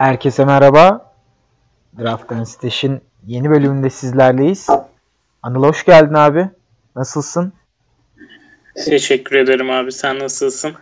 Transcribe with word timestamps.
Herkese 0.00 0.44
merhaba. 0.44 1.12
Draft 1.98 2.48
Stash'in 2.48 3.00
yeni 3.26 3.50
bölümünde 3.50 3.90
sizlerleyiz. 3.90 4.66
Anıl 5.42 5.64
hoş 5.64 5.84
geldin 5.84 6.14
abi. 6.14 6.50
Nasılsın? 6.96 7.52
Teşekkür 8.84 9.36
ederim 9.36 9.70
abi. 9.70 9.92
Sen 9.92 10.18
nasılsın? 10.18 10.72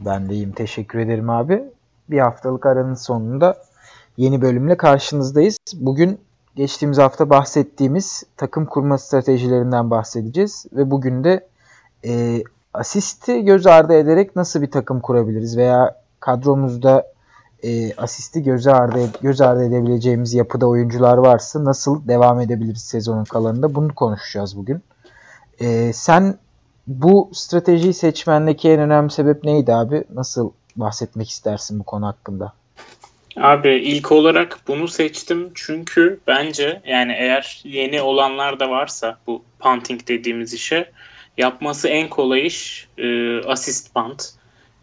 Ben 0.00 0.28
de 0.28 0.34
iyiyim. 0.34 0.52
Teşekkür 0.52 0.98
ederim 0.98 1.30
abi. 1.30 1.64
Bir 2.10 2.18
haftalık 2.18 2.66
aranın 2.66 2.94
sonunda 2.94 3.62
yeni 4.16 4.42
bölümle 4.42 4.76
karşınızdayız. 4.76 5.58
Bugün 5.74 6.20
geçtiğimiz 6.56 6.98
hafta 6.98 7.30
bahsettiğimiz 7.30 8.24
takım 8.36 8.66
kurma 8.66 8.98
stratejilerinden 8.98 9.90
bahsedeceğiz. 9.90 10.66
Ve 10.72 10.90
bugün 10.90 11.24
de 11.24 11.46
e, 12.04 12.42
asisti 12.74 13.44
göz 13.44 13.66
ardı 13.66 13.94
ederek 13.94 14.36
nasıl 14.36 14.62
bir 14.62 14.70
takım 14.70 15.00
kurabiliriz 15.00 15.56
veya 15.56 16.00
kadromuzda 16.20 17.15
e, 17.62 17.94
asisti 17.94 18.42
göz 18.42 18.66
ardı, 18.66 19.10
göz 19.22 19.40
ardı 19.40 19.64
edebileceğimiz 19.64 20.34
yapıda 20.34 20.66
oyuncular 20.66 21.18
varsa 21.18 21.64
nasıl 21.64 22.08
devam 22.08 22.40
edebiliriz 22.40 22.82
sezonun 22.82 23.24
kalanında 23.24 23.74
bunu 23.74 23.94
konuşacağız 23.94 24.56
bugün. 24.56 24.82
E, 25.60 25.92
sen 25.92 26.38
bu 26.86 27.30
stratejiyi 27.32 27.94
seçmendeki 27.94 28.70
en 28.70 28.80
önemli 28.80 29.10
sebep 29.10 29.44
neydi 29.44 29.74
abi? 29.74 30.04
Nasıl 30.14 30.50
bahsetmek 30.76 31.30
istersin 31.30 31.78
bu 31.78 31.84
konu 31.84 32.06
hakkında? 32.06 32.52
Abi 33.36 33.68
ilk 33.68 34.12
olarak 34.12 34.58
bunu 34.68 34.88
seçtim 34.88 35.50
çünkü 35.54 36.20
bence 36.26 36.82
yani 36.86 37.12
eğer 37.18 37.62
yeni 37.64 38.02
olanlar 38.02 38.60
da 38.60 38.70
varsa 38.70 39.18
bu 39.26 39.42
punting 39.58 40.08
dediğimiz 40.08 40.54
işe 40.54 40.90
yapması 41.36 41.88
en 41.88 42.08
kolay 42.08 42.46
iş 42.46 42.88
e, 42.98 43.38
assist 43.40 43.94
punt. 43.94 44.24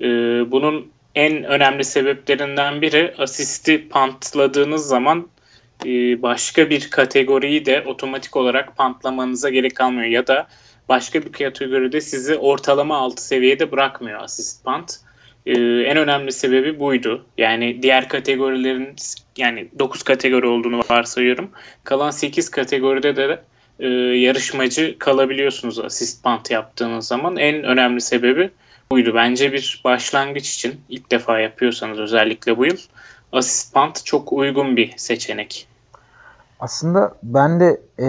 E, 0.02 0.06
bunun 0.52 0.92
en 1.16 1.44
önemli 1.44 1.84
sebeplerinden 1.84 2.82
biri 2.82 3.14
asisti 3.18 3.90
pantladığınız 3.90 4.88
zaman 4.88 5.28
e, 5.86 6.22
başka 6.22 6.70
bir 6.70 6.90
kategoriyi 6.90 7.66
de 7.66 7.84
otomatik 7.86 8.36
olarak 8.36 8.78
pantlamanıza 8.78 9.50
gerek 9.50 9.76
kalmıyor 9.76 10.08
ya 10.08 10.28
da 10.28 10.48
başka 10.90 11.26
bir 11.26 11.32
kategoride 11.32 12.02
sizi 12.02 12.38
ortalama 12.38 12.98
altı 12.98 13.26
seviyede 13.26 13.72
bırakmıyor 13.72 14.22
asist 14.22 14.64
pant. 14.64 15.00
Ee, 15.46 15.52
en 15.62 15.98
önemli 15.98 16.32
sebebi 16.32 16.80
buydu. 16.80 17.26
Yani 17.38 17.84
diğer 17.84 18.10
kategorilerin 18.10 18.96
yani 19.38 19.68
9 19.80 20.04
kategori 20.04 20.48
olduğunu 20.48 20.80
varsayıyorum. 20.90 21.52
Kalan 21.84 22.12
8 22.12 22.50
kategoride 22.50 23.16
de 23.16 23.42
e, 23.80 23.88
yarışmacı 24.18 25.00
kalabiliyorsunuz 25.00 25.80
asist 25.80 26.24
pant 26.24 26.52
yaptığınız 26.52 27.08
zaman. 27.08 27.38
En 27.38 27.64
önemli 27.64 28.02
sebebi 28.02 28.50
buydu. 28.94 29.12
Bence 29.16 29.54
bir 29.54 29.82
başlangıç 29.84 30.54
için 30.54 30.82
ilk 30.90 31.12
defa 31.12 31.40
yapıyorsanız 31.40 32.00
özellikle 32.00 32.58
bu 32.58 32.66
yıl 32.66 32.78
asist 33.32 33.74
pant 33.74 34.06
çok 34.06 34.34
uygun 34.34 34.78
bir 34.78 34.94
seçenek. 34.98 35.68
Aslında 36.60 37.16
ben 37.24 37.60
de 37.60 37.82
e, 38.00 38.08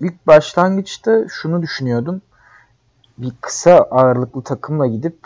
ilk 0.00 0.26
başlangıçta 0.26 1.28
şunu 1.28 1.62
düşünüyordum. 1.62 2.22
Bir 3.18 3.32
kısa 3.40 3.74
ağırlıklı 3.90 4.42
takımla 4.42 4.86
gidip 4.86 5.18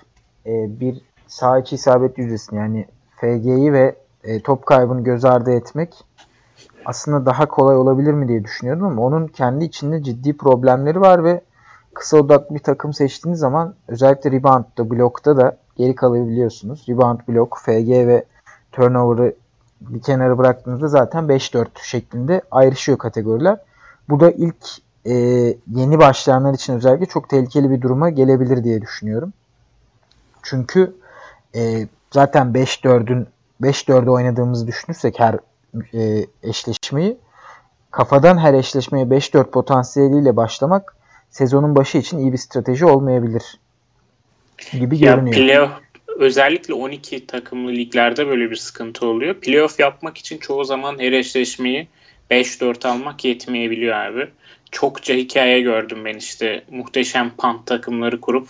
e, 0.46 0.80
bir 0.80 1.00
sağ 1.26 1.58
içi 1.58 1.74
isabet 1.74 2.18
yüzdesini 2.18 2.58
yani 2.58 2.86
FG'yi 3.20 3.72
ve 3.72 3.96
e, 4.24 4.40
top 4.40 4.66
kaybını 4.66 5.04
göz 5.04 5.24
ardı 5.24 5.50
etmek 5.50 5.94
aslında 6.84 7.26
daha 7.26 7.46
kolay 7.46 7.76
olabilir 7.76 8.12
mi 8.12 8.28
diye 8.28 8.44
düşünüyordum 8.44 8.86
ama 8.86 9.02
onun 9.02 9.26
kendi 9.26 9.64
içinde 9.64 10.02
ciddi 10.02 10.36
problemleri 10.36 11.00
var 11.00 11.24
ve 11.24 11.40
kısa 11.94 12.16
odaklı 12.16 12.54
bir 12.54 12.62
takım 12.62 12.92
seçtiğiniz 12.92 13.40
zaman 13.40 13.74
özellikle 13.88 14.30
reboundda, 14.30 14.90
blokta 14.90 15.36
da 15.36 15.56
geri 15.76 15.94
kalabiliyorsunuz. 15.94 16.84
Rebound, 16.88 17.20
blok, 17.28 17.58
FG 17.64 17.88
ve 17.88 18.24
turnover'ı 18.72 19.34
bir 19.80 20.02
kenara 20.02 20.38
bıraktığınızda 20.38 20.88
zaten 20.88 21.24
5-4 21.24 21.66
şeklinde 21.82 22.42
ayrışıyor 22.50 22.98
kategoriler. 22.98 23.58
Bu 24.08 24.20
da 24.20 24.30
ilk 24.30 24.66
e, 25.06 25.14
yeni 25.74 25.98
başlayanlar 25.98 26.54
için 26.54 26.74
özellikle 26.74 27.06
çok 27.06 27.28
tehlikeli 27.28 27.70
bir 27.70 27.82
duruma 27.82 28.10
gelebilir 28.10 28.64
diye 28.64 28.82
düşünüyorum. 28.82 29.32
Çünkü 30.42 30.96
e, 31.54 31.88
zaten 32.10 32.46
5-4'ün 32.46 33.26
5-4'ü 33.62 34.10
oynadığımızı 34.10 34.66
düşünürsek 34.66 35.20
her 35.20 35.38
e, 35.94 36.26
eşleşmeyi 36.42 37.18
kafadan 37.90 38.38
her 38.38 38.54
eşleşmeye 38.54 39.04
5-4 39.04 39.44
potansiyeliyle 39.44 40.36
başlamak 40.36 40.96
sezonun 41.30 41.76
başı 41.76 41.98
için 41.98 42.18
iyi 42.18 42.32
bir 42.32 42.38
strateji 42.38 42.86
olmayabilir 42.86 43.58
gibi 44.72 45.04
ya 45.04 45.14
görünüyor. 45.14 45.36
Playoff, 45.36 45.70
özellikle 46.16 46.74
12 46.74 47.26
takımlı 47.26 47.72
liglerde 47.72 48.26
böyle 48.26 48.50
bir 48.50 48.56
sıkıntı 48.56 49.06
oluyor. 49.06 49.34
Playoff 49.34 49.80
yapmak 49.80 50.18
için 50.18 50.38
çoğu 50.38 50.64
zaman 50.64 50.98
her 50.98 51.12
eşleşmeyi 51.12 51.88
5-4 52.30 52.88
almak 52.88 53.24
yetmeyebiliyor 53.24 53.96
abi. 53.96 54.28
Çokça 54.70 55.14
hikaye 55.14 55.60
gördüm 55.60 56.04
ben 56.04 56.14
işte 56.14 56.64
muhteşem 56.70 57.30
pant 57.38 57.66
takımları 57.66 58.20
kurup 58.20 58.48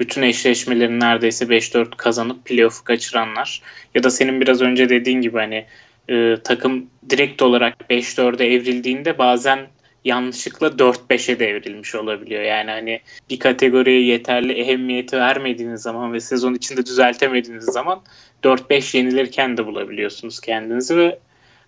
bütün 0.00 0.22
eşleşmeleri 0.22 1.00
neredeyse 1.00 1.44
5-4 1.44 1.96
kazanıp 1.96 2.44
playoff'u 2.44 2.84
kaçıranlar. 2.84 3.62
Ya 3.94 4.02
da 4.02 4.10
senin 4.10 4.40
biraz 4.40 4.62
önce 4.62 4.88
dediğin 4.88 5.20
gibi 5.20 5.38
hani 5.38 5.66
e, 6.08 6.36
takım 6.44 6.86
direkt 7.10 7.42
olarak 7.42 7.76
5-4'e 7.90 8.54
evrildiğinde 8.54 9.18
bazen 9.18 9.58
yanlışlıkla 10.04 10.66
4-5'e 10.66 11.38
devrilmiş 11.38 11.94
olabiliyor. 11.94 12.42
Yani 12.42 12.70
hani 12.70 13.00
bir 13.30 13.38
kategoriye 13.38 14.02
yeterli 14.04 14.52
ehemmiyeti 14.52 15.16
vermediğiniz 15.16 15.82
zaman 15.82 16.12
ve 16.12 16.20
sezon 16.20 16.54
içinde 16.54 16.86
düzeltemediğiniz 16.86 17.64
zaman 17.64 18.02
4-5 18.44 18.96
yenilirken 18.96 19.56
de 19.56 19.66
bulabiliyorsunuz 19.66 20.40
kendinizi 20.40 20.96
ve 20.96 21.18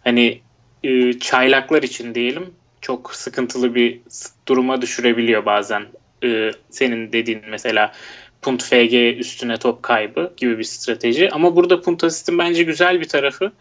hani 0.04 0.40
e, 0.84 1.12
çaylaklar 1.18 1.82
için 1.82 2.14
diyelim 2.14 2.54
çok 2.80 3.14
sıkıntılı 3.14 3.74
bir 3.74 4.00
duruma 4.48 4.82
düşürebiliyor 4.82 5.46
bazen. 5.46 5.86
E, 6.24 6.50
senin 6.70 7.12
dediğin 7.12 7.40
mesela 7.48 7.92
punt 8.42 8.62
FG 8.62 8.94
üstüne 9.18 9.56
top 9.56 9.82
kaybı 9.82 10.32
gibi 10.36 10.58
bir 10.58 10.64
strateji. 10.64 11.30
Ama 11.30 11.56
burada 11.56 11.80
punt 11.80 12.04
asistin 12.04 12.38
bence 12.38 12.62
güzel 12.62 13.00
bir 13.00 13.08
tarafı. 13.08 13.52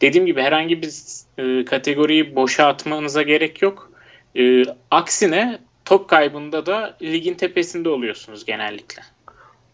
Dediğim 0.00 0.26
gibi 0.26 0.42
herhangi 0.42 0.82
bir 0.82 0.90
e, 1.38 1.64
kategoriyi 1.64 2.36
boşa 2.36 2.66
atmanıza 2.66 3.22
gerek 3.22 3.62
yok 3.62 3.91
e, 4.36 4.64
aksine 4.90 5.58
top 5.84 6.08
kaybında 6.08 6.66
da 6.66 6.96
ligin 7.02 7.34
tepesinde 7.34 7.88
oluyorsunuz 7.88 8.44
genellikle. 8.44 9.02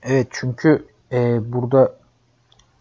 Evet 0.03 0.29
çünkü 0.31 0.87
e, 1.13 1.53
burada 1.53 1.95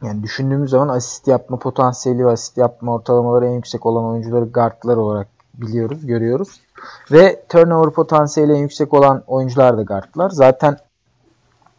yani 0.04 0.24
düşündüğümüz 0.24 0.70
zaman 0.70 0.88
asist 0.88 1.28
yapma 1.28 1.60
potansiyeli 1.60 2.26
ve 2.26 2.32
asist 2.32 2.58
yapma 2.58 2.96
ortalamaları 2.96 3.46
en 3.46 3.52
yüksek 3.52 3.86
olan 3.86 4.06
oyuncuları 4.06 4.46
guardlar 4.46 4.98
olarak 4.98 5.28
biliyoruz, 5.54 6.06
görüyoruz. 6.06 6.62
Ve 7.12 7.44
turnover 7.50 7.94
potansiyeli 7.94 8.54
en 8.54 8.58
yüksek 8.58 8.94
olan 8.94 9.24
oyuncular 9.28 9.78
da 9.78 9.82
guardlar. 9.82 10.30
Zaten 10.30 10.78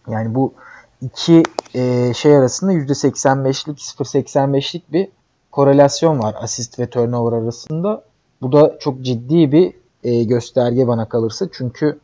yani 0.08 0.34
bu 0.34 0.54
iki 1.00 1.42
e, 1.74 2.14
şey 2.14 2.36
arasında 2.36 2.72
%85'lik 2.72 3.78
0.85'lik 3.78 4.92
bir 4.92 5.08
korelasyon 5.50 6.22
var 6.22 6.34
asist 6.38 6.78
ve 6.78 6.90
turnover 6.90 7.42
arasında. 7.42 8.04
Bu 8.42 8.52
da 8.52 8.78
çok 8.78 9.02
ciddi 9.02 9.52
bir 9.52 9.74
e, 10.04 10.24
gösterge 10.24 10.88
bana 10.88 11.08
kalırsa. 11.08 11.46
Çünkü 11.52 11.98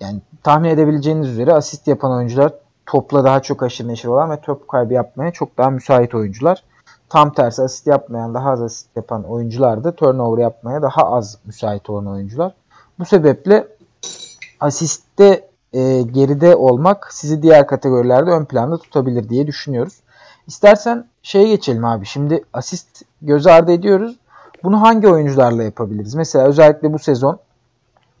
yani 0.00 0.20
tahmin 0.42 0.68
edebileceğiniz 0.68 1.28
üzere 1.28 1.52
asist 1.52 1.88
yapan 1.88 2.12
oyuncular 2.12 2.52
topla 2.86 3.24
daha 3.24 3.42
çok 3.42 3.62
aşırı 3.62 3.88
neşir 3.88 4.08
olan 4.08 4.30
ve 4.30 4.40
top 4.40 4.68
kaybı 4.68 4.94
yapmaya 4.94 5.30
çok 5.30 5.58
daha 5.58 5.70
müsait 5.70 6.14
oyuncular. 6.14 6.64
Tam 7.08 7.32
tersi 7.32 7.62
asist 7.62 7.86
yapmayan, 7.86 8.34
daha 8.34 8.50
az 8.50 8.62
asist 8.62 8.96
yapan 8.96 9.24
oyuncular 9.24 9.84
da 9.84 9.92
turnover 9.94 10.42
yapmaya 10.42 10.82
daha 10.82 11.02
az 11.02 11.38
müsait 11.44 11.90
olan 11.90 12.06
oyuncular. 12.06 12.54
Bu 12.98 13.04
sebeple 13.04 13.68
asiste 14.60 15.48
e, 15.72 16.02
geride 16.02 16.56
olmak 16.56 17.12
sizi 17.12 17.42
diğer 17.42 17.66
kategorilerde 17.66 18.30
ön 18.30 18.44
planda 18.44 18.78
tutabilir 18.78 19.28
diye 19.28 19.46
düşünüyoruz. 19.46 20.00
İstersen 20.46 21.06
şeye 21.22 21.48
geçelim 21.48 21.84
abi. 21.84 22.06
Şimdi 22.06 22.44
asist 22.52 23.02
göz 23.22 23.46
ardı 23.46 23.72
ediyoruz. 23.72 24.16
Bunu 24.62 24.82
hangi 24.82 25.08
oyuncularla 25.08 25.62
yapabiliriz? 25.62 26.14
Mesela 26.14 26.46
özellikle 26.46 26.92
bu 26.92 26.98
sezon 26.98 27.38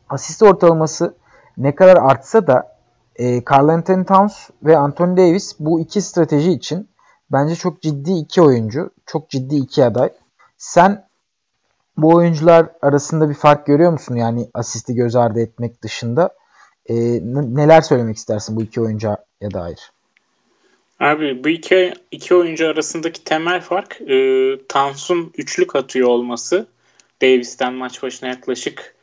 asist 0.08 0.42
ortalaması 0.42 1.14
ne 1.58 1.74
kadar 1.74 1.96
artsa 1.96 2.46
da 2.46 2.76
e, 3.16 3.42
Carl 3.50 3.68
Anthony 3.68 4.04
Towns 4.04 4.50
ve 4.62 4.76
Anthony 4.76 5.16
Davis 5.16 5.56
bu 5.60 5.80
iki 5.80 6.02
strateji 6.02 6.52
için 6.52 6.88
bence 7.32 7.54
çok 7.54 7.82
ciddi 7.82 8.12
iki 8.12 8.42
oyuncu. 8.42 8.90
Çok 9.06 9.30
ciddi 9.30 9.56
iki 9.56 9.84
aday. 9.84 10.10
Sen 10.58 11.04
bu 11.96 12.14
oyuncular 12.14 12.66
arasında 12.82 13.28
bir 13.28 13.34
fark 13.34 13.66
görüyor 13.66 13.92
musun? 13.92 14.14
Yani 14.14 14.50
asisti 14.54 14.94
göz 14.94 15.16
ardı 15.16 15.40
etmek 15.40 15.82
dışında. 15.82 16.30
E, 16.86 16.94
neler 17.32 17.80
söylemek 17.80 18.16
istersin 18.16 18.56
bu 18.56 18.62
iki 18.62 18.80
oyuncuya 18.80 19.16
dair? 19.54 19.92
Abi 21.00 21.44
bu 21.44 21.48
iki, 21.48 21.92
iki 22.10 22.34
oyuncu 22.34 22.68
arasındaki 22.68 23.24
temel 23.24 23.60
fark 23.60 24.00
e, 24.00 24.58
Tansun 24.68 25.32
üçlük 25.38 25.76
atıyor 25.76 26.08
olması. 26.08 26.66
Davis'ten 27.22 27.72
maç 27.72 28.02
başına 28.02 28.28
yaklaşık 28.28 28.94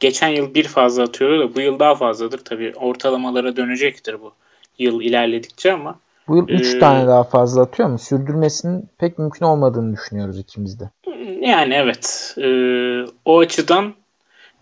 geçen 0.00 0.28
yıl 0.28 0.54
bir 0.54 0.64
fazla 0.64 1.02
atıyordu 1.02 1.40
da 1.40 1.54
bu 1.54 1.60
yıl 1.60 1.78
daha 1.78 1.94
fazladır. 1.94 2.38
Tabii 2.38 2.72
ortalamalara 2.76 3.56
dönecektir 3.56 4.20
bu 4.20 4.32
yıl 4.78 5.00
ilerledikçe 5.00 5.72
ama 5.72 5.98
Bu 6.28 6.36
yıl 6.36 6.48
3 6.48 6.74
ee, 6.74 6.78
tane 6.78 7.06
daha 7.06 7.24
fazla 7.24 7.62
atıyor 7.62 7.88
mu? 7.88 7.98
Sürdürmesinin 7.98 8.88
pek 8.98 9.18
mümkün 9.18 9.46
olmadığını 9.46 9.96
düşünüyoruz 9.96 10.38
ikimiz 10.38 10.80
de. 10.80 10.90
Yani 11.40 11.74
evet. 11.74 12.34
E, 12.38 12.48
o 13.24 13.38
açıdan 13.38 13.94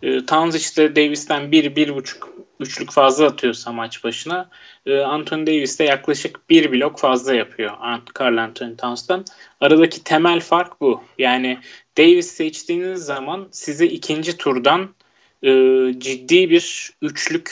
e, 0.03 0.27
Towns 0.27 0.57
işte 0.57 0.97
Davis'ten 0.97 1.43
1-1.5 1.43 2.15
üçlük 2.61 2.93
fazla 2.93 3.27
atıyorsa 3.27 3.73
maç 3.73 4.05
başına 4.05 4.51
e, 4.87 4.99
Anthony 4.99 5.47
Davis 5.47 5.79
de 5.79 5.85
yaklaşık 5.85 6.51
bir 6.51 6.73
blok 6.73 6.99
fazla 6.99 7.35
yapıyor 7.35 7.73
Carl 8.21 8.37
Anthony 8.37 8.77
Towns'tan. 8.77 9.25
Aradaki 9.61 10.05
temel 10.05 10.41
fark 10.41 10.81
bu. 10.81 11.03
Yani 11.19 11.59
Davis 11.99 12.31
seçtiğiniz 12.31 13.05
zaman 13.05 13.49
size 13.51 13.87
ikinci 13.87 14.37
turdan 14.37 14.89
e, 15.43 15.51
ciddi 15.99 16.51
bir 16.51 16.93
üçlük 17.03 17.51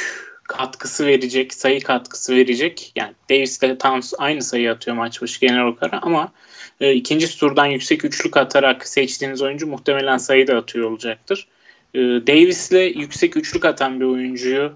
katkısı 0.48 1.06
verecek, 1.06 1.54
sayı 1.54 1.80
katkısı 1.80 2.36
verecek. 2.36 2.92
Yani 2.96 3.12
Davis 3.30 3.62
ile 3.62 3.78
Towns 3.78 4.12
aynı 4.18 4.42
sayı 4.42 4.72
atıyor 4.72 4.96
maç 4.96 5.22
başı 5.22 5.40
genel 5.40 5.62
olarak 5.62 6.06
ama 6.06 6.32
e, 6.80 6.92
ikinci 6.92 7.38
turdan 7.38 7.66
yüksek 7.66 8.04
üçlük 8.04 8.36
atarak 8.36 8.88
seçtiğiniz 8.88 9.42
oyuncu 9.42 9.66
muhtemelen 9.66 10.16
sayı 10.16 10.46
da 10.46 10.56
atıyor 10.56 10.90
olacaktır. 10.90 11.48
E, 11.94 11.98
Davis 12.00 12.72
ile 12.72 12.80
yüksek 12.80 13.36
üçlük 13.36 13.64
atan 13.64 14.00
bir 14.00 14.04
oyuncuyu 14.04 14.72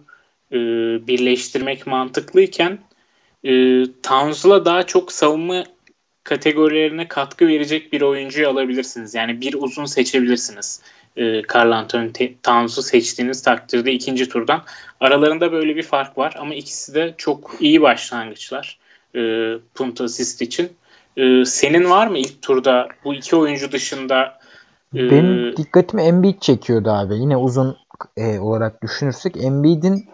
e, 0.52 0.56
birleştirmek 1.06 1.86
mantıklıyken 1.86 2.78
e, 3.44 3.82
Towns'la 4.02 4.64
daha 4.64 4.82
çok 4.82 5.12
savunma 5.12 5.64
kategorilerine 6.24 7.08
katkı 7.08 7.48
verecek 7.48 7.92
bir 7.92 8.02
oyuncuyu 8.02 8.48
alabilirsiniz. 8.48 9.14
Yani 9.14 9.40
bir 9.40 9.54
uzun 9.54 9.84
seçebilirsiniz. 9.84 10.80
E, 11.16 11.42
Carl 11.54 11.70
Anthony 11.70 12.10
Towns'u 12.42 12.82
seçtiğiniz 12.82 13.42
takdirde 13.42 13.92
ikinci 13.92 14.28
turdan. 14.28 14.62
Aralarında 15.00 15.52
böyle 15.52 15.76
bir 15.76 15.82
fark 15.82 16.18
var 16.18 16.34
ama 16.38 16.54
ikisi 16.54 16.94
de 16.94 17.14
çok 17.18 17.56
iyi 17.60 17.82
başlangıçlar 17.82 18.78
e, 19.14 19.52
punt 19.74 20.00
assist 20.00 20.42
için. 20.42 20.72
E, 21.16 21.44
senin 21.44 21.90
var 21.90 22.06
mı 22.06 22.18
ilk 22.18 22.42
turda 22.42 22.88
bu 23.04 23.14
iki 23.14 23.36
oyuncu 23.36 23.72
dışında 23.72 24.38
e, 24.94 25.10
benim 25.10 25.56
dikkatimi 25.56 26.02
Embiid 26.02 26.40
çekiyordu 26.40 26.90
abi. 26.90 27.14
Yine 27.14 27.36
uzun 27.36 27.76
e, 28.16 28.38
olarak 28.38 28.82
düşünürsek 28.82 29.36
Embiid'in 29.36 30.08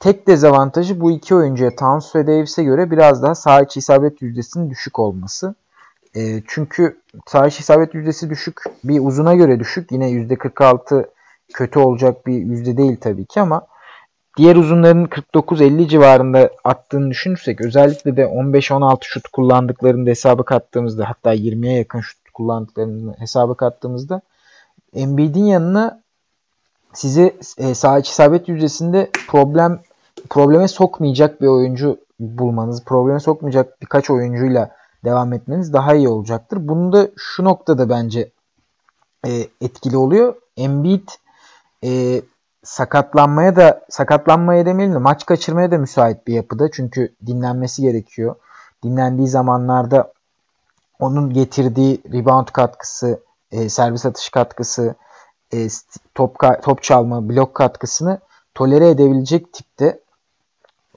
tek 0.00 0.26
dezavantajı 0.26 1.00
bu 1.00 1.10
iki 1.10 1.34
oyuncuya 1.34 1.76
Towns 1.76 2.16
ve 2.16 2.26
Davis'e 2.26 2.64
göre 2.64 2.90
biraz 2.90 3.22
daha 3.22 3.34
sağ 3.34 3.62
içi 3.62 3.78
isabet 3.78 4.22
yüzdesinin 4.22 4.70
düşük 4.70 4.98
olması. 4.98 5.54
E, 6.16 6.42
çünkü 6.46 7.00
sağ 7.26 7.46
içi 7.46 7.60
isabet 7.60 7.94
yüzdesi 7.94 8.30
düşük. 8.30 8.62
Bir 8.84 9.00
uzuna 9.00 9.34
göre 9.34 9.60
düşük. 9.60 9.92
Yine 9.92 10.10
%46 10.10 11.06
kötü 11.54 11.78
olacak 11.78 12.26
bir 12.26 12.34
yüzde 12.34 12.76
değil 12.76 12.96
tabii 13.00 13.26
ki 13.26 13.40
ama 13.40 13.66
diğer 14.36 14.56
uzunların 14.56 15.04
49-50 15.04 15.88
civarında 15.88 16.50
attığını 16.64 17.10
düşünürsek 17.10 17.60
özellikle 17.60 18.16
de 18.16 18.22
15-16 18.22 18.98
şut 19.02 19.28
kullandıklarını 19.28 20.06
da 20.06 20.10
hesaba 20.10 20.42
kattığımızda 20.42 21.08
hatta 21.08 21.34
20'ye 21.34 21.78
yakın 21.78 22.00
şut 22.00 22.30
kullandıklarını 22.34 23.14
hesaba 23.18 23.54
kattığımızda 23.54 24.20
Embiid'in 24.94 25.44
yanına 25.44 26.02
sizi 26.92 27.36
e, 27.58 27.74
sağ 27.74 27.98
iç 27.98 28.08
isabet 28.08 28.48
yüzdesinde 28.48 29.10
problem 29.28 29.80
probleme 30.30 30.68
sokmayacak 30.68 31.40
bir 31.40 31.46
oyuncu 31.46 31.98
bulmanız, 32.20 32.84
probleme 32.84 33.20
sokmayacak 33.20 33.82
birkaç 33.82 34.10
oyuncuyla 34.10 34.70
devam 35.04 35.32
etmeniz 35.32 35.72
daha 35.72 35.94
iyi 35.94 36.08
olacaktır. 36.08 36.68
Bunu 36.68 36.92
da 36.92 37.08
şu 37.16 37.44
noktada 37.44 37.88
bence 37.88 38.30
e, 39.26 39.30
etkili 39.60 39.96
oluyor. 39.96 40.34
Embiid 40.56 41.08
e, 41.84 42.22
sakatlanmaya 42.64 43.56
da 43.56 43.80
sakatlanmaya 43.88 44.66
demeyelim 44.66 44.94
de 44.94 44.98
maç 44.98 45.26
kaçırmaya 45.26 45.70
da 45.70 45.78
müsait 45.78 46.26
bir 46.26 46.34
yapıda. 46.34 46.70
Çünkü 46.70 47.14
dinlenmesi 47.26 47.82
gerekiyor. 47.82 48.34
Dinlendiği 48.84 49.28
zamanlarda 49.28 50.12
onun 50.98 51.32
getirdiği 51.32 52.02
rebound 52.12 52.48
katkısı, 52.48 53.20
e, 53.52 53.68
servis 53.68 54.06
atış 54.06 54.28
katkısı, 54.28 54.94
e, 55.54 55.68
top 56.14 56.36
top 56.62 56.82
çalma, 56.82 57.28
blok 57.28 57.54
katkısını 57.54 58.20
tolere 58.54 58.88
edebilecek 58.88 59.52
tipte. 59.52 60.00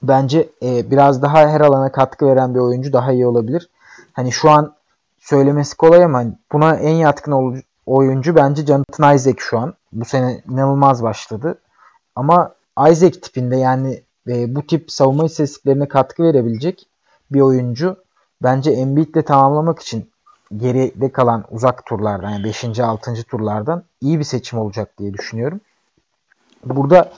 Bence 0.08 0.48
e, 0.62 0.90
biraz 0.90 1.22
daha 1.22 1.48
her 1.48 1.60
alana 1.60 1.92
katkı 1.92 2.26
veren 2.26 2.54
bir 2.54 2.60
oyuncu 2.60 2.92
daha 2.92 3.12
iyi 3.12 3.26
olabilir. 3.26 3.70
Hani 4.12 4.32
şu 4.32 4.50
an 4.50 4.74
söylemesi 5.18 5.76
kolay 5.76 6.04
ama 6.04 6.24
buna 6.52 6.76
en 6.76 6.94
yatkın 6.94 7.62
oyuncu 7.86 8.36
bence 8.36 8.66
Jonathan 8.66 9.14
Isaac 9.14 9.36
şu 9.38 9.58
an. 9.58 9.74
Bu 9.92 10.04
sene 10.04 10.42
inanılmaz 10.50 11.02
başladı. 11.02 11.58
Ama 12.16 12.54
Isaac 12.90 13.20
tipinde 13.20 13.56
yani 13.56 14.02
e, 14.28 14.54
bu 14.54 14.66
tip 14.66 14.92
savunma 14.92 15.24
istatistiklerine 15.24 15.88
katkı 15.88 16.22
verebilecek 16.22 16.88
bir 17.30 17.40
oyuncu 17.40 17.96
bence 18.42 18.70
Embiid'le 18.70 19.26
tamamlamak 19.26 19.78
için 19.78 20.10
geride 20.56 21.12
kalan 21.12 21.44
uzak 21.50 21.86
turlardan 21.86 22.30
yani 22.30 22.44
5. 22.44 22.80
6. 22.80 23.14
turlardan 23.22 23.84
iyi 24.00 24.18
bir 24.18 24.24
seçim 24.24 24.58
olacak 24.58 24.98
diye 24.98 25.12
düşünüyorum. 25.14 25.60
Burada 26.64 27.12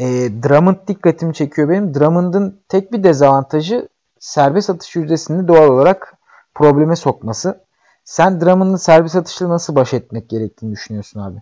e, 0.00 0.06
Drummond 0.42 0.76
dikkatimi 0.88 1.34
çekiyor 1.34 1.68
benim. 1.68 1.94
Drummond'ın 1.94 2.60
tek 2.68 2.92
bir 2.92 3.02
dezavantajı 3.02 3.88
serbest 4.18 4.70
atış 4.70 4.96
yüzdesini 4.96 5.48
doğal 5.48 5.68
olarak 5.68 6.14
probleme 6.54 6.96
sokması. 6.96 7.64
Sen 8.04 8.40
Drummond'ın 8.40 8.76
serbest 8.76 9.16
atışla 9.16 9.48
nasıl 9.48 9.74
baş 9.74 9.94
etmek 9.94 10.30
gerektiğini 10.30 10.72
düşünüyorsun 10.72 11.20
abi? 11.20 11.38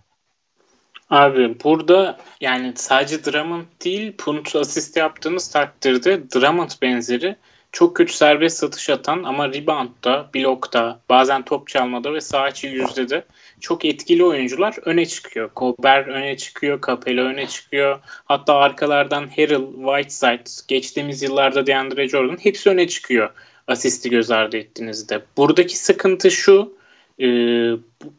Abi 1.09 1.57
burada 1.63 2.17
yani 2.41 2.73
sadece 2.75 3.25
Drummond 3.25 3.63
değil 3.85 4.17
punt 4.17 4.55
asist 4.55 4.97
yaptığınız 4.97 5.47
takdirde 5.47 6.31
Drummond 6.31 6.69
benzeri 6.81 7.35
çok 7.71 7.95
kötü 7.95 8.13
serbest 8.13 8.57
satış 8.57 8.89
atan 8.89 9.23
ama 9.23 9.49
reboundda, 9.49 10.29
blokta, 10.35 10.99
bazen 11.09 11.45
top 11.45 11.67
çalmada 11.67 12.13
ve 12.13 12.21
sağ 12.21 12.49
içi 12.49 12.67
yüzde 12.67 13.09
de 13.09 13.25
çok 13.59 13.85
etkili 13.85 14.23
oyuncular 14.23 14.75
öne 14.85 15.05
çıkıyor. 15.05 15.49
Colbert 15.55 16.07
öne 16.07 16.37
çıkıyor, 16.37 16.81
Capela 16.87 17.21
öne 17.21 17.47
çıkıyor. 17.47 17.99
Hatta 18.25 18.55
arkalardan 18.55 19.27
Harrell, 19.27 19.65
Whiteside, 19.75 20.65
geçtiğimiz 20.67 21.21
yıllarda 21.21 21.67
DeAndre 21.67 22.09
Jordan 22.09 22.37
hepsi 22.37 22.69
öne 22.69 22.87
çıkıyor 22.87 23.29
asisti 23.67 24.09
göz 24.09 24.31
ardı 24.31 24.57
ettiğinizde. 24.57 25.21
Buradaki 25.37 25.77
sıkıntı 25.77 26.31
şu, 26.31 26.77
e, 27.19 27.27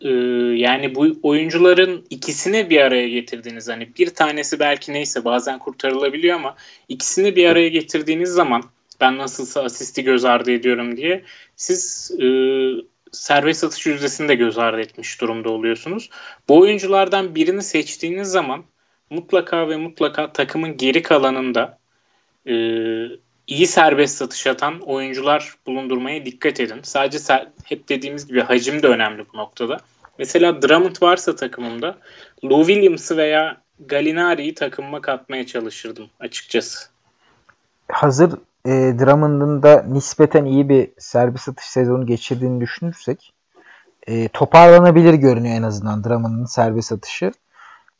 e, 0.00 0.10
yani 0.56 0.94
bu 0.94 1.06
oyuncuların 1.22 2.06
ikisini 2.10 2.70
bir 2.70 2.80
araya 2.80 3.08
getirdiğiniz 3.08 3.68
hani 3.68 3.88
bir 3.98 4.14
tanesi 4.14 4.58
belki 4.58 4.92
neyse 4.92 5.24
bazen 5.24 5.58
kurtarılabiliyor 5.58 6.36
ama 6.36 6.56
ikisini 6.88 7.36
bir 7.36 7.46
araya 7.46 7.68
getirdiğiniz 7.68 8.30
zaman 8.30 8.62
ben 9.00 9.18
nasılsa 9.18 9.62
asisti 9.62 10.04
göz 10.04 10.24
ardı 10.24 10.52
ediyorum 10.52 10.96
diye 10.96 11.24
siz 11.56 12.10
e, 12.20 12.26
serbest 13.12 13.64
atış 13.64 13.86
yüzdesini 13.86 14.28
de 14.28 14.34
göz 14.34 14.58
ardı 14.58 14.80
etmiş 14.80 15.20
durumda 15.20 15.50
oluyorsunuz. 15.50 16.10
Bu 16.48 16.58
oyunculardan 16.58 17.34
birini 17.34 17.62
seçtiğiniz 17.62 18.28
zaman 18.28 18.64
mutlaka 19.10 19.68
ve 19.68 19.76
mutlaka 19.76 20.32
takımın 20.32 20.76
geri 20.76 21.02
kalanında 21.02 21.78
e, 22.46 22.54
iyi 23.46 23.66
serbest 23.66 24.16
satış 24.16 24.46
atan 24.46 24.80
oyuncular 24.80 25.54
bulundurmaya 25.66 26.24
dikkat 26.24 26.60
edin. 26.60 26.80
Sadece 26.82 27.18
ser, 27.18 27.48
hep 27.64 27.88
dediğimiz 27.88 28.26
gibi 28.26 28.40
hacim 28.40 28.82
de 28.82 28.86
önemli 28.86 29.24
bu 29.32 29.38
noktada. 29.38 29.80
Mesela 30.18 30.62
Drummond 30.62 30.96
varsa 31.02 31.36
takımımda 31.36 31.98
Lou 32.44 32.66
Williams'ı 32.66 33.16
veya 33.16 33.60
Gallinari'yi 33.86 34.54
takımıma 34.54 35.00
katmaya 35.00 35.46
çalışırdım 35.46 36.10
açıkçası. 36.20 36.88
Hazır 37.88 38.30
e, 38.66 38.70
Drummond'un 38.70 39.62
da 39.62 39.82
nispeten 39.88 40.44
iyi 40.44 40.68
bir 40.68 40.90
serbest 40.98 41.48
atış 41.48 41.64
sezonu 41.64 42.06
geçirdiğini 42.06 42.60
düşünürsek 42.60 43.32
e, 44.06 44.28
toparlanabilir 44.28 45.14
görünüyor 45.14 45.54
en 45.54 45.62
azından 45.62 46.04
Drummond'un 46.04 46.44
serbest 46.44 46.92
atışı. 46.92 47.32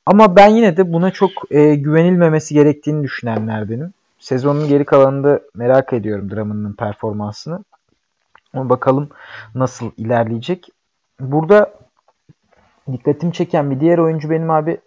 Ama 0.07 0.37
ben 0.37 0.49
yine 0.49 0.77
de 0.77 0.93
buna 0.93 1.11
çok 1.11 1.31
e, 1.51 1.75
güvenilmemesi 1.75 2.55
gerektiğini 2.55 3.03
düşünenlerdenim. 3.03 3.93
Sezonun 4.19 4.69
geri 4.69 4.85
kalanında 4.85 5.41
merak 5.55 5.93
ediyorum 5.93 6.31
Drummond'un 6.31 6.73
performansını. 6.73 7.65
Ama 8.55 8.69
bakalım 8.69 9.09
nasıl 9.55 9.91
ilerleyecek. 9.97 10.69
Burada 11.21 11.75
dikkatimi 12.93 13.33
çeken 13.33 13.71
bir 13.71 13.81
diğer 13.81 13.99
oyuncu 13.99 14.31
benim 14.31 14.51
abi 14.51 14.79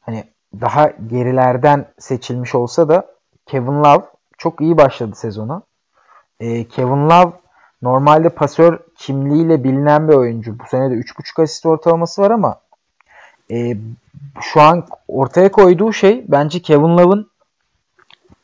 hani 0.00 0.24
daha 0.60 0.92
gerilerden 1.06 1.86
seçilmiş 1.98 2.54
olsa 2.54 2.88
da 2.88 3.06
Kevin 3.46 3.84
Love 3.84 4.04
çok 4.42 4.60
iyi 4.60 4.76
başladı 4.76 5.14
sezona. 5.14 5.62
Ee, 6.40 6.68
Kevin 6.68 7.10
Love 7.10 7.32
normalde 7.82 8.28
pasör 8.28 8.78
kimliğiyle 8.96 9.64
bilinen 9.64 10.08
bir 10.08 10.14
oyuncu. 10.14 10.58
Bu 10.58 10.64
sene 10.70 10.90
de 10.90 10.94
3.5 10.94 11.42
asist 11.42 11.66
ortalaması 11.66 12.22
var 12.22 12.30
ama 12.30 12.60
e, 13.50 13.76
şu 14.40 14.60
an 14.60 14.86
ortaya 15.08 15.52
koyduğu 15.52 15.92
şey 15.92 16.24
bence 16.28 16.62
Kevin 16.62 16.98
Love'ın 16.98 17.30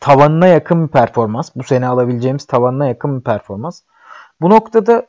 tavanına 0.01 0.47
yakın 0.47 0.87
bir 0.87 0.93
performans. 0.93 1.51
Bu 1.57 1.63
sene 1.63 1.87
alabileceğimiz 1.87 2.45
tavanına 2.45 2.87
yakın 2.87 3.19
bir 3.19 3.25
performans. 3.25 3.81
Bu 4.41 4.51
noktada 4.51 5.07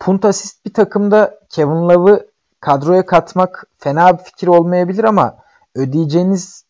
punt 0.00 0.24
asist 0.24 0.66
bir 0.66 0.72
takımda 0.72 1.38
Kevin 1.48 1.88
Love'ı 1.88 2.26
kadroya 2.60 3.06
katmak 3.06 3.66
fena 3.78 4.18
bir 4.18 4.24
fikir 4.24 4.46
olmayabilir 4.46 5.04
ama 5.04 5.36
ödeyeceğiniz 5.74 6.64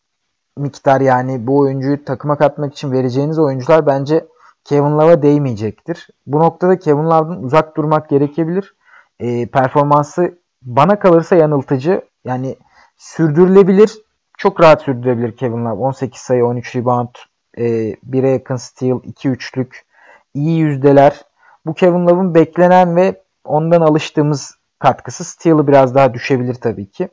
miktar 0.57 1.01
yani 1.01 1.47
bu 1.47 1.57
oyuncuyu 1.59 2.05
takıma 2.05 2.37
katmak 2.37 2.73
için 2.73 2.91
vereceğiniz 2.91 3.39
oyuncular 3.39 3.85
bence 3.85 4.27
Kevin 4.63 4.97
Love'a 4.97 5.21
değmeyecektir. 5.21 6.07
Bu 6.27 6.39
noktada 6.39 6.79
Kevin 6.79 7.03
Love'dan 7.03 7.43
uzak 7.43 7.77
durmak 7.77 8.09
gerekebilir. 8.09 8.75
E, 9.19 9.47
performansı 9.47 10.37
bana 10.61 10.99
kalırsa 10.99 11.35
yanıltıcı. 11.35 12.01
Yani 12.25 12.55
sürdürülebilir. 12.97 13.97
Çok 14.37 14.61
rahat 14.61 14.81
sürdürebilir 14.81 15.37
Kevin 15.37 15.65
Love. 15.65 15.81
18 15.81 16.21
sayı, 16.21 16.45
13 16.45 16.75
rebound, 16.75 17.15
e, 17.57 17.63
1'e 18.03 18.29
yakın 18.29 18.55
steal, 18.55 18.99
2 19.03 19.29
üçlük, 19.29 19.85
iyi 20.33 20.59
yüzdeler. 20.59 21.21
Bu 21.65 21.73
Kevin 21.73 22.07
Love'ın 22.07 22.35
beklenen 22.35 22.95
ve 22.95 23.21
ondan 23.45 23.81
alıştığımız 23.81 24.57
katkısı. 24.79 25.23
Steal'ı 25.23 25.67
biraz 25.67 25.95
daha 25.95 26.13
düşebilir 26.13 26.53
tabii 26.53 26.91
ki. 26.91 27.09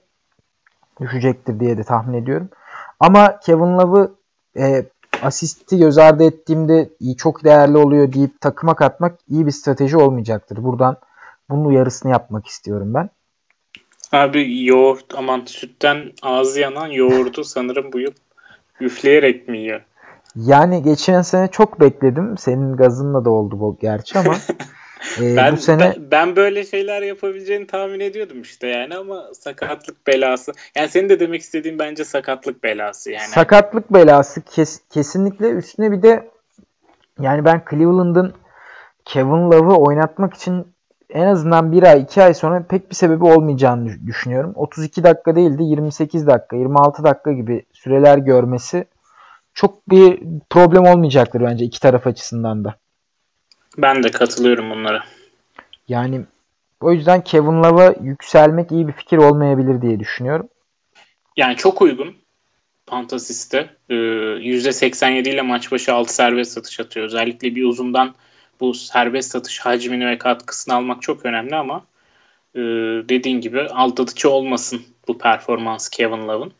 Düşecektir 1.00 1.60
diye 1.60 1.78
de 1.78 1.84
tahmin 1.84 2.22
ediyorum. 2.22 2.48
Ama 3.00 3.40
Kevin 3.40 3.78
Love'ı 3.78 4.14
e, 4.56 4.86
asisti 5.22 5.78
göz 5.78 5.98
ardı 5.98 6.24
ettiğimde 6.24 6.90
iyi, 7.00 7.16
çok 7.16 7.44
değerli 7.44 7.76
oluyor 7.76 8.12
deyip 8.12 8.40
takıma 8.40 8.74
katmak 8.74 9.18
iyi 9.28 9.46
bir 9.46 9.50
strateji 9.50 9.96
olmayacaktır. 9.96 10.64
Buradan 10.64 10.96
bunun 11.50 11.64
uyarısını 11.64 12.12
yapmak 12.12 12.46
istiyorum 12.46 12.94
ben. 12.94 13.10
Abi 14.12 14.64
yoğurt 14.64 15.14
aman 15.16 15.42
sütten 15.46 16.12
ağzı 16.22 16.60
yanan 16.60 16.86
yoğurdu 16.86 17.44
sanırım 17.44 17.92
bu 17.92 18.00
yıl 18.00 18.12
üfleyerek 18.80 19.48
mi 19.48 19.58
yiyor? 19.58 19.80
Yani 20.36 20.82
geçen 20.82 21.22
sene 21.22 21.48
çok 21.48 21.80
bekledim. 21.80 22.38
Senin 22.38 22.76
gazınla 22.76 23.24
da 23.24 23.30
oldu 23.30 23.60
bu 23.60 23.78
gerçi 23.80 24.18
ama 24.18 24.36
e, 25.20 25.36
ben, 25.36 25.52
bu 25.52 25.56
sene 25.56 25.80
ben, 25.80 26.10
ben 26.10 26.36
böyle 26.36 26.64
şeyler 26.64 27.02
yapabileceğini 27.02 27.66
tahmin 27.66 28.00
ediyordum 28.00 28.42
işte 28.42 28.66
yani 28.66 28.96
ama 28.96 29.34
sakatlık 29.34 30.06
belası. 30.06 30.52
Yani 30.76 30.88
senin 30.88 31.08
de 31.08 31.20
demek 31.20 31.40
istediğin 31.40 31.78
bence 31.78 32.04
sakatlık 32.04 32.62
belası 32.64 33.10
yani. 33.10 33.28
Sakatlık 33.28 33.92
belası 33.92 34.42
kes, 34.42 34.80
kesinlikle 34.90 35.50
üstüne 35.50 35.92
bir 35.92 36.02
de 36.02 36.28
yani 37.20 37.44
ben 37.44 37.62
Cleveland'ın 37.70 38.34
Kevin 39.04 39.50
Love'ı 39.50 39.76
oynatmak 39.76 40.34
için 40.34 40.66
en 41.10 41.26
azından 41.26 41.72
bir 41.72 41.82
ay 41.82 42.02
iki 42.02 42.22
ay 42.22 42.34
sonra 42.34 42.62
pek 42.68 42.90
bir 42.90 42.94
sebebi 42.94 43.24
olmayacağını 43.24 44.06
düşünüyorum. 44.06 44.52
32 44.54 45.04
dakika 45.04 45.36
değil 45.36 45.58
de 45.58 45.62
28 45.62 46.26
dakika 46.26 46.56
26 46.56 47.04
dakika 47.04 47.32
gibi 47.32 47.62
süreler 47.72 48.18
görmesi 48.18 48.84
çok 49.54 49.90
bir 49.90 50.22
problem 50.50 50.86
olmayacaktır 50.86 51.40
bence 51.40 51.64
iki 51.64 51.80
taraf 51.80 52.06
açısından 52.06 52.64
da. 52.64 52.74
Ben 53.78 54.02
de 54.02 54.10
katılıyorum 54.10 54.70
bunlara. 54.70 55.04
Yani 55.88 56.20
o 56.80 56.92
yüzden 56.92 57.24
Kevin 57.24 57.62
Love'a 57.62 57.94
yükselmek 58.02 58.72
iyi 58.72 58.88
bir 58.88 58.92
fikir 58.92 59.18
olmayabilir 59.18 59.82
diye 59.82 60.00
düşünüyorum. 60.00 60.48
Yani 61.36 61.56
çok 61.56 61.82
uygun. 61.82 62.16
Fantasiste. 62.86 63.70
Ee, 63.88 63.94
%87 63.94 65.28
ile 65.28 65.42
maç 65.42 65.72
başı 65.72 65.94
6 65.94 66.14
serbest 66.14 66.52
satış 66.52 66.80
atıyor. 66.80 67.06
Özellikle 67.06 67.54
bir 67.54 67.64
uzundan 67.64 68.14
bu 68.60 68.74
serbest 68.74 69.30
satış 69.30 69.60
hacmini 69.60 70.06
ve 70.06 70.18
katkısını 70.18 70.74
almak 70.74 71.02
çok 71.02 71.26
önemli 71.26 71.56
ama 71.56 71.84
e, 72.54 72.60
dediğin 73.08 73.40
gibi 73.40 73.60
aldatıcı 73.60 74.30
olmasın 74.30 74.82
bu 75.08 75.18
performans 75.18 75.88
Kevin 75.88 76.28
Love'ın. 76.28 76.52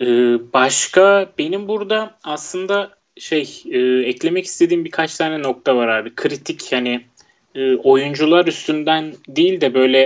E, 0.00 0.06
başka 0.52 1.26
benim 1.38 1.68
burada 1.68 2.14
aslında 2.24 2.90
şey 3.18 3.62
e, 3.70 3.78
eklemek 4.08 4.44
istediğim 4.44 4.84
birkaç 4.84 5.16
tane 5.16 5.42
nokta 5.42 5.76
var 5.76 5.88
abi. 5.88 6.14
Kritik 6.14 6.72
yani 6.72 7.04
e, 7.54 7.74
oyuncular 7.74 8.46
üstünden 8.46 9.14
değil 9.28 9.60
de 9.60 9.74
böyle 9.74 10.00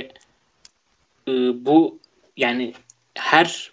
e, 1.28 1.32
bu 1.64 1.98
yani 2.36 2.72
her 3.14 3.72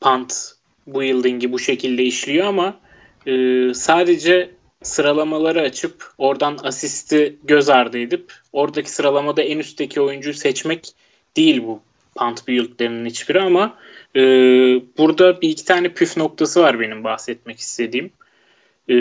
pant 0.00 0.52
bu 0.86 1.02
yıldıngi 1.02 1.52
bu 1.52 1.58
şekilde 1.58 2.04
işliyor 2.04 2.46
ama 2.46 2.80
e, 3.26 3.74
sadece 3.74 4.50
sıralamaları 4.82 5.60
açıp 5.60 6.12
oradan 6.18 6.58
asisti 6.62 7.36
göz 7.44 7.68
ardı 7.68 7.98
edip 7.98 8.32
oradaki 8.52 8.90
sıralamada 8.90 9.42
en 9.42 9.58
üstteki 9.58 10.00
oyuncuyu 10.00 10.34
seçmek 10.34 10.88
değil 11.36 11.62
bu 11.62 11.80
punt 12.14 12.48
build'lerinin 12.48 13.06
hiçbiri 13.06 13.40
ama 13.40 13.78
e, 14.16 14.20
burada 14.98 15.40
bir 15.40 15.48
iki 15.48 15.64
tane 15.64 15.88
püf 15.88 16.16
noktası 16.16 16.60
var 16.60 16.80
benim 16.80 17.04
bahsetmek 17.04 17.58
istediğim. 17.58 18.10
E, 18.90 18.94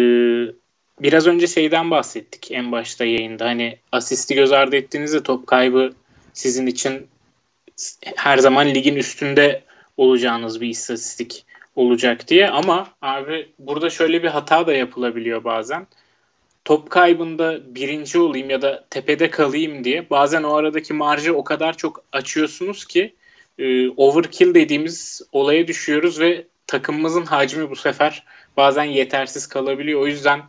biraz 1.01 1.27
önce 1.27 1.47
şeyden 1.47 1.91
bahsettik 1.91 2.51
en 2.51 2.71
başta 2.71 3.05
yayında 3.05 3.45
hani 3.45 3.77
asisti 3.91 4.35
göz 4.35 4.51
ardı 4.51 4.75
ettiğinizde 4.75 5.23
top 5.23 5.47
kaybı 5.47 5.93
sizin 6.33 6.67
için 6.67 7.07
her 8.15 8.37
zaman 8.37 8.67
ligin 8.67 8.95
üstünde 8.95 9.63
olacağınız 9.97 10.61
bir 10.61 10.69
istatistik 10.69 11.45
olacak 11.75 12.27
diye 12.27 12.49
ama 12.49 12.87
abi 13.01 13.49
burada 13.59 13.89
şöyle 13.89 14.23
bir 14.23 14.27
hata 14.27 14.67
da 14.67 14.73
yapılabiliyor 14.73 15.43
bazen. 15.43 15.87
Top 16.65 16.89
kaybında 16.89 17.75
birinci 17.75 18.19
olayım 18.19 18.49
ya 18.49 18.61
da 18.61 18.85
tepede 18.89 19.29
kalayım 19.29 19.83
diye 19.83 20.09
bazen 20.09 20.43
o 20.43 20.53
aradaki 20.53 20.93
marjı 20.93 21.35
o 21.35 21.43
kadar 21.43 21.77
çok 21.77 22.03
açıyorsunuz 22.11 22.85
ki 22.85 23.15
e, 23.59 23.89
overkill 23.89 24.53
dediğimiz 24.53 25.21
olaya 25.31 25.67
düşüyoruz 25.67 26.19
ve 26.19 26.45
takımımızın 26.67 27.25
hacmi 27.25 27.69
bu 27.69 27.75
sefer 27.75 28.23
bazen 28.57 28.83
yetersiz 28.83 29.47
kalabiliyor. 29.47 30.01
O 30.01 30.07
yüzden 30.07 30.39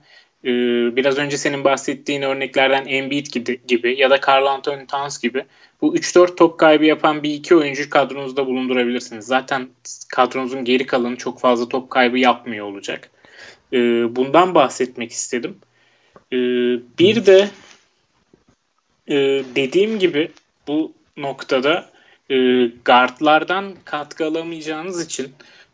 e, 0.44 0.50
biraz 0.96 1.18
önce 1.18 1.36
senin 1.38 1.64
bahsettiğin 1.64 2.22
örneklerden 2.22 2.86
Embiid 2.86 3.26
gibi, 3.26 3.60
gibi 3.68 4.00
ya 4.00 4.10
da 4.10 4.20
Carl 4.28 4.46
Anthony 4.46 4.86
Towns 4.86 5.18
gibi 5.18 5.44
bu 5.80 5.96
3-4 5.96 6.36
top 6.36 6.58
kaybı 6.58 6.84
yapan 6.84 7.22
bir 7.22 7.34
iki 7.34 7.56
oyuncu 7.56 7.90
kadronuzda 7.90 8.46
bulundurabilirsiniz. 8.46 9.26
Zaten 9.26 9.68
kadronuzun 10.08 10.64
geri 10.64 10.86
kalanı 10.86 11.16
çok 11.16 11.40
fazla 11.40 11.68
top 11.68 11.90
kaybı 11.90 12.18
yapmıyor 12.18 12.66
olacak. 12.66 13.10
E, 13.72 13.78
bundan 14.16 14.54
bahsetmek 14.54 15.12
istedim. 15.12 15.58
E, 16.32 16.36
bir 16.98 17.26
de 17.26 17.50
e, 19.08 19.14
dediğim 19.56 19.98
gibi 19.98 20.30
bu 20.68 20.92
noktada 21.16 21.90
e, 22.30 22.66
guardlardan 22.84 23.74
katkı 23.84 24.26
alamayacağınız 24.26 25.04
için 25.04 25.32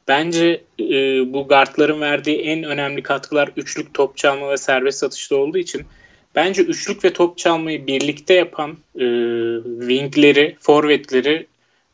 bence 0.09 0.64
e, 0.80 0.92
bu 1.32 1.49
guardların 1.49 2.00
verdiği 2.00 2.40
en 2.40 2.62
önemli 2.62 3.02
katkılar 3.02 3.50
üçlük 3.56 3.94
top 3.94 4.16
çalma 4.16 4.50
ve 4.50 4.56
serbest 4.56 4.99
satışta 4.99 5.37
olduğu 5.37 5.59
için 5.59 5.87
Bence 6.35 6.62
üçlük 6.62 7.04
ve 7.04 7.12
top 7.12 7.38
çalmayı 7.38 7.87
birlikte 7.87 8.35
yapan 8.35 8.71
e, 8.94 9.06
wingleri, 9.80 10.56
forvetleri 10.61 11.47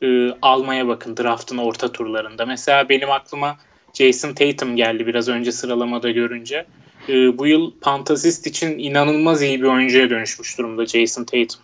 e, 0.02 0.30
almaya 0.42 0.88
bakın 0.88 1.16
draftın 1.16 1.58
orta 1.58 1.92
turlarında. 1.92 2.46
Mesela 2.46 2.88
benim 2.88 3.10
aklıma 3.10 3.56
Jason 3.94 4.32
Tatum 4.32 4.76
geldi 4.76 5.06
biraz 5.06 5.28
önce 5.28 5.52
sıralamada 5.52 6.10
görünce. 6.10 6.66
E, 7.08 7.38
bu 7.38 7.46
yıl 7.46 7.72
Fantasist 7.80 8.46
için 8.46 8.78
inanılmaz 8.78 9.42
iyi 9.42 9.62
bir 9.62 9.66
oyuncuya 9.66 10.10
dönüşmüş 10.10 10.58
durumda 10.58 10.86
Jason 10.86 11.24
Tatum. 11.24 11.60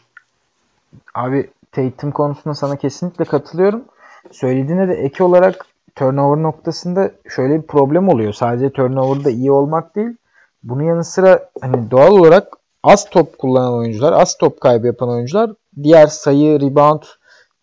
Abi 1.15 1.51
Tatum 1.73 2.11
konusunda 2.11 2.55
sana 2.55 2.77
kesinlikle 2.77 3.25
katılıyorum. 3.25 3.85
Söylediğine 4.31 4.89
de 4.89 4.93
ek 4.93 5.25
olarak 5.25 5.67
turnover 5.95 6.43
noktasında 6.43 7.11
şöyle 7.29 7.63
bir 7.63 7.67
problem 7.67 8.09
oluyor. 8.09 8.33
Sadece 8.33 8.71
turnover'da 8.71 9.31
iyi 9.31 9.53
olmak 9.53 9.97
değil. 9.97 10.17
Bunun 10.63 10.83
yanı 10.83 11.05
sıra 11.05 11.49
hani 11.61 11.91
doğal 11.91 12.13
olarak 12.13 12.49
az 12.83 13.11
top 13.11 13.39
kullanan 13.39 13.75
oyuncular, 13.75 14.13
az 14.13 14.39
top 14.39 14.61
kaybı 14.61 14.87
yapan 14.87 15.09
oyuncular 15.09 15.51
diğer 15.83 16.07
sayı, 16.07 16.61
rebound, 16.61 17.03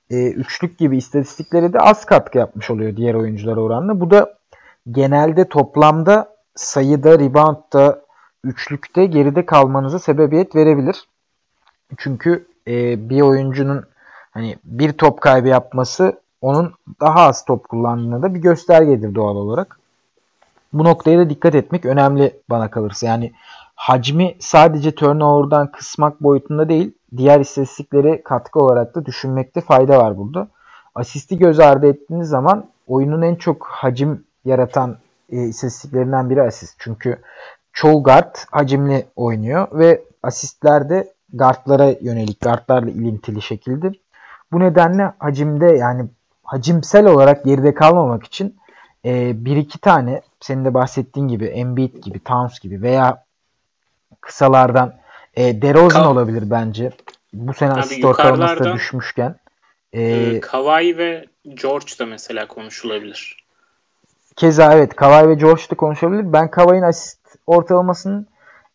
e, 0.09 0.31
üçlük 0.31 0.77
gibi 0.77 0.97
istatistiklere 0.97 1.73
de 1.73 1.79
az 1.79 2.05
katkı 2.05 2.38
yapmış 2.38 2.69
oluyor 2.69 2.95
diğer 2.97 3.13
oyunculara 3.13 3.61
oranla. 3.61 4.00
Bu 4.00 4.11
da 4.11 4.33
genelde 4.91 5.50
toplamda 5.50 6.35
sayıda, 6.55 7.19
reboundda, 7.19 8.01
üçlükte 8.43 9.05
geride 9.05 9.45
kalmanıza 9.45 10.00
sebebiyet 10.00 10.55
verebilir. 10.55 11.03
Çünkü 11.97 12.47
e, 12.67 13.09
bir 13.09 13.21
oyuncunun 13.21 13.83
hani 14.31 14.57
bir 14.63 14.91
top 14.93 15.21
kaybı 15.21 15.47
yapması 15.47 16.21
onun 16.41 16.74
daha 17.01 17.19
az 17.27 17.45
top 17.45 17.69
kullandığına 17.69 18.21
da 18.21 18.33
bir 18.33 18.39
göstergedir 18.39 19.15
doğal 19.15 19.36
olarak. 19.36 19.79
Bu 20.74 20.83
noktaya 20.83 21.19
da 21.19 21.29
dikkat 21.29 21.55
etmek 21.55 21.86
önemli 21.86 22.39
bana 22.50 22.71
kalırsa. 22.71 23.07
Yani 23.07 23.31
hacmi 23.75 24.36
sadece 24.39 24.95
turnover'dan 24.95 25.71
kısmak 25.71 26.24
boyutunda 26.24 26.69
değil, 26.69 26.93
diğer 27.17 27.39
istatistiklere 27.39 28.24
katkı 28.24 28.60
olarak 28.60 28.95
da 28.95 29.05
düşünmekte 29.05 29.62
fayda 29.62 29.98
var 29.98 30.17
burada. 30.17 30.48
Asisti 30.95 31.38
göz 31.38 31.60
ardı 31.60 31.88
ettiğiniz 31.88 32.29
zaman 32.29 32.65
oyunun 32.88 33.21
en 33.21 33.36
çok 33.36 33.65
hacim 33.65 34.24
yaratan 34.45 34.98
e, 35.29 35.43
istatistiklerinden 35.43 36.29
biri 36.29 36.41
asist. 36.41 36.75
Çünkü 36.79 37.17
çoğu 37.74 38.03
guard 38.03 38.36
hacimli 38.51 39.05
oynuyor 39.15 39.67
ve 39.71 40.03
asistler 40.24 40.89
de 40.89 41.13
guardlara 41.33 41.95
yönelik, 42.01 42.41
guardlarla 42.41 42.89
ilintili 42.89 43.41
şekilde. 43.41 43.91
Bu 44.51 44.60
nedenle 44.60 45.13
hacimde 45.19 45.65
yani 45.65 46.05
hacimsel 46.51 47.05
olarak 47.05 47.46
geride 47.46 47.74
kalmamak 47.74 48.24
için 48.24 48.55
e, 49.05 49.46
bir 49.46 49.58
iki 49.58 49.79
tane 49.79 50.22
senin 50.39 50.65
de 50.65 50.74
bahsettiğin 50.74 51.27
gibi 51.27 51.46
Embiid 51.46 51.96
gibi, 52.03 52.20
Towns 52.20 52.60
gibi 52.60 52.81
veya 52.81 53.24
kısalardan 54.22 54.96
e, 55.34 55.62
DeRozan 55.62 56.03
Ka- 56.03 56.08
olabilir 56.08 56.43
bence. 56.46 56.91
Bu 57.34 57.53
sene 57.53 57.72
asist 57.72 58.05
ortalaması 58.05 58.63
da 58.63 58.74
düşmüşken. 58.74 59.36
E, 59.93 60.01
e, 60.01 60.39
Kawhi 60.39 60.98
ve 60.98 61.25
George 61.53 61.91
da 62.00 62.05
mesela 62.05 62.48
konuşulabilir. 62.48 63.38
keza 64.36 64.74
evet 64.74 64.96
Kavay 64.96 65.29
ve 65.29 65.34
George 65.34 65.63
da 65.72 65.75
konuşabilir. 65.75 66.34
Ben 66.34 66.51
Kavay'ın 66.51 66.84
asist 66.84 67.20
ortalamasının 67.48 68.27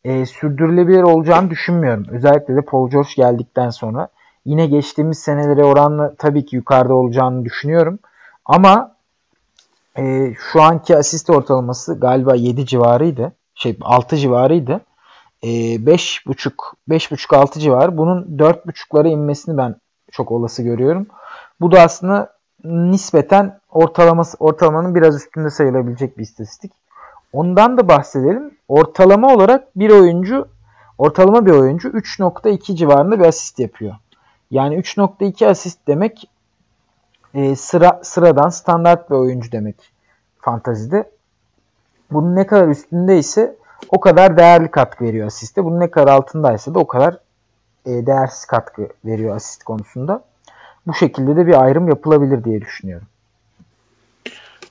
e, 0.04 0.26
sürdürülebilir 0.26 1.02
olacağını 1.02 1.50
düşünmüyorum. 1.50 2.06
Özellikle 2.11 2.56
de 2.56 2.61
Paul 2.61 2.90
George 2.90 3.11
geldikten 3.16 3.71
sonra. 3.71 4.09
Yine 4.46 4.66
geçtiğimiz 4.66 5.18
senelere 5.18 5.64
oranla 5.64 6.14
tabii 6.18 6.46
ki 6.46 6.56
yukarıda 6.56 6.94
olacağını 6.94 7.44
düşünüyorum. 7.44 7.98
Ama 8.44 8.96
e, 9.98 10.34
şu 10.52 10.62
anki 10.62 10.96
asist 10.96 11.30
ortalaması 11.30 12.00
galiba 12.00 12.34
7 12.34 12.66
civarıydı. 12.66 13.32
Şey 13.54 13.78
6 13.80 14.16
civarıydı. 14.16 14.80
E, 15.42 15.48
5.5 15.48 16.52
5.5 16.88 17.36
6 17.36 17.60
civarı. 17.60 17.98
Bunun 17.98 18.38
4.5'lara 18.38 19.08
inmesini 19.08 19.56
ben 19.56 19.76
çok 20.12 20.32
olası 20.32 20.62
görüyorum. 20.62 21.06
Bu 21.60 21.72
da 21.72 21.80
aslında 21.80 22.36
nispeten 22.64 23.60
ortalaması 23.70 24.36
ortalamanın 24.40 24.94
biraz 24.94 25.16
üstünde 25.16 25.50
sayılabilecek 25.50 26.18
bir 26.18 26.22
istatistik. 26.22 26.72
Ondan 27.32 27.78
da 27.78 27.88
bahsedelim. 27.88 28.50
Ortalama 28.68 29.34
olarak 29.34 29.76
bir 29.76 29.90
oyuncu 29.90 30.48
ortalama 30.98 31.46
bir 31.46 31.50
oyuncu 31.50 31.88
3.2 31.88 32.74
civarında 32.74 33.20
bir 33.20 33.24
asist 33.24 33.58
yapıyor. 33.58 33.94
Yani 34.50 34.74
3.2 34.74 35.46
asist 35.46 35.78
demek 35.88 36.30
e, 37.34 37.56
sıra 37.56 38.00
sıradan 38.02 38.48
standart 38.48 39.10
bir 39.10 39.14
oyuncu 39.14 39.52
demek 39.52 39.76
fantazide. 40.40 41.10
Bunun 42.10 42.36
ne 42.36 42.46
kadar 42.46 42.68
üstünde 42.68 43.18
ise 43.18 43.56
o 43.88 44.00
kadar 44.00 44.36
değerli 44.36 44.70
katkı 44.70 45.04
veriyor 45.04 45.26
asiste. 45.26 45.64
Bunun 45.64 45.80
ne 45.80 45.90
kadar 45.90 46.12
altındaysa 46.12 46.74
da 46.74 46.78
o 46.78 46.86
kadar 46.86 47.14
e, 47.86 47.90
değersiz 48.06 48.44
katkı 48.44 48.88
veriyor 49.04 49.36
asist 49.36 49.64
konusunda. 49.64 50.24
Bu 50.86 50.94
şekilde 50.94 51.36
de 51.36 51.46
bir 51.46 51.62
ayrım 51.62 51.88
yapılabilir 51.88 52.44
diye 52.44 52.60
düşünüyorum. 52.60 53.06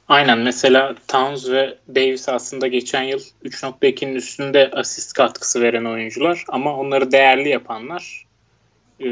Aynen 0.08 0.38
mesela 0.40 0.96
Towns 1.08 1.50
ve 1.50 1.78
Davis 1.90 2.30
aslında 2.30 2.68
geçen 2.68 3.04
yıl 3.04 3.20
3.2'nin 3.44 4.16
üstünde 4.16 4.72
asist 4.74 5.14
katkısı 5.14 5.62
veren 5.62 5.86
oyuncular 5.86 6.46
ama 6.50 6.78
onları 6.78 7.12
değerli 7.12 7.50
yapanlar 7.50 8.25
e, 9.04 9.10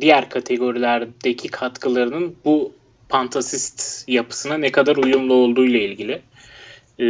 diğer 0.00 0.30
kategorilerdeki 0.30 1.48
katkılarının 1.48 2.36
bu 2.44 2.72
pantasist 3.08 4.08
yapısına 4.08 4.58
ne 4.58 4.72
kadar 4.72 4.96
uyumlu 4.96 5.34
olduğu 5.34 5.64
ile 5.64 5.84
ilgili. 5.84 6.22
E, 7.00 7.06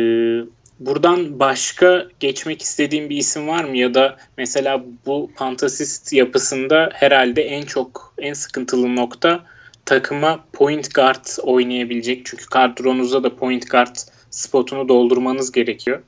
buradan 0.81 1.41
başka 1.41 2.07
geçmek 2.21 2.63
istediğim 2.63 3.11
bir 3.11 3.17
isim 3.17 3.49
var 3.49 3.65
mı 3.65 3.77
ya 3.77 3.95
da 3.95 4.17
mesela 4.39 4.85
bu 5.07 5.31
pantasist 5.37 6.13
yapısında 6.13 6.91
herhalde 6.95 7.43
en 7.43 7.63
çok 7.63 8.15
en 8.19 8.33
sıkıntılı 8.33 8.97
nokta 8.97 9.45
takıma 9.85 10.45
point 10.53 10.95
guard 10.95 11.25
oynayabilecek. 11.43 12.27
Çünkü 12.27 12.47
kadronuzda 12.47 13.23
da 13.23 13.37
point 13.37 13.71
guard 13.71 13.97
spotunu 14.31 14.89
doldurmanız 14.89 15.53
gerekiyor. 15.53 16.03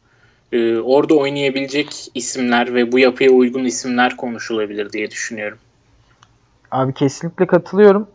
Ee, 0.53 0.77
orada 0.77 1.15
oynayabilecek 1.15 1.89
isimler 2.15 2.75
ve 2.75 2.93
bu 2.93 2.99
yapıya 2.99 3.31
uygun 3.31 3.65
isimler 3.65 4.17
konuşulabilir 4.17 4.93
diye 4.93 5.11
düşünüyorum. 5.11 5.59
Abi 6.71 6.95
kesinlikle 6.95 7.47
katılıyorum. 7.47 8.09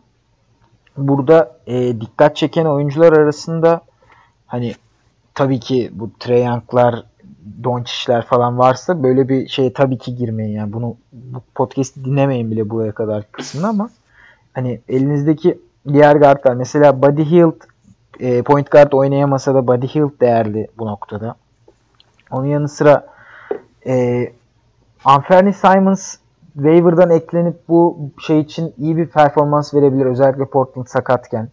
Burada 0.96 1.56
e, 1.66 2.00
dikkat 2.00 2.36
çeken 2.36 2.64
oyuncular 2.64 3.12
arasında 3.12 3.80
hani 4.46 4.74
tabii 5.34 5.60
ki 5.60 5.90
bu 5.94 6.10
Treyang'lar, 6.20 7.04
Doncic'ler 7.64 8.26
falan 8.26 8.58
varsa 8.58 9.02
böyle 9.02 9.28
bir 9.28 9.48
şeye 9.48 9.72
tabii 9.72 9.98
ki 9.98 10.16
girmeyin 10.16 10.56
yani. 10.56 10.72
Bunu 10.72 10.96
bu 11.12 11.42
podcast'i 11.54 12.04
dinlemeyin 12.04 12.50
bile 12.50 12.70
buraya 12.70 12.92
kadar 12.92 13.32
kısmını 13.32 13.68
ama 13.68 13.90
hani 14.52 14.80
elinizdeki 14.88 15.58
diğer 15.88 16.16
guardlar 16.16 16.54
mesela 16.54 17.02
Buddy 17.02 17.24
Hield 17.24 17.60
e, 18.20 18.42
point 18.42 18.70
guard 18.70 18.92
oynayamasa 18.92 19.54
da 19.54 19.66
Buddy 19.66 19.86
Hield 19.86 20.20
değerli 20.20 20.68
bu 20.78 20.86
noktada. 20.86 21.34
Onun 22.30 22.46
yanı 22.46 22.68
sıra 22.68 23.06
e, 23.86 24.24
Anferni 25.04 25.52
Simons 25.52 26.16
waiver'dan 26.54 27.10
eklenip 27.10 27.68
bu 27.68 28.10
şey 28.26 28.40
için 28.40 28.74
iyi 28.78 28.96
bir 28.96 29.06
performans 29.06 29.74
verebilir. 29.74 30.06
Özellikle 30.06 30.44
Portland 30.44 30.86
sakatken. 30.86 31.48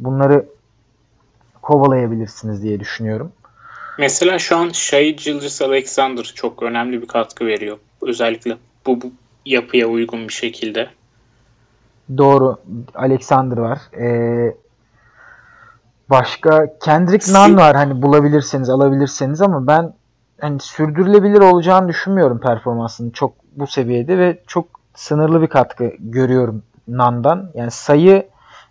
Bunları 0.00 0.46
kovalayabilirsiniz 1.62 2.62
diye 2.62 2.80
düşünüyorum. 2.80 3.32
Mesela 3.98 4.38
şu 4.38 4.56
an 4.56 4.68
Shai 4.68 5.16
Gilgis 5.16 5.62
Alexander 5.62 6.32
çok 6.34 6.62
önemli 6.62 7.02
bir 7.02 7.06
katkı 7.06 7.46
veriyor. 7.46 7.78
Özellikle 8.02 8.56
bu, 8.86 9.02
bu 9.02 9.12
yapıya 9.46 9.86
uygun 9.86 10.28
bir 10.28 10.32
şekilde. 10.32 10.88
Doğru. 12.16 12.56
Alexander 12.94 13.56
var. 13.56 13.78
Ee, 13.98 14.54
başka 16.10 16.78
Kendrick 16.82 17.32
Nunn 17.32 17.56
var. 17.56 17.76
Hani 17.76 18.02
bulabilirseniz 18.02 18.70
alabilirseniz 18.70 19.42
ama 19.42 19.66
ben 19.66 19.92
hani 20.40 20.60
sürdürülebilir 20.60 21.40
olacağını 21.40 21.88
düşünmüyorum 21.88 22.40
performansının 22.40 23.10
çok 23.10 23.32
bu 23.52 23.66
seviyede 23.66 24.18
ve 24.18 24.38
çok 24.46 24.66
sınırlı 24.94 25.42
bir 25.42 25.46
katkı 25.46 25.92
görüyorum 25.98 26.62
Nan'dan. 26.88 27.50
Yani 27.54 27.70
sayı 27.70 28.26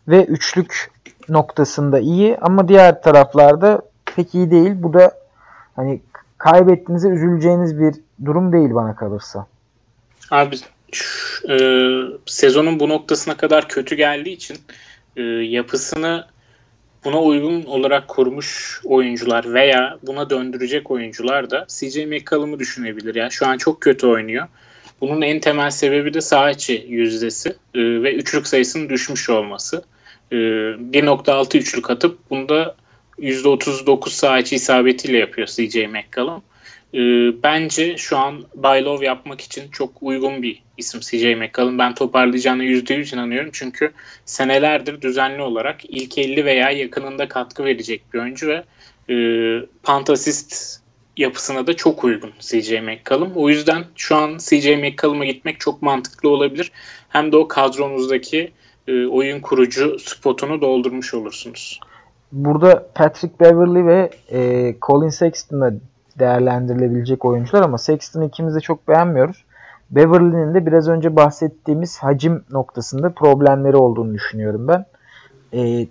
ve 0.07 0.25
üçlük 0.25 0.91
noktasında 1.29 1.99
iyi 1.99 2.37
ama 2.37 2.67
diğer 2.67 3.01
taraflarda 3.01 3.81
pek 4.15 4.35
iyi 4.35 4.51
değil. 4.51 4.71
Bu 4.75 4.93
da 4.93 5.11
hani 5.75 6.01
kaybettiğinizde 6.37 7.07
üzüleceğiniz 7.07 7.79
bir 7.79 7.95
durum 8.25 8.53
değil 8.53 8.73
bana 8.73 8.95
kalırsa. 8.95 9.47
Abi 10.31 10.55
e, 11.49 11.55
sezonun 12.25 12.79
bu 12.79 12.89
noktasına 12.89 13.37
kadar 13.37 13.67
kötü 13.67 13.95
geldiği 13.95 14.33
için 14.33 14.57
e, 15.15 15.21
yapısını 15.23 16.25
buna 17.05 17.21
uygun 17.21 17.63
olarak 17.63 18.07
kurmuş 18.07 18.81
oyuncular 18.83 19.53
veya 19.53 19.97
buna 20.03 20.29
döndürecek 20.29 20.91
oyuncular 20.91 21.49
da 21.49 21.65
CJ 21.67 21.97
McCollum'u 21.97 22.59
düşünebilir. 22.59 23.15
Yani 23.15 23.31
şu 23.31 23.47
an 23.47 23.57
çok 23.57 23.81
kötü 23.81 24.07
oynuyor. 24.07 24.47
Bunun 25.01 25.21
en 25.21 25.39
temel 25.39 25.69
sebebi 25.71 26.13
de 26.13 26.21
saha 26.21 26.51
içi 26.51 26.85
yüzdesi 26.89 27.49
e, 27.49 27.79
ve 27.79 28.13
üçlük 28.13 28.47
sayısının 28.47 28.89
düşmüş 28.89 29.29
olması. 29.29 29.83
E, 30.31 30.35
1.6 30.35 31.57
üçlük 31.57 31.89
atıp 31.89 32.29
bunda 32.29 32.75
%39 33.19 34.09
saha 34.09 34.39
içi 34.39 34.55
isabetiyle 34.55 35.17
yapıyor 35.17 35.47
CJ 35.47 35.75
McCollum. 35.75 36.43
E, 36.93 36.99
bence 37.43 37.97
şu 37.97 38.17
an 38.17 38.43
buy 38.55 38.83
low 38.83 39.05
yapmak 39.05 39.41
için 39.41 39.71
çok 39.71 39.91
uygun 40.01 40.41
bir 40.41 40.63
isim 40.77 40.99
CJ 40.99 41.23
McCollum. 41.23 41.77
Ben 41.79 41.93
toparlayacağına 41.93 42.63
%100 42.63 43.15
inanıyorum. 43.15 43.49
Çünkü 43.53 43.91
senelerdir 44.25 45.01
düzenli 45.01 45.41
olarak 45.41 45.85
ilk 45.85 46.17
50 46.17 46.45
veya 46.45 46.71
yakınında 46.71 47.27
katkı 47.27 47.65
verecek 47.65 48.13
bir 48.13 48.19
oyuncu 48.19 48.47
ve 48.47 48.63
e, 49.09 49.15
pantasist 49.83 50.79
yapısına 51.17 51.67
da 51.67 51.75
çok 51.75 52.03
uygun 52.03 52.31
CJ 52.39 52.71
McCollum. 52.71 53.31
O 53.35 53.49
yüzden 53.49 53.83
şu 53.95 54.15
an 54.15 54.37
CJ 54.37 54.67
McCollum'a 54.67 55.25
gitmek 55.25 55.59
çok 55.59 55.81
mantıklı 55.81 56.29
olabilir. 56.29 56.71
Hem 57.09 57.31
de 57.31 57.37
o 57.37 57.47
kadronuzdaki 57.47 58.51
e, 58.87 59.05
oyun 59.05 59.39
kurucu 59.39 59.99
spotunu 59.99 60.61
doldurmuş 60.61 61.13
olursunuz. 61.13 61.79
Burada 62.31 62.91
Patrick 62.95 63.39
Beverly 63.39 63.85
ve 63.85 64.11
e, 64.31 64.75
Colin 64.81 65.09
Sexton'da 65.09 65.73
değerlendirilebilecek 66.19 67.25
oyuncular 67.25 67.61
ama 67.61 67.77
Sexton'ı 67.77 68.25
ikimiz 68.25 68.55
de 68.55 68.59
çok 68.59 68.87
beğenmiyoruz. 68.87 69.43
Beverly'nin 69.91 70.53
de 70.53 70.65
biraz 70.65 70.87
önce 70.87 71.15
bahsettiğimiz 71.15 71.97
hacim 71.97 72.43
noktasında 72.49 73.09
problemleri 73.09 73.77
olduğunu 73.77 74.13
düşünüyorum 74.13 74.67
ben. 74.67 74.85
E, 75.53 75.87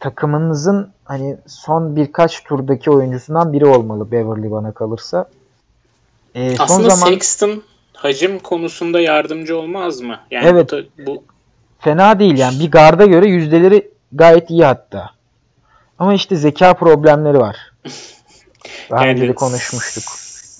takımınızın 0.00 0.90
hani 1.04 1.36
son 1.46 1.96
birkaç 1.96 2.44
turdaki 2.44 2.90
oyuncusundan 2.90 3.52
biri 3.52 3.66
olmalı 3.66 4.10
Beverly 4.10 4.50
bana 4.50 4.72
kalırsa. 4.72 5.28
E, 6.34 6.56
son 6.56 6.64
Aslında 6.64 6.90
zaman... 6.90 7.12
Sexton 7.12 7.62
hacim 7.92 8.38
konusunda 8.38 9.00
yardımcı 9.00 9.58
olmaz 9.58 10.00
mı? 10.00 10.16
Yani 10.30 10.46
evet. 10.46 10.72
Bu, 10.72 11.06
bu... 11.06 11.22
Fena 11.78 12.18
değil 12.18 12.38
yani. 12.38 12.60
Bir 12.60 12.70
garda 12.70 13.06
göre 13.06 13.26
yüzdeleri 13.26 13.90
gayet 14.12 14.50
iyi 14.50 14.64
hatta. 14.64 15.10
Ama 15.98 16.14
işte 16.14 16.36
zeka 16.36 16.74
problemleri 16.74 17.38
var. 17.38 17.56
Daha 18.90 19.06
yani, 19.06 19.20
önce 19.20 19.34
konuşmuştuk. 19.34 20.04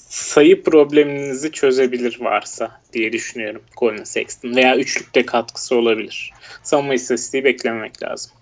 Sayı 0.08 0.64
probleminizi 0.64 1.52
çözebilir 1.52 2.20
varsa 2.20 2.80
diye 2.92 3.12
düşünüyorum 3.12 3.62
Colin 3.76 4.04
Sexton. 4.04 4.56
Veya 4.56 4.76
üçlükte 4.76 5.26
katkısı 5.26 5.76
olabilir. 5.76 6.32
Savunma 6.62 6.94
istatistiği 6.94 7.44
beklememek 7.44 8.02
lazım. 8.02 8.32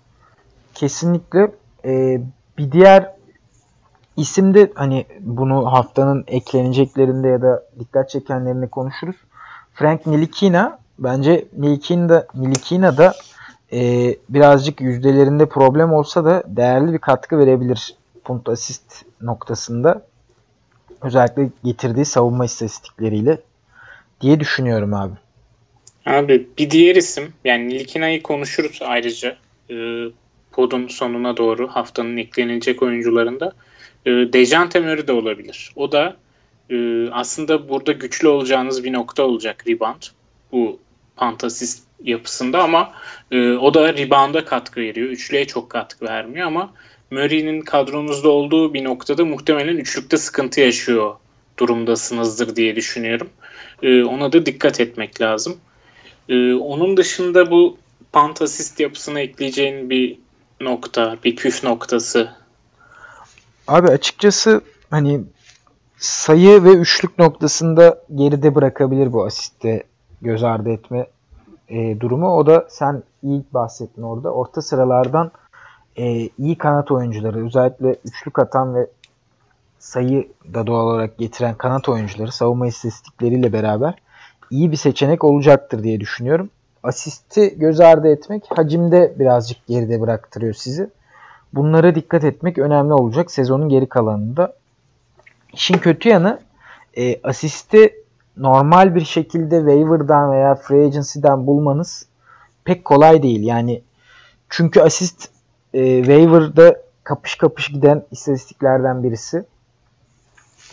Kesinlikle. 0.73 1.51
Ee, 1.85 2.21
bir 2.57 2.71
diğer 2.71 3.11
isim 4.17 4.53
de 4.53 4.71
hani 4.75 5.05
bunu 5.19 5.65
haftanın 5.65 6.23
ekleneceklerinde 6.27 7.27
ya 7.27 7.41
da 7.41 7.63
dikkat 7.79 8.09
çekenlerinde 8.09 8.67
konuşuruz. 8.67 9.15
Frank 9.73 10.05
Nilikina 10.05 10.79
bence 10.99 11.45
Nilikina, 11.57 12.25
Nilikina 12.35 12.97
da 12.97 13.13
e, 13.73 13.79
birazcık 14.29 14.81
yüzdelerinde 14.81 15.45
problem 15.45 15.93
olsa 15.93 16.25
da 16.25 16.43
değerli 16.47 16.93
bir 16.93 16.97
katkı 16.99 17.37
verebilir 17.37 17.95
punt 18.23 18.49
asist 18.49 19.05
noktasında. 19.21 20.05
Özellikle 21.01 21.49
getirdiği 21.63 22.05
savunma 22.05 22.45
istatistikleriyle 22.45 23.37
diye 24.21 24.39
düşünüyorum 24.39 24.93
abi. 24.93 25.13
Abi 26.05 26.47
bir 26.57 26.71
diğer 26.71 26.95
isim 26.95 27.33
yani 27.45 27.67
Nilikina'yı 27.67 28.23
konuşuruz 28.23 28.79
ayrıca. 28.81 29.37
Ee, 29.71 30.05
podun 30.51 30.87
sonuna 30.87 31.37
doğru 31.37 31.67
haftanın 31.67 32.17
eklenilecek 32.17 32.83
oyuncularında 32.83 33.53
e, 34.05 34.11
Dejante 34.11 34.79
Murray 34.79 35.07
de 35.07 35.11
olabilir. 35.11 35.71
O 35.75 35.91
da 35.91 36.15
e, 36.69 37.09
aslında 37.11 37.69
burada 37.69 37.91
güçlü 37.91 38.27
olacağınız 38.27 38.83
bir 38.83 38.93
nokta 38.93 39.23
olacak 39.23 39.67
rebound. 39.67 40.01
Bu 40.51 40.79
fantasist 41.15 41.83
yapısında 42.03 42.63
ama 42.63 42.91
e, 43.31 43.51
o 43.51 43.73
da 43.73 43.93
rebound'a 43.93 44.45
katkı 44.45 44.81
veriyor. 44.81 45.07
Üçlüye 45.07 45.47
çok 45.47 45.69
katkı 45.69 46.05
vermiyor 46.05 46.47
ama 46.47 46.73
Murray'nin 47.11 47.61
kadronuzda 47.61 48.29
olduğu 48.29 48.73
bir 48.73 48.83
noktada 48.83 49.25
muhtemelen 49.25 49.77
üçlükte 49.77 50.17
sıkıntı 50.17 50.61
yaşıyor 50.61 51.15
durumdasınızdır 51.59 52.55
diye 52.55 52.75
düşünüyorum. 52.75 53.29
E, 53.83 54.03
ona 54.03 54.33
da 54.33 54.45
dikkat 54.45 54.79
etmek 54.79 55.21
lazım. 55.21 55.57
E, 56.29 56.53
onun 56.53 56.97
dışında 56.97 57.51
bu 57.51 57.77
fantasist 58.11 58.79
yapısına 58.79 59.19
ekleyeceğin 59.19 59.89
bir 59.89 60.19
nokta, 60.61 61.17
bir 61.23 61.35
püf 61.35 61.63
noktası. 61.63 62.29
Abi 63.67 63.87
açıkçası 63.87 64.61
hani 64.89 65.21
sayı 65.97 66.63
ve 66.63 66.69
üçlük 66.69 67.19
noktasında 67.19 68.03
geride 68.15 68.55
bırakabilir 68.55 69.13
bu 69.13 69.25
asiste 69.25 69.83
göz 70.21 70.43
ardı 70.43 70.69
etme 70.69 71.07
e, 71.69 71.99
durumu. 71.99 72.35
O 72.35 72.45
da 72.45 72.67
sen 72.69 73.03
iyi 73.23 73.43
bahsettin 73.53 74.01
orada. 74.01 74.33
Orta 74.33 74.61
sıralardan 74.61 75.31
e, 75.99 76.29
iyi 76.37 76.57
kanat 76.57 76.91
oyuncuları 76.91 77.45
özellikle 77.45 77.95
üçlük 78.05 78.39
atan 78.39 78.75
ve 78.75 78.87
sayı 79.79 80.27
da 80.53 80.67
doğal 80.67 80.87
olarak 80.87 81.17
getiren 81.17 81.55
kanat 81.55 81.89
oyuncuları 81.89 82.31
savunma 82.31 82.67
istatistikleriyle 82.67 83.53
beraber 83.53 83.95
iyi 84.51 84.71
bir 84.71 84.77
seçenek 84.77 85.23
olacaktır 85.23 85.83
diye 85.83 85.99
düşünüyorum. 85.99 86.49
Asisti 86.83 87.59
göz 87.59 87.79
ardı 87.79 88.07
etmek 88.07 88.43
hacimde 88.55 89.15
birazcık 89.19 89.67
geride 89.67 90.01
bıraktırıyor 90.01 90.53
sizi. 90.53 90.89
Bunlara 91.53 91.95
dikkat 91.95 92.23
etmek 92.23 92.57
önemli 92.57 92.93
olacak 92.93 93.31
sezonun 93.31 93.69
geri 93.69 93.89
kalanında. 93.89 94.53
İşin 95.53 95.77
kötü 95.77 96.09
yanı 96.09 96.39
e, 96.97 97.21
asisti 97.23 97.93
normal 98.37 98.95
bir 98.95 99.05
şekilde 99.05 99.57
waiver'dan 99.57 100.31
veya 100.31 100.55
free 100.55 100.85
agency'den 100.85 101.47
bulmanız 101.47 102.05
pek 102.63 102.85
kolay 102.85 103.23
değil. 103.23 103.43
Yani 103.43 103.81
çünkü 104.49 104.81
asist 104.81 105.29
e, 105.73 105.97
waiver'da 105.97 106.81
kapış 107.03 107.35
kapış 107.35 107.67
giden 107.67 108.03
istatistiklerden 108.11 109.03
birisi. 109.03 109.45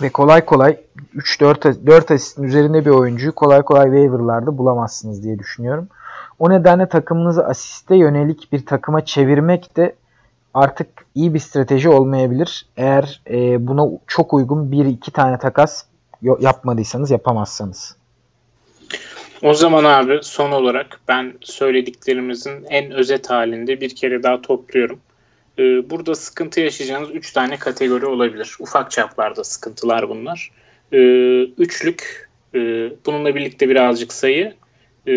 Ve 0.03 0.09
kolay 0.09 0.45
kolay 0.45 0.81
3-4 1.17 1.87
4 1.87 2.11
asistin 2.11 2.43
üzerinde 2.43 2.85
bir 2.85 2.91
oyuncuyu 2.91 3.35
kolay 3.35 3.63
kolay 3.63 3.85
waiver'larda 3.85 4.59
bulamazsınız 4.59 5.23
diye 5.23 5.39
düşünüyorum. 5.39 5.89
O 6.39 6.51
nedenle 6.51 6.89
takımınızı 6.89 7.47
asiste 7.47 7.97
yönelik 7.97 8.53
bir 8.53 8.67
takıma 8.67 9.05
çevirmek 9.05 9.77
de 9.77 9.95
artık 10.55 10.89
iyi 11.15 11.35
bir 11.35 11.39
strateji 11.39 11.89
olmayabilir. 11.89 12.69
Eğer 12.77 13.23
e, 13.31 13.67
buna 13.67 13.89
çok 14.07 14.35
uygun 14.35 14.73
bir 14.73 14.85
iki 14.85 15.11
tane 15.11 15.39
takas 15.39 15.85
yapmadıysanız 16.23 17.11
yapamazsanız. 17.11 17.97
O 19.47 19.55
zaman 19.55 19.85
abi 19.85 20.19
son 20.23 20.53
olarak 20.53 21.01
ben 21.09 21.35
söylediklerimizin 21.41 22.65
en 22.71 22.91
özet 22.91 23.31
halinde 23.31 23.81
bir 23.81 23.97
kere 23.97 24.23
daha 24.23 24.43
topluyorum. 24.43 25.01
Ee, 25.59 25.91
burada 25.91 26.15
sıkıntı 26.15 26.61
yaşayacağınız 26.61 27.11
3 27.11 27.33
tane 27.33 27.57
kategori 27.57 28.07
olabilir. 28.07 28.57
Ufak 28.61 28.91
çaplarda 28.91 29.45
sıkıntılar 29.45 30.09
bunlar. 30.09 30.51
Ee, 30.93 31.43
üçlük, 31.43 32.31
e, 32.55 32.59
bununla 33.07 33.35
birlikte 33.35 33.69
birazcık 33.69 34.13
sayı, 34.13 34.55
e, 35.09 35.13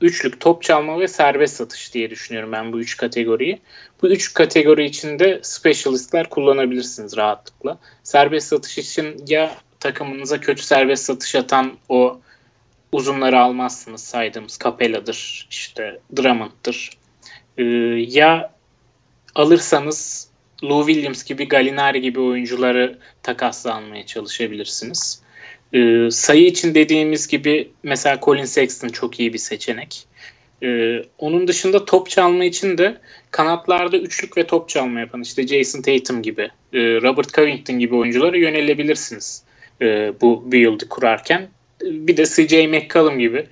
üçlük 0.00 0.40
top 0.40 0.62
çalma 0.62 1.00
ve 1.00 1.08
serbest 1.08 1.56
satış 1.56 1.94
diye 1.94 2.10
düşünüyorum 2.10 2.52
ben 2.52 2.72
bu 2.72 2.80
üç 2.80 2.96
kategoriyi. 2.96 3.58
Bu 4.02 4.08
üç 4.08 4.34
kategori 4.34 4.84
içinde 4.84 5.40
specialistler 5.42 6.28
kullanabilirsiniz 6.28 7.16
rahatlıkla. 7.16 7.78
Serbest 8.02 8.48
satış 8.48 8.78
için 8.78 9.24
ya 9.28 9.54
takımınıza 9.80 10.40
kötü 10.40 10.62
serbest 10.62 11.04
satış 11.04 11.34
atan 11.34 11.72
o 11.88 12.20
uzunları 12.92 13.40
almazsınız 13.40 14.04
saydığımız 14.04 14.58
Capella'dır, 14.64 15.46
işte 15.50 16.00
Drummond'dır. 16.16 16.90
Ee, 17.58 17.64
ya 18.08 18.52
alırsanız 19.34 20.28
Lou 20.64 20.86
Williams 20.86 21.24
gibi 21.24 21.48
Gallinari 21.48 22.00
gibi 22.00 22.20
oyuncuları 22.20 22.98
takasla 23.22 23.74
almaya 23.74 24.06
çalışabilirsiniz. 24.06 25.22
Ee, 25.74 26.08
sayı 26.10 26.46
için 26.46 26.74
dediğimiz 26.74 27.28
gibi 27.28 27.70
mesela 27.82 28.18
Colin 28.22 28.44
Sexton 28.44 28.88
çok 28.88 29.20
iyi 29.20 29.32
bir 29.32 29.38
seçenek. 29.38 30.06
Ee, 30.62 31.02
onun 31.18 31.48
dışında 31.48 31.84
top 31.84 32.10
çalma 32.10 32.44
için 32.44 32.78
de 32.78 33.00
kanatlarda 33.30 33.96
üçlük 33.96 34.36
ve 34.36 34.46
top 34.46 34.68
çalma 34.68 35.00
yapan 35.00 35.22
işte 35.22 35.46
Jason 35.46 35.82
Tatum 35.82 36.22
gibi, 36.22 36.42
e, 36.72 36.78
Robert 36.78 37.34
Covington 37.34 37.78
gibi 37.78 37.94
oyunculara 37.94 38.36
yönelebilirsiniz 38.36 39.42
e, 39.82 40.12
bu 40.20 40.52
build'i 40.52 40.88
kurarken. 40.88 41.48
Bir 41.82 42.16
de 42.16 42.24
CJ 42.24 42.52
McCollum 42.52 43.18
gibi 43.18 43.46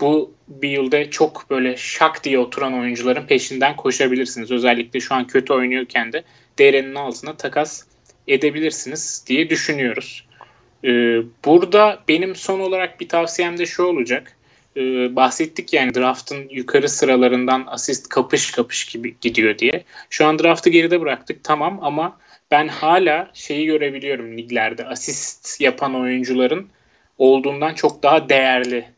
bu 0.00 0.34
build'e 0.48 1.10
çok 1.10 1.50
böyle 1.50 1.76
şak 1.76 2.24
diye 2.24 2.38
oturan 2.38 2.74
oyuncuların 2.74 3.26
peşinden 3.26 3.76
koşabilirsiniz. 3.76 4.50
Özellikle 4.50 5.00
şu 5.00 5.14
an 5.14 5.26
kötü 5.26 5.52
oynuyorken 5.52 6.12
de 6.12 6.22
değerinin 6.58 6.94
altına 6.94 7.36
takas 7.36 7.84
edebilirsiniz 8.28 9.24
diye 9.26 9.50
düşünüyoruz. 9.50 10.26
Ee, 10.84 11.18
burada 11.44 12.02
benim 12.08 12.36
son 12.36 12.60
olarak 12.60 13.00
bir 13.00 13.08
tavsiyem 13.08 13.58
de 13.58 13.66
şu 13.66 13.82
olacak. 13.82 14.36
Ee, 14.76 15.16
bahsettik 15.16 15.72
yani 15.72 15.94
draftın 15.94 16.48
yukarı 16.50 16.88
sıralarından 16.88 17.64
asist 17.66 18.08
kapış 18.08 18.50
kapış 18.50 18.84
gibi 18.84 19.16
gidiyor 19.20 19.58
diye. 19.58 19.84
Şu 20.10 20.26
an 20.26 20.38
draftı 20.38 20.70
geride 20.70 21.00
bıraktık 21.00 21.44
tamam 21.44 21.78
ama 21.82 22.18
ben 22.50 22.68
hala 22.68 23.30
şeyi 23.34 23.66
görebiliyorum 23.66 24.38
liglerde 24.38 24.86
asist 24.86 25.60
yapan 25.60 25.94
oyuncuların 25.94 26.68
olduğundan 27.18 27.74
çok 27.74 28.02
daha 28.02 28.28
değerli 28.28 28.88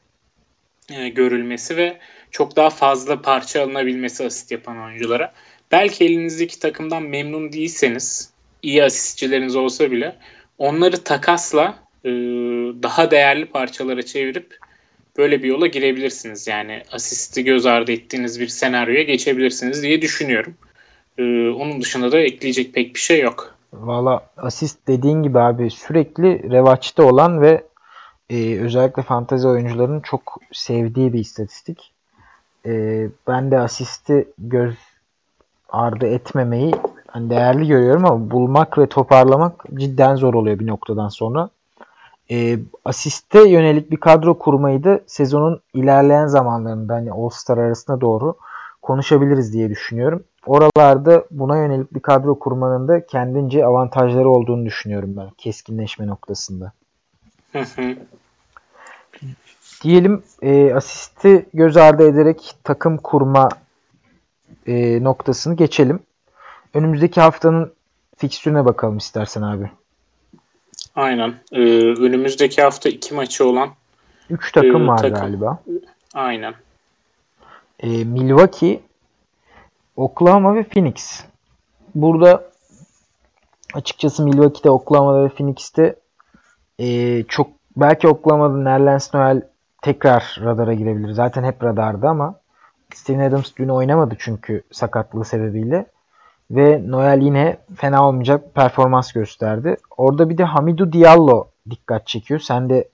e, 0.93 1.09
görülmesi 1.09 1.77
ve 1.77 1.99
çok 2.31 2.57
daha 2.57 2.71
fazla 2.71 3.23
parça 3.23 3.63
alınabilmesi 3.63 4.27
asist 4.27 4.53
yapan 4.53 4.79
oyunculara. 4.79 5.33
Belki 5.73 6.05
elinizdeki 6.05 6.59
takımdan 6.59 7.03
memnun 7.03 7.53
değilseniz 7.53 8.33
iyi 8.63 8.85
asistçileriniz 8.85 9.57
olsa 9.57 9.91
bile 9.91 10.17
onları 10.59 11.05
takasla 11.05 11.79
e, 12.05 12.11
daha 12.83 13.11
değerli 13.11 13.47
parçalara 13.47 14.03
çevirip 14.03 14.59
böyle 15.19 15.43
bir 15.43 15.49
yola 15.49 15.67
girebilirsiniz. 15.67 16.49
Yani 16.49 16.83
asisti 16.93 17.45
göz 17.45 17.67
ardı 17.67 17.93
ettiğiniz 17.93 18.41
bir 18.41 18.49
senaryoya 18.49 19.03
geçebilirsiniz 19.03 19.83
diye 19.83 20.03
düşünüyorum. 20.03 20.55
E, 21.19 21.23
onun 21.49 21.83
dışında 21.83 22.13
da 22.13 22.19
ekleyecek 22.21 22.75
pek 22.75 22.95
bir 22.95 23.01
şey 23.01 23.21
yok. 23.21 23.59
Valla 23.73 24.31
asist 24.37 24.79
dediğin 24.87 25.23
gibi 25.23 25.39
abi 25.39 25.71
sürekli 25.71 26.51
revaçta 26.51 27.03
olan 27.03 27.41
ve 27.43 27.63
e, 28.31 28.59
özellikle 28.61 29.03
fantezi 29.03 29.49
oyuncularının 29.49 30.01
çok 30.01 30.39
sevdiği 30.53 31.13
bir 31.13 31.19
istatistik. 31.19 31.93
E, 32.67 33.07
ben 33.27 33.51
de 33.51 33.59
asisti 33.59 34.29
göz 34.39 34.75
ardı 35.69 36.07
etmemeyi 36.07 36.75
hani 37.07 37.31
değerli 37.31 37.67
görüyorum 37.67 38.05
ama 38.05 38.31
bulmak 38.31 38.79
ve 38.79 38.87
toparlamak 38.87 39.65
cidden 39.75 40.17
zor 40.17 40.35
oluyor 40.35 40.59
bir 40.59 40.67
noktadan 40.67 41.09
sonra. 41.09 41.51
E, 42.31 42.59
asiste 42.85 43.49
yönelik 43.49 43.91
bir 43.91 43.97
kadro 43.97 44.39
kurmayı 44.39 44.85
da 44.85 45.01
sezonun 45.07 45.61
ilerleyen 45.75 46.27
zamanlarında 46.27 46.95
hani 46.95 47.13
All-Star 47.13 47.59
arasında 47.59 48.01
doğru 48.01 48.35
konuşabiliriz 48.83 49.53
diye 49.53 49.71
düşünüyorum. 49.71 50.25
Oralarda 50.47 51.25
buna 51.31 51.57
yönelik 51.57 51.95
bir 51.95 52.01
kadro 52.01 52.39
kurmanın 52.39 52.89
da 52.89 53.07
kendince 53.07 53.67
avantajları 53.67 54.29
olduğunu 54.29 54.67
düşünüyorum 54.67 55.15
ben 55.17 55.31
keskinleşme 55.39 56.07
noktasında. 56.07 56.73
Diyelim 59.83 60.23
e, 60.43 60.75
asisti 60.75 61.47
göz 61.55 61.77
ardı 61.77 62.09
ederek 62.09 62.55
takım 62.65 62.97
kurma 62.97 63.49
e, 64.67 65.05
noktasını 65.05 65.57
geçelim. 65.57 66.01
Önümüzdeki 66.75 67.21
haftanın 67.21 67.73
fikstürüne 68.17 68.65
bakalım 68.65 68.97
istersen 68.97 69.43
abi. 69.43 69.71
Aynen. 70.97 71.35
Ee, 71.53 71.61
önümüzdeki 71.83 72.63
hafta 72.63 72.89
iki 72.89 73.15
maçı 73.15 73.49
olan 73.49 73.71
3 74.31 74.53
takım 74.53 74.85
e, 74.85 74.87
var 74.87 74.99
takım. 74.99 75.21
galiba. 75.21 75.63
Aynen. 76.15 76.55
E, 77.81 77.89
Milwaukee, 78.05 78.81
Oklahoma 79.97 80.55
ve 80.55 80.63
Phoenix. 80.65 81.25
Burada 81.95 82.51
açıkçası 83.75 84.25
Milwaukee'de, 84.25 84.71
Oklahoma'da 84.71 85.25
ve 85.25 85.29
Phoenix'te 85.29 85.97
e, 86.79 87.25
çok 87.29 87.51
belki 87.77 88.09
Oklahoma'da 88.09 88.57
Nerlens 88.57 89.15
Noel 89.15 89.43
tekrar 89.83 90.41
radara 90.45 90.75
girebilir. 90.75 91.13
Zaten 91.13 91.45
hep 91.45 91.65
radarda 91.65 92.09
ama 92.09 92.41
Steven 92.95 93.29
Adams 93.31 93.53
dün 93.57 93.69
oynamadı 93.69 94.17
çünkü 94.19 94.63
sakatlığı 94.71 95.25
sebebiyle. 95.25 95.87
Ve 96.51 96.83
Noel 96.87 97.21
yine 97.23 97.57
fena 97.77 98.09
olmayacak 98.09 98.55
performans 98.55 99.13
gösterdi. 99.13 99.77
Orada 99.97 100.31
bir 100.31 100.39
de 100.39 100.45
Hamidou 100.45 100.93
Diallo 100.93 101.49
dikkat 101.71 102.07
çekiyor. 102.07 102.41
Sen 102.41 102.71
de 102.71 102.89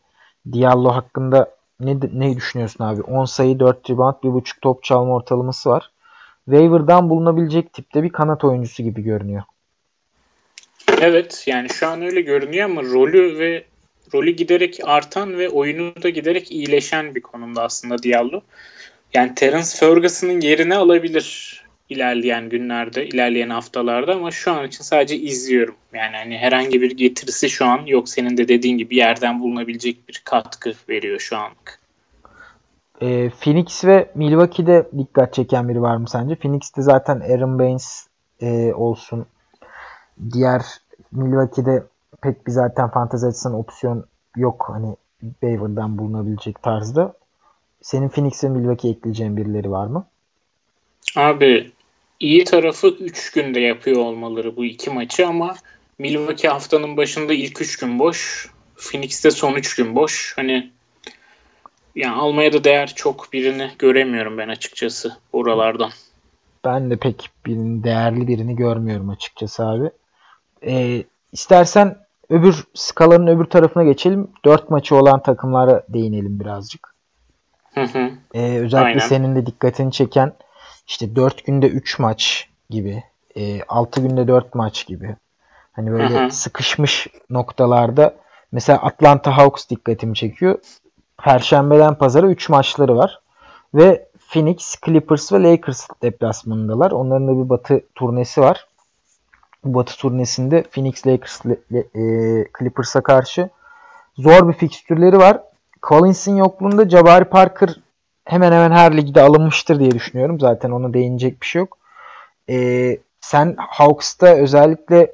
Diallo 0.53 0.91
hakkında 0.91 1.51
ne, 1.81 1.97
ne 2.13 2.37
düşünüyorsun 2.37 2.85
abi? 2.85 3.03
10 3.03 3.25
sayı, 3.25 3.61
4 3.61 3.91
rebound, 3.91 4.15
1.5 4.15 4.61
top 4.63 4.83
çalma 4.83 5.15
ortalaması 5.15 5.71
var. 5.71 5.91
waiver'dan 6.45 7.11
bulunabilecek 7.11 7.73
tipte 7.73 8.03
bir 8.03 8.11
kanat 8.11 8.45
oyuncusu 8.45 8.83
gibi 8.83 9.03
görünüyor. 9.03 9.43
Evet 11.01 11.45
yani 11.47 11.69
şu 11.69 11.89
an 11.89 12.03
öyle 12.03 12.21
görünüyor 12.21 12.65
ama 12.65 12.83
rolü 12.83 13.39
ve 13.39 13.65
rolü 14.15 14.31
giderek 14.31 14.81
artan 14.85 15.39
ve 15.39 15.49
oyunu 15.49 16.03
da 16.03 16.09
giderek 16.09 16.53
iyileşen 16.53 17.15
bir 17.15 17.21
konumda 17.21 17.63
aslında 17.63 18.03
Diallo. 18.03 18.41
Yani 19.15 19.35
Terence 19.35 19.69
Ferguson'ın 19.77 20.41
yerine 20.41 20.77
alabilir 20.77 21.55
ilerleyen 21.89 22.49
günlerde, 22.49 23.07
ilerleyen 23.07 23.51
haftalarda 23.51 24.15
ama 24.15 24.31
şu 24.31 24.53
an 24.53 24.67
için 24.67 24.85
sadece 24.85 25.17
izliyorum. 25.17 25.75
Yani 25.93 26.17
hani 26.17 26.39
herhangi 26.39 26.81
bir 26.81 26.97
getirisi 26.97 27.51
şu 27.51 27.67
an 27.67 27.87
yok. 27.87 28.09
Senin 28.09 28.37
de 28.37 28.49
dediğin 28.49 28.79
gibi 28.79 28.97
yerden 28.97 29.41
bulunabilecek 29.41 30.09
bir 30.09 30.23
katkı 30.25 30.73
veriyor 30.89 31.19
şu 31.19 31.37
anlık. 31.37 31.81
E, 33.01 33.31
Phoenix 33.31 33.85
ve 33.85 34.11
Milwaukee'de 34.15 34.89
dikkat 34.99 35.35
çeken 35.35 35.69
biri 35.69 35.83
var 35.83 35.97
mı 35.97 36.09
sence? 36.09 36.37
Phoenix'te 36.37 36.83
zaten 36.83 37.21
Aaron 37.21 37.59
Baines 37.59 38.07
e, 38.41 38.75
olsun. 38.75 39.27
Diğer 40.33 40.63
Milwaukee'de 41.13 41.83
pek 42.25 42.47
bir 42.47 42.53
zaten 42.53 42.91
fantezi 42.91 43.27
açısından 43.27 43.59
opsiyon 43.59 44.05
yok. 44.37 44.67
Hani 44.73 44.97
waiver'dan 45.21 45.99
bulunabilecek 45.99 46.63
tarzda. 46.63 47.15
Senin 47.83 48.09
Phoenix 48.09 48.45
ve 48.45 48.49
Milwaukee 48.49 48.89
ekleyeceğin 48.89 49.37
birileri 49.37 49.71
var 49.71 49.87
mı? 49.87 50.07
Abi 51.17 51.73
iyi 52.21 52.45
tarafı 52.45 52.87
3 52.87 53.33
günde 53.33 53.61
yapıyor 53.61 53.97
olmaları 53.97 54.57
bu 54.57 54.65
iki 54.65 54.91
maçı 54.91 55.27
ama 55.27 55.55
Milwaukee 55.99 56.49
haftanın 56.49 56.97
başında 56.97 57.35
ilk 57.35 57.61
3 57.61 57.77
gün 57.77 57.99
boş. 57.99 58.51
Phoenix'te 58.77 59.31
son 59.31 59.55
3 59.55 59.77
gün 59.77 59.97
boş. 59.97 60.33
Hani 60.37 60.71
yani 61.95 62.17
almaya 62.17 62.53
da 62.53 62.65
değer 62.65 62.93
çok 62.95 63.33
birini 63.33 63.71
göremiyorum 63.79 64.39
ben 64.39 64.49
açıkçası 64.49 65.17
oralardan. 65.33 65.91
Ben 66.65 66.91
de 66.91 66.97
pek 66.97 67.31
birinin 67.47 67.85
değerli 67.85 68.29
birini 68.29 68.57
görmüyorum 68.57 69.11
açıkçası 69.11 69.67
abi. 69.67 69.91
Ee, 70.67 71.05
istersen 71.33 72.04
öbür 72.31 72.65
skalanın 72.75 73.27
öbür 73.27 73.45
tarafına 73.45 73.85
geçelim. 73.85 74.29
4 74.45 74.71
maçı 74.71 74.97
olan 74.97 75.23
takımlara 75.23 75.83
değinelim 75.89 76.41
birazcık. 76.41 76.95
Hı 77.75 77.81
hı. 77.81 78.11
Ee, 78.35 78.59
özellikle 78.59 78.89
Aynen. 78.89 78.99
senin 78.99 79.37
de 79.37 79.47
dikkatini 79.47 79.93
çeken 79.93 80.33
işte 80.87 81.17
4 81.17 81.47
günde 81.47 81.69
3 81.69 81.99
maç 81.99 82.49
gibi, 82.71 83.03
e, 83.37 83.63
6 83.63 84.01
günde 84.01 84.29
4 84.29 84.55
maç 84.55 84.87
gibi. 84.87 85.17
Hani 85.73 85.93
böyle 85.93 86.21
hı 86.21 86.25
hı. 86.25 86.31
sıkışmış 86.31 87.07
noktalarda 87.31 88.15
mesela 88.53 88.79
Atlanta 88.79 89.37
Hawks 89.37 89.69
dikkatimi 89.69 90.15
çekiyor. 90.15 90.59
Perşembeden 91.19 91.95
pazara 91.95 92.27
3 92.27 92.49
maçları 92.49 92.97
var. 92.97 93.21
Ve 93.75 94.09
Phoenix, 94.29 94.77
Clippers 94.87 95.33
ve 95.33 95.43
Lakers 95.43 95.89
deplasmanındalar. 96.03 96.91
Onların 96.91 97.29
da 97.29 97.45
bir 97.45 97.49
batı 97.49 97.81
turnesi 97.95 98.41
var. 98.41 98.67
Batı 99.65 99.97
turnesinde 99.97 100.63
Phoenix, 100.63 101.07
Lakers, 101.07 101.41
e, 101.47 101.53
Clippers'a 102.59 103.01
karşı 103.01 103.49
zor 104.17 104.49
bir 104.49 104.53
fikstürleri 104.53 105.19
var. 105.19 105.41
Collins'in 105.89 106.37
yokluğunda 106.37 106.89
Jabari 106.89 107.25
Parker 107.25 107.77
hemen 108.25 108.53
hemen 108.53 108.71
her 108.71 108.97
ligde 108.97 109.23
alınmıştır 109.23 109.81
diye 109.81 109.91
düşünüyorum. 109.91 110.41
Zaten 110.41 110.71
ona 110.71 110.95
değinecek 110.95 111.41
bir 111.41 111.47
şey 111.47 111.61
yok. 111.61 111.79
Ee, 112.51 112.99
sen 113.21 113.55
Hawks'ta 113.59 114.27
özellikle 114.27 115.13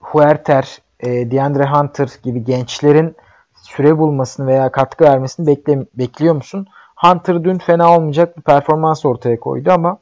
Huerter, 0.00 0.78
e, 1.00 1.30
DeAndre 1.30 1.66
Hunter 1.66 2.08
gibi 2.22 2.44
gençlerin 2.44 3.16
süre 3.62 3.98
bulmasını 3.98 4.46
veya 4.46 4.72
katkı 4.72 5.04
vermesini 5.04 5.46
bekle, 5.46 5.86
bekliyor 5.94 6.34
musun? 6.34 6.66
Hunter 6.96 7.44
dün 7.44 7.58
fena 7.58 7.96
olmayacak 7.96 8.36
bir 8.36 8.42
performans 8.42 9.04
ortaya 9.04 9.40
koydu 9.40 9.72
ama 9.72 9.98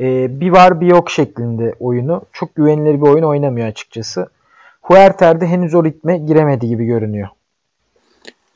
e, 0.00 0.40
bir 0.40 0.50
var 0.50 0.80
bir 0.80 0.86
yok 0.86 1.10
şeklinde 1.10 1.74
oyunu. 1.80 2.22
Çok 2.32 2.54
güvenilir 2.54 2.94
bir 2.94 3.06
oyun 3.06 3.22
oynamıyor 3.22 3.68
açıkçası. 3.68 4.28
Huerter 4.82 5.40
de 5.40 5.46
henüz 5.46 5.74
o 5.74 5.84
ritme 5.84 6.18
giremedi 6.18 6.68
gibi 6.68 6.84
görünüyor. 6.84 7.28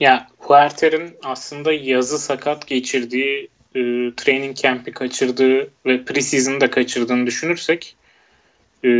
Ya 0.00 0.26
Huerter'in 0.38 1.16
aslında 1.24 1.72
yazı 1.72 2.18
sakat 2.18 2.66
geçirdiği, 2.66 3.48
e, 3.74 3.80
training 4.16 4.56
camp'i 4.56 4.92
kaçırdığı 4.92 5.70
ve 5.86 6.04
preseason'da 6.04 6.70
kaçırdığını 6.70 7.26
düşünürsek 7.26 7.96
e, 8.84 8.90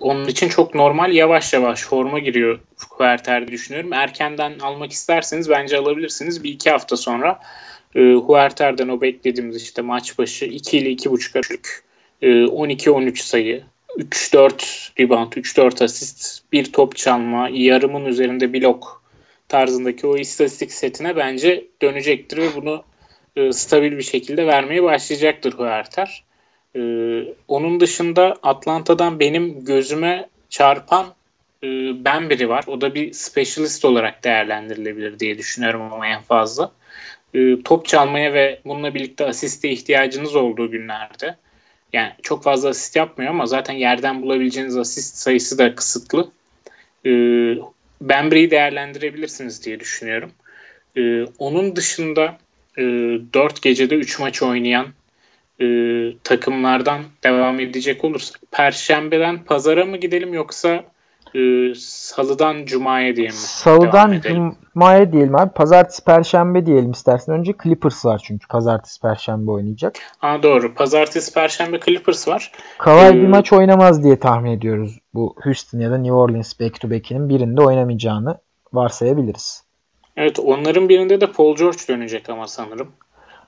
onun 0.00 0.26
için 0.26 0.48
çok 0.48 0.74
normal 0.74 1.12
yavaş 1.12 1.52
yavaş 1.52 1.82
forma 1.82 2.18
giriyor 2.18 2.58
Huerter 2.90 3.48
düşünüyorum. 3.48 3.92
Erkenden 3.92 4.58
almak 4.58 4.92
isterseniz 4.92 5.50
bence 5.50 5.78
alabilirsiniz. 5.78 6.44
Bir 6.44 6.50
iki 6.50 6.70
hafta 6.70 6.96
sonra 6.96 7.40
e, 7.94 8.14
Huerter'den 8.14 8.88
o 8.88 9.00
beklediğimiz 9.00 9.62
işte 9.62 9.82
maç 9.82 10.18
başı 10.18 10.44
2 10.44 10.78
ile 10.78 10.92
2.5 10.92 11.38
açık 11.38 11.84
e, 12.22 12.26
12-13 12.26 13.16
sayı 13.16 13.62
3-4 13.98 14.90
rebound, 15.00 15.32
3-4 15.32 15.84
asist, 15.84 16.42
bir 16.52 16.72
top 16.72 16.96
çalma, 16.96 17.48
yarımın 17.52 18.04
üzerinde 18.04 18.52
blok 18.52 19.02
tarzındaki 19.48 20.06
o 20.06 20.16
istatistik 20.16 20.72
setine 20.72 21.16
bence 21.16 21.64
dönecektir 21.82 22.36
ve 22.36 22.54
bunu 22.56 22.84
e, 23.36 23.52
stabil 23.52 23.92
bir 23.92 24.02
şekilde 24.02 24.46
vermeye 24.46 24.82
başlayacaktır 24.82 25.52
Huerter. 25.52 26.24
E, 26.76 26.80
onun 27.48 27.80
dışında 27.80 28.36
Atlanta'dan 28.42 29.20
benim 29.20 29.64
gözüme 29.64 30.28
çarpan 30.50 31.06
e, 31.62 31.68
ben 32.04 32.30
biri 32.30 32.48
var. 32.48 32.64
O 32.66 32.80
da 32.80 32.94
bir 32.94 33.12
specialist 33.12 33.84
olarak 33.84 34.24
değerlendirilebilir 34.24 35.18
diye 35.18 35.38
düşünüyorum 35.38 35.82
ama 35.92 36.06
en 36.06 36.22
fazla. 36.22 36.72
E, 37.34 37.62
top 37.62 37.86
çalmaya 37.86 38.32
ve 38.32 38.60
bununla 38.64 38.94
birlikte 38.94 39.24
asiste 39.24 39.70
ihtiyacınız 39.70 40.36
olduğu 40.36 40.70
günlerde 40.70 41.36
yani 41.92 42.12
çok 42.22 42.42
fazla 42.42 42.68
asist 42.68 42.96
yapmıyor 42.96 43.30
ama 43.30 43.46
zaten 43.46 43.74
yerden 43.74 44.22
bulabileceğiniz 44.22 44.76
asist 44.76 45.16
sayısı 45.16 45.58
da 45.58 45.74
kısıtlı. 45.74 46.30
E, 47.06 47.10
Bembry'i 48.00 48.50
değerlendirebilirsiniz 48.50 49.64
diye 49.64 49.80
düşünüyorum. 49.80 50.32
Ee, 50.96 51.24
onun 51.38 51.76
dışında 51.76 52.38
e, 52.78 52.82
4 52.82 53.62
gecede 53.62 53.94
3 53.94 54.18
maç 54.18 54.42
oynayan 54.42 54.86
e, 55.60 55.66
takımlardan 56.24 57.02
devam 57.24 57.60
edecek 57.60 58.04
olursak 58.04 58.40
Perşembeden 58.50 59.44
pazara 59.44 59.84
mı 59.84 59.96
gidelim 59.96 60.34
yoksa 60.34 60.84
e, 61.34 61.74
salıdan 61.74 62.64
cumaya 62.64 63.16
diyelim 63.16 63.34
mi? 63.34 63.40
Salıdan 63.40 64.20
cumaya 64.74 65.12
diyelim 65.12 65.36
abi. 65.36 65.52
Pazartesi 65.52 66.04
perşembe 66.04 66.66
diyelim 66.66 66.90
istersen. 66.90 67.34
Önce 67.34 67.54
Clippers 67.62 68.04
var 68.04 68.22
çünkü 68.24 68.48
pazartesi 68.48 69.00
perşembe 69.00 69.50
oynayacak. 69.50 69.94
Aa 70.22 70.42
doğru. 70.42 70.74
Pazartesi 70.74 71.34
perşembe 71.34 71.80
Clippers 71.80 72.28
var. 72.28 72.52
Kawhi 72.78 73.18
ee, 73.18 73.22
bir 73.22 73.28
maç 73.28 73.52
oynamaz 73.52 74.04
diye 74.04 74.18
tahmin 74.18 74.50
ediyoruz. 74.50 74.98
Bu 75.14 75.36
Houston 75.44 75.78
ya 75.78 75.90
da 75.90 75.98
New 75.98 76.14
Orleans 76.14 76.60
back 76.60 76.80
to 76.80 76.90
back'inin 76.90 77.28
birinde 77.28 77.62
oynamayacağını 77.62 78.38
varsayabiliriz. 78.72 79.64
Evet 80.16 80.38
onların 80.40 80.88
birinde 80.88 81.20
de 81.20 81.26
Paul 81.26 81.56
George 81.56 81.78
dönecek 81.88 82.30
ama 82.30 82.46
sanırım. 82.46 82.88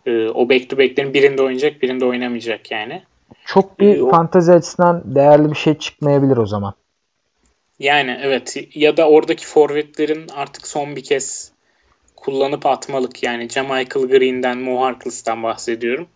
Ee, 0.06 0.28
o 0.28 0.48
back 0.48 0.70
to 0.70 0.78
back'lerin 0.78 1.14
birinde 1.14 1.42
oynayacak 1.42 1.82
birinde 1.82 2.04
oynamayacak 2.04 2.70
yani. 2.70 3.02
Çok 3.46 3.80
bir 3.80 4.06
ee, 4.06 4.10
fantezi 4.10 4.52
açısından 4.52 5.02
değerli 5.14 5.50
bir 5.50 5.56
şey 5.56 5.74
çıkmayabilir 5.74 6.36
o 6.36 6.46
zaman. 6.46 6.74
Yani 7.78 8.18
evet 8.22 8.56
ya 8.74 8.96
da 8.96 9.08
oradaki 9.08 9.46
forvetlerin 9.46 10.28
artık 10.28 10.66
son 10.66 10.96
bir 10.96 11.04
kez 11.04 11.52
kullanıp 12.16 12.66
atmalık 12.66 13.22
yani 13.22 13.48
Jamichael 13.48 14.06
Green'den, 14.06 14.58
Mo 14.58 14.80
Harkless'tan 14.80 15.42
bahsediyorum. 15.42 16.08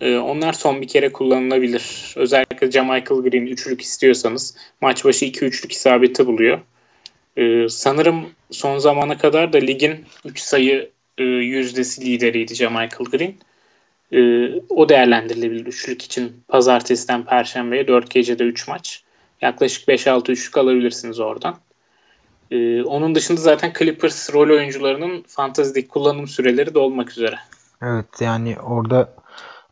Ee, 0.00 0.16
onlar 0.16 0.52
son 0.52 0.80
bir 0.82 0.88
kere 0.88 1.12
kullanılabilir. 1.12 2.14
Özellikle 2.16 2.70
Jamichael 2.70 3.22
Green 3.22 3.46
üçlük 3.46 3.80
istiyorsanız 3.80 4.56
maç 4.80 5.04
başı 5.04 5.24
2-3'lük 5.24 5.72
isabeti 5.72 6.26
buluyor. 6.26 6.60
Ee, 7.36 7.68
sanırım 7.68 8.26
son 8.50 8.78
zamana 8.78 9.18
kadar 9.18 9.52
da 9.52 9.58
ligin 9.58 10.04
3 10.24 10.40
sayı 10.40 10.90
e, 11.18 11.24
yüzdesi 11.24 12.04
lideriydi 12.06 12.54
Jamichael 12.54 13.10
Green. 13.10 13.34
Ee, 14.12 14.60
o 14.68 14.88
değerlendirilebilir 14.88 15.66
üçlük 15.66 16.02
için 16.02 16.32
pazartesiden 16.48 17.24
perşembeye 17.24 17.88
4 17.88 18.10
gecede 18.10 18.44
3 18.44 18.68
maç. 18.68 19.02
Yaklaşık 19.40 19.88
5-6 19.88 20.32
üçlük 20.32 20.58
alabilirsiniz 20.58 21.20
oradan. 21.20 21.54
Ee, 22.50 22.82
onun 22.82 23.14
dışında 23.14 23.40
zaten 23.40 23.72
Clippers 23.78 24.34
rol 24.34 24.50
oyuncularının 24.50 25.24
fantazideki 25.28 25.88
kullanım 25.88 26.26
süreleri 26.26 26.74
de 26.74 26.78
olmak 26.78 27.10
üzere. 27.10 27.36
Evet 27.82 28.20
yani 28.20 28.56
orada 28.66 29.08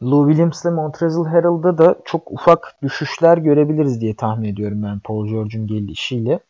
Lou 0.03 0.29
Williams 0.29 0.65
ile 0.65 0.73
Montrezl 0.73 1.25
Harrell'da 1.25 1.79
da 1.79 1.97
çok 2.05 2.33
ufak 2.33 2.77
düşüşler 2.83 3.39
görebiliriz 3.39 4.01
diye 4.01 4.17
tahmin 4.17 4.53
ediyorum 4.53 4.83
ben 4.83 4.99
Paul 4.99 5.29
George'un 5.29 5.67
gelişiyle. 5.67 6.41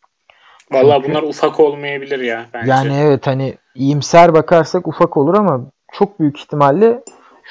Valla 0.73 1.05
bunlar 1.05 1.23
ufak 1.23 1.61
olmayabilir 1.61 2.19
ya 2.19 2.47
bence. 2.55 2.71
Yani 2.71 2.95
evet 2.97 3.27
hani 3.27 3.55
iyimser 3.75 4.35
bakarsak 4.35 4.89
ufak 4.89 5.17
olur 5.17 5.35
ama 5.35 5.61
çok 5.93 6.21
büyük 6.21 6.41
ihtimalle 6.41 7.03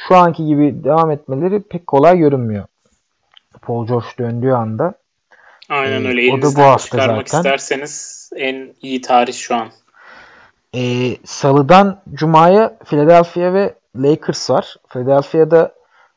şu 0.08 0.15
anki 0.15 0.45
gibi 0.45 0.84
devam 0.84 1.12
etmeleri 1.12 1.62
pek 1.62 1.88
kolay 1.88 2.17
görünmüyor. 2.17 2.65
Paul 3.62 3.88
George 3.88 4.08
döndüğü 4.19 4.51
anda. 4.51 4.93
Aynen 5.69 6.06
ee, 6.06 6.08
öyle. 6.08 6.34
o 6.34 6.41
da 6.41 6.56
bu 6.56 6.62
hafta 6.62 6.86
çıkarmak 6.86 7.30
zaten. 7.30 7.39
isterseniz 7.39 8.30
en 8.36 8.73
iyi 8.82 9.01
tarih 9.01 9.34
şu 9.34 9.56
an. 9.56 9.67
Ee, 10.75 11.17
Salıdan 11.23 12.01
Cuma'ya 12.13 12.78
Philadelphia 12.86 13.54
ve 13.54 13.75
Lakers 13.95 14.49
var. 14.49 14.75
Philadelphia'da 14.89 15.75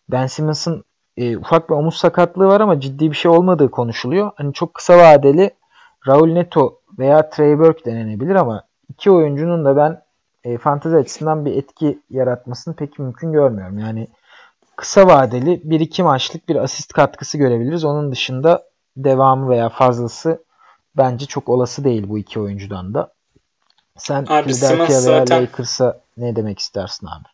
Ben 0.09 0.27
Simmons'ın 0.27 0.85
e, 1.17 1.37
ufak 1.37 1.71
bir 1.71 1.75
omuz 1.75 1.97
sakatlığı 1.97 2.47
var 2.47 2.61
ama 2.61 2.81
ciddi 2.81 3.11
bir 3.11 3.17
şey 3.17 3.31
olmadığı 3.31 3.71
konuşuluyor. 3.71 4.31
Hani 4.37 4.53
çok 4.53 4.75
kısa 4.75 4.99
vadeli 4.99 5.51
Raul 6.09 6.33
Neto 6.33 6.81
veya 6.99 7.31
Trey 7.31 7.59
Burke 7.59 7.85
denenebilir 7.85 8.35
ama 8.35 8.65
iki 8.89 9.11
oyuncunun 9.11 9.65
da 9.65 9.77
ben 9.77 10.03
e, 10.45 10.59
fantezi 10.59 10.97
açısından 10.97 11.45
bir 11.45 11.57
etki 11.57 11.99
yaratmasını 12.11 12.75
pek 12.75 12.99
mümkün 12.99 13.33
görmüyorum. 13.33 13.79
Yani 13.79 14.09
kısa 14.77 15.07
vadeli 15.07 15.51
1-2 15.51 16.03
maçlık 16.03 16.49
bir 16.49 16.57
asist 16.57 16.93
katkısı 16.93 17.39
görebiliriz. 17.39 17.85
Onun 17.85 18.13
dışında 18.13 18.69
devamı 19.05 19.51
veya 19.51 19.69
fazlası 19.69 20.45
bence 20.97 21.27
çok 21.27 21.49
olası 21.49 21.85
değil 21.85 22.05
bu 22.07 22.19
iki 22.19 22.41
oyuncudan 22.41 22.95
da. 22.95 23.13
Sen 23.97 24.27
abi, 24.29 24.53
Philadelphia 24.53 24.89
veya 24.89 25.01
zaten... 25.01 25.43
Lakers'a 25.43 26.01
ne 26.17 26.37
demek 26.37 26.59
istersin 26.59 27.07
abi? 27.07 27.29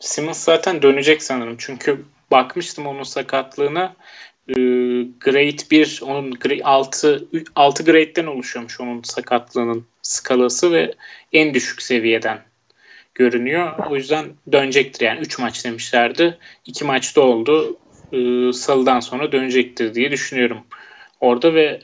Simmons 0.00 0.44
zaten 0.44 0.82
dönecek 0.82 1.22
sanırım. 1.22 1.54
Çünkü 1.58 2.04
bakmıştım 2.30 2.86
onun 2.86 3.02
sakatlığına. 3.02 3.94
Ee, 4.48 4.54
grade 5.20 5.70
1 5.70 6.00
onun 6.02 6.38
6 6.64 7.28
6 7.56 7.84
grade'den 7.84 8.26
oluşuyormuş 8.26 8.80
onun 8.80 9.02
sakatlığının 9.02 9.86
skalası 10.02 10.72
ve 10.72 10.94
en 11.32 11.54
düşük 11.54 11.82
seviyeden 11.82 12.38
görünüyor. 13.14 13.78
O 13.90 13.96
yüzden 13.96 14.26
dönecektir 14.52 15.06
yani 15.06 15.20
3 15.20 15.38
maç 15.38 15.64
demişlerdi. 15.64 16.38
2 16.66 16.84
maçta 16.84 17.20
oldu. 17.20 17.76
Ee, 18.12 18.52
salıdan 18.52 19.00
sonra 19.00 19.32
dönecektir 19.32 19.94
diye 19.94 20.10
düşünüyorum. 20.10 20.58
Orada 21.20 21.54
ve 21.54 21.80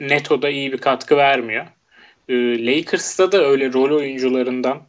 Neto 0.00 0.42
da 0.42 0.48
iyi 0.48 0.72
bir 0.72 0.78
katkı 0.78 1.16
vermiyor. 1.16 1.66
Ee, 2.28 2.66
Lakers'ta 2.66 3.32
da 3.32 3.44
öyle 3.44 3.72
rol 3.72 3.96
oyuncularından 3.96 4.82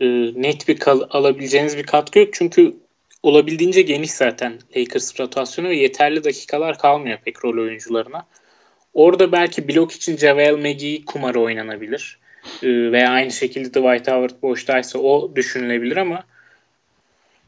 e, 0.00 0.06
net 0.42 0.68
bir 0.68 0.78
kal- 0.78 1.06
alabileceğiniz 1.10 1.76
bir 1.76 1.82
katkı 1.82 2.18
yok. 2.18 2.28
Çünkü 2.32 2.74
olabildiğince 3.22 3.82
geniş 3.82 4.10
zaten 4.10 4.58
Lakers 4.76 5.20
rotasyonu 5.20 5.68
ve 5.68 5.76
yeterli 5.76 6.24
dakikalar 6.24 6.78
kalmıyor 6.78 7.18
pek 7.24 7.44
rol 7.44 7.62
oyuncularına. 7.62 8.26
Orada 8.94 9.32
belki 9.32 9.68
blok 9.68 9.92
için 9.92 10.16
Javel 10.16 10.54
McGee 10.54 11.04
kumarı 11.04 11.40
oynanabilir. 11.40 12.18
Ee, 12.62 12.92
veya 12.92 13.10
aynı 13.10 13.30
şekilde 13.30 13.68
Dwight 13.68 14.08
Howard 14.08 14.42
boştaysa 14.42 14.98
o 14.98 15.36
düşünülebilir 15.36 15.96
ama 15.96 16.24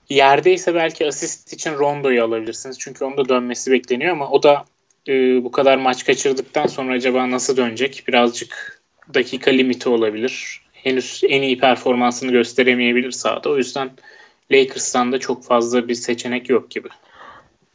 yerdeyse 0.09 0.75
belki 0.75 1.07
asist 1.07 1.53
için 1.53 1.75
Rondo'yu 1.75 2.25
alabilirsiniz. 2.25 2.79
Çünkü 2.79 3.05
onda 3.05 3.29
dönmesi 3.29 3.73
bekleniyor 3.73 4.13
ama 4.13 4.31
o 4.31 4.43
da 4.43 4.65
e, 5.11 5.45
bu 5.45 5.51
kadar 5.51 5.77
maç 5.77 6.05
kaçırdıktan 6.05 6.67
sonra 6.67 6.95
acaba 6.95 7.31
nasıl 7.31 7.57
dönecek? 7.57 8.05
Birazcık 8.09 8.83
dakika 9.15 9.51
limiti 9.51 9.89
olabilir. 9.89 10.63
Henüz 10.73 11.21
en 11.29 11.43
iyi 11.43 11.59
performansını 11.59 12.31
gösteremeyebilir 12.31 13.11
sahada. 13.11 13.51
O 13.51 13.57
yüzden 13.57 13.91
Lakers'tan 14.53 15.13
da 15.13 15.19
çok 15.19 15.45
fazla 15.45 15.89
bir 15.89 15.95
seçenek 15.95 16.51
yok 16.51 16.71
gibi. 16.71 16.89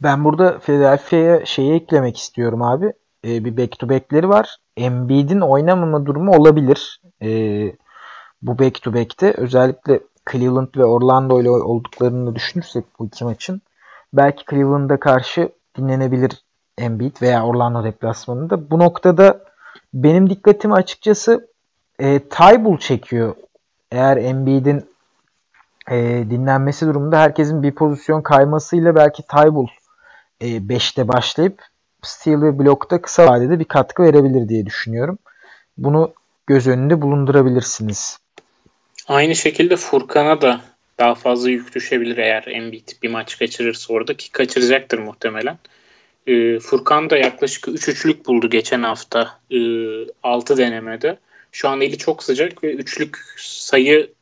Ben 0.02 0.24
burada 0.24 0.58
Philadelphia'ya 0.58 1.46
şeyi 1.46 1.72
eklemek 1.74 2.18
istiyorum 2.18 2.62
abi. 2.62 2.92
Ee, 3.24 3.44
bir 3.44 3.56
back 3.56 3.78
to 3.78 3.88
back'leri 3.88 4.28
var. 4.28 4.56
Embiid'in 4.76 5.40
oynamama 5.40 6.06
durumu 6.06 6.32
olabilir. 6.36 7.00
Ee, 7.22 7.72
bu 8.42 8.58
back 8.58 8.82
to 8.82 8.94
back'te 8.94 9.34
özellikle 9.36 10.00
Cleveland 10.32 10.68
ve 10.76 10.84
Orlando 10.84 11.40
ile 11.40 11.50
olduklarını 11.50 12.34
düşünürsek 12.34 12.84
bu 12.98 13.06
iki 13.06 13.24
maçın 13.24 13.62
belki 14.12 14.44
Cleveland'a 14.50 15.00
karşı 15.00 15.48
dinlenebilir 15.78 16.45
Embiid 16.78 17.22
veya 17.22 17.46
Orlando 17.46 17.84
deplasmanında. 17.84 18.70
Bu 18.70 18.78
noktada 18.78 19.44
benim 19.94 20.30
dikkatimi 20.30 20.74
açıkçası 20.74 21.48
e, 21.98 22.18
Tybull 22.18 22.78
çekiyor. 22.78 23.34
Eğer 23.92 24.16
Embiid'in 24.16 24.84
e, 25.90 25.96
dinlenmesi 26.30 26.86
durumunda 26.86 27.20
herkesin 27.20 27.62
bir 27.62 27.74
pozisyon 27.74 28.22
kaymasıyla 28.22 28.94
belki 28.94 29.22
Tybull 29.22 29.66
5'te 30.40 31.02
e, 31.02 31.08
başlayıp 31.08 31.62
steal 32.02 32.42
ve 32.42 32.58
blokta 32.58 33.02
kısa 33.02 33.26
vadede 33.26 33.58
bir 33.58 33.64
katkı 33.64 34.02
verebilir 34.02 34.48
diye 34.48 34.66
düşünüyorum. 34.66 35.18
Bunu 35.78 36.12
göz 36.46 36.66
önünde 36.66 37.02
bulundurabilirsiniz. 37.02 38.18
Aynı 39.08 39.34
şekilde 39.34 39.76
Furkan'a 39.76 40.40
da 40.40 40.60
daha 40.98 41.14
fazla 41.14 41.50
yük 41.50 41.74
düşebilir 41.74 42.16
eğer 42.16 42.44
Embiid 42.46 42.88
bir 43.02 43.10
maç 43.10 43.38
kaçırırsa 43.38 43.92
orada 43.92 44.14
ki 44.14 44.32
kaçıracaktır 44.32 44.98
muhtemelen. 44.98 45.58
Ee, 46.26 46.58
Furkan 46.58 47.10
da 47.10 47.16
yaklaşık 47.16 47.68
3 47.68 47.88
üçlük 47.88 48.26
buldu 48.26 48.50
geçen 48.50 48.82
hafta 48.82 49.40
e, 49.50 49.58
6 50.22 50.56
denemede. 50.56 51.18
Şu 51.52 51.68
an 51.68 51.80
eli 51.80 51.98
çok 51.98 52.22
sıcak 52.22 52.64
ve 52.64 52.74
üçlük 52.74 53.18
sayı 53.38 54.12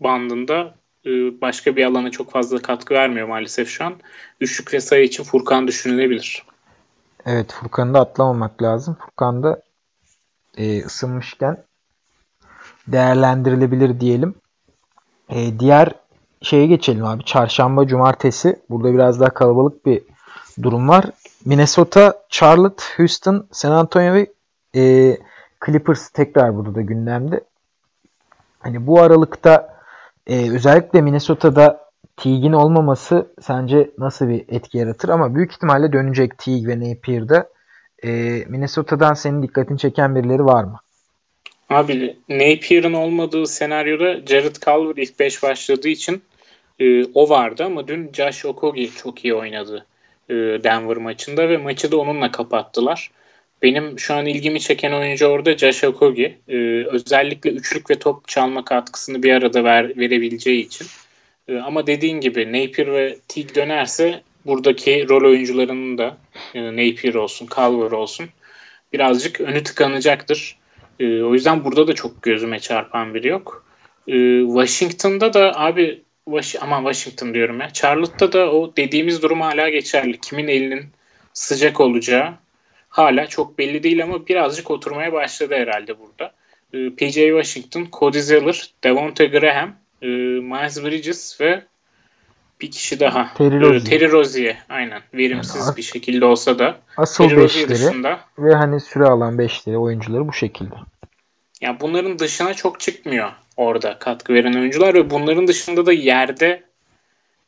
bandında 0.00 0.74
e, 1.06 1.10
başka 1.40 1.76
bir 1.76 1.84
alana 1.84 2.10
çok 2.10 2.30
fazla 2.30 2.58
katkı 2.58 2.94
vermiyor 2.94 3.28
maalesef 3.28 3.68
şu 3.68 3.84
an. 3.84 3.94
Üçlük 4.40 4.74
ve 4.74 4.80
sayı 4.80 5.04
için 5.04 5.24
Furkan 5.24 5.68
düşünülebilir. 5.68 6.44
Evet 7.26 7.52
Furkan'ı 7.52 7.94
da 7.94 8.00
atlamamak 8.00 8.62
lazım. 8.62 8.96
Furkan 9.00 9.42
da 9.42 9.62
e, 10.56 10.84
ısınmışken 10.84 11.64
değerlendirilebilir 12.86 14.00
diyelim. 14.00 14.34
E, 15.28 15.58
diğer 15.58 15.92
şeye 16.42 16.66
geçelim 16.66 17.04
abi. 17.04 17.24
Çarşamba, 17.24 17.86
cumartesi. 17.86 18.60
Burada 18.70 18.94
biraz 18.94 19.20
daha 19.20 19.30
kalabalık 19.30 19.86
bir 19.86 20.02
durum 20.62 20.88
var. 20.88 21.04
Minnesota, 21.44 22.14
Charlotte, 22.28 22.82
Houston, 22.96 23.46
San 23.52 23.72
Antonio 23.72 24.14
ve 24.14 24.26
e, 24.76 25.16
Clippers 25.66 26.08
tekrar 26.08 26.56
burada 26.56 26.74
da 26.74 26.80
gündemde. 26.80 27.40
Hani 28.58 28.86
bu 28.86 29.00
aralıkta 29.00 29.78
e, 30.26 30.50
özellikle 30.50 31.02
Minnesota'da 31.02 31.84
Teague'in 32.16 32.52
olmaması 32.52 33.26
sence 33.40 33.90
nasıl 33.98 34.28
bir 34.28 34.44
etki 34.48 34.78
yaratır? 34.78 35.08
Ama 35.08 35.34
büyük 35.34 35.52
ihtimalle 35.52 35.92
dönecek 35.92 36.38
Teague 36.38 36.68
ve 36.68 36.80
Napier'da. 36.80 37.48
E, 38.04 38.10
Minnesota'dan 38.48 39.14
senin 39.14 39.42
dikkatini 39.42 39.78
çeken 39.78 40.14
birileri 40.14 40.44
var 40.44 40.64
mı? 40.64 40.80
Abi 41.70 42.16
Napier'ın 42.28 42.92
olmadığı 42.92 43.46
senaryoda 43.46 44.26
Jared 44.26 44.56
Culver 44.56 45.02
ilk 45.02 45.20
5 45.20 45.42
başladığı 45.42 45.88
için 45.88 46.22
e, 46.78 47.04
o 47.04 47.28
vardı 47.28 47.64
ama 47.64 47.88
dün 47.88 48.12
Josh 48.12 48.44
Okogie 48.44 48.88
çok 48.88 49.24
iyi 49.24 49.34
oynadı 49.34 49.86
e, 50.28 50.34
Denver 50.34 50.96
maçında 50.96 51.48
ve 51.48 51.56
maçı 51.56 51.92
da 51.92 51.96
onunla 51.96 52.30
kapattılar. 52.30 53.10
Benim 53.62 53.98
şu 53.98 54.14
an 54.14 54.26
ilgimi 54.26 54.60
çeken 54.60 54.92
oyuncu 54.92 55.26
orada 55.26 55.58
Josh 55.58 55.84
Okogie. 55.84 56.38
E, 56.48 56.56
özellikle 56.84 57.50
üçlük 57.50 57.90
ve 57.90 57.98
top 57.98 58.28
çalma 58.28 58.64
katkısını 58.64 59.22
bir 59.22 59.32
arada 59.32 59.64
ver, 59.64 59.96
verebileceği 59.96 60.66
için. 60.66 60.86
E, 61.48 61.58
ama 61.58 61.86
dediğin 61.86 62.20
gibi 62.20 62.46
Napier 62.46 62.92
ve 62.92 63.16
Teague 63.28 63.54
dönerse 63.54 64.22
buradaki 64.46 65.08
rol 65.08 65.30
oyuncularının 65.30 65.98
da 65.98 66.16
e, 66.54 66.72
Napier 66.72 67.14
olsun, 67.14 67.46
Culver 67.46 67.90
olsun 67.90 68.26
birazcık 68.92 69.40
önü 69.40 69.62
tıkanacaktır. 69.62 70.58
O 71.00 71.34
yüzden 71.34 71.64
burada 71.64 71.88
da 71.88 71.92
çok 71.94 72.22
gözüme 72.22 72.60
çarpan 72.60 73.14
biri 73.14 73.28
yok. 73.28 73.64
Washington'da 74.46 75.34
da 75.34 75.60
abi 75.60 76.03
Wash 76.24 76.56
ama 76.62 76.76
Washington 76.76 77.34
diyorum 77.34 77.60
ya. 77.60 77.70
Charlotte'da 77.70 78.32
da 78.32 78.52
o 78.52 78.76
dediğimiz 78.76 79.22
durum 79.22 79.40
hala 79.40 79.68
geçerli. 79.68 80.20
Kimin 80.20 80.48
elinin 80.48 80.86
sıcak 81.32 81.80
olacağı 81.80 82.34
hala 82.88 83.26
çok 83.26 83.58
belli 83.58 83.82
değil 83.82 84.02
ama 84.02 84.26
birazcık 84.26 84.70
oturmaya 84.70 85.12
başladı 85.12 85.54
herhalde 85.54 85.94
burada. 85.98 86.32
E, 86.72 86.90
PJ 86.90 87.14
Washington, 87.14 87.88
Cody 87.92 88.20
Zeller, 88.20 88.70
Devonte 88.84 89.26
Graham, 89.26 89.74
e, 90.02 90.06
Miles 90.06 90.84
Bridges 90.84 91.40
ve 91.40 91.62
bir 92.60 92.70
kişi 92.70 93.00
daha. 93.00 93.34
Terry 93.34 93.60
Rozier. 93.60 93.80
E, 93.80 93.84
Terry 93.84 94.12
Rozier. 94.12 94.56
Aynen. 94.68 95.02
Verimsiz 95.14 95.66
yani 95.66 95.76
bir 95.76 95.82
şekilde 95.82 96.24
olsa 96.24 96.58
da. 96.58 96.78
Asıl 96.96 97.28
Terry 97.28 97.40
beşleri 97.40 97.68
dışında, 97.68 98.20
ve 98.38 98.54
hani 98.54 98.80
süre 98.80 99.04
alan 99.04 99.38
beşleri 99.38 99.78
oyuncuları 99.78 100.28
bu 100.28 100.32
şekilde. 100.32 100.74
Ya 101.60 101.80
bunların 101.80 102.18
dışına 102.18 102.54
çok 102.54 102.80
çıkmıyor 102.80 103.32
orada 103.56 103.98
katkı 103.98 104.34
veren 104.34 104.52
oyuncular 104.52 104.94
ve 104.94 105.10
bunların 105.10 105.48
dışında 105.48 105.86
da 105.86 105.92
yerde 105.92 106.62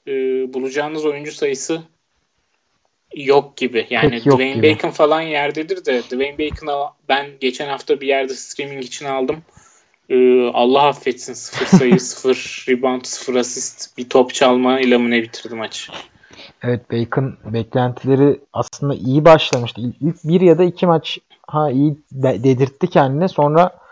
e, 0.07 0.13
bulacağınız 0.55 1.05
oyuncu 1.05 1.33
sayısı 1.33 1.83
yok 3.17 3.57
gibi. 3.57 3.87
Yani 3.91 4.15
yok 4.25 4.35
Dwayne 4.39 4.55
gibi. 4.55 4.75
Bacon 4.75 4.91
falan 4.91 5.21
yerdedir 5.21 5.85
de 5.85 6.03
Dwayne 6.03 6.39
Bacon'ı 6.39 6.87
ben 7.09 7.27
geçen 7.41 7.69
hafta 7.69 8.01
bir 8.01 8.07
yerde 8.07 8.35
streaming 8.35 8.85
için 8.85 9.07
aldım. 9.07 9.37
Ee, 10.09 10.49
Allah 10.49 10.83
affetsin 10.83 11.33
sıfır 11.33 11.67
sayı, 11.67 12.01
sıfır 12.01 12.65
rebound, 12.69 13.05
sıfır 13.05 13.35
asist 13.35 13.99
bir 13.99 14.09
top 14.09 14.35
çalma 14.35 14.81
ile 14.81 14.99
mi 14.99 15.11
ne 15.11 15.23
bitirdi 15.23 15.55
maç. 15.55 15.91
Evet 16.63 16.91
Bacon 16.91 17.37
beklentileri 17.45 18.41
aslında 18.53 18.95
iyi 18.95 19.25
başlamıştı. 19.25 19.81
İlk 20.01 20.25
bir 20.25 20.41
ya 20.41 20.59
da 20.59 20.65
iki 20.65 20.87
maç 20.87 21.19
ha 21.47 21.71
iyi 21.71 21.97
dedirtti 22.13 22.87
kendine. 22.91 23.29
Sonra 23.29 23.86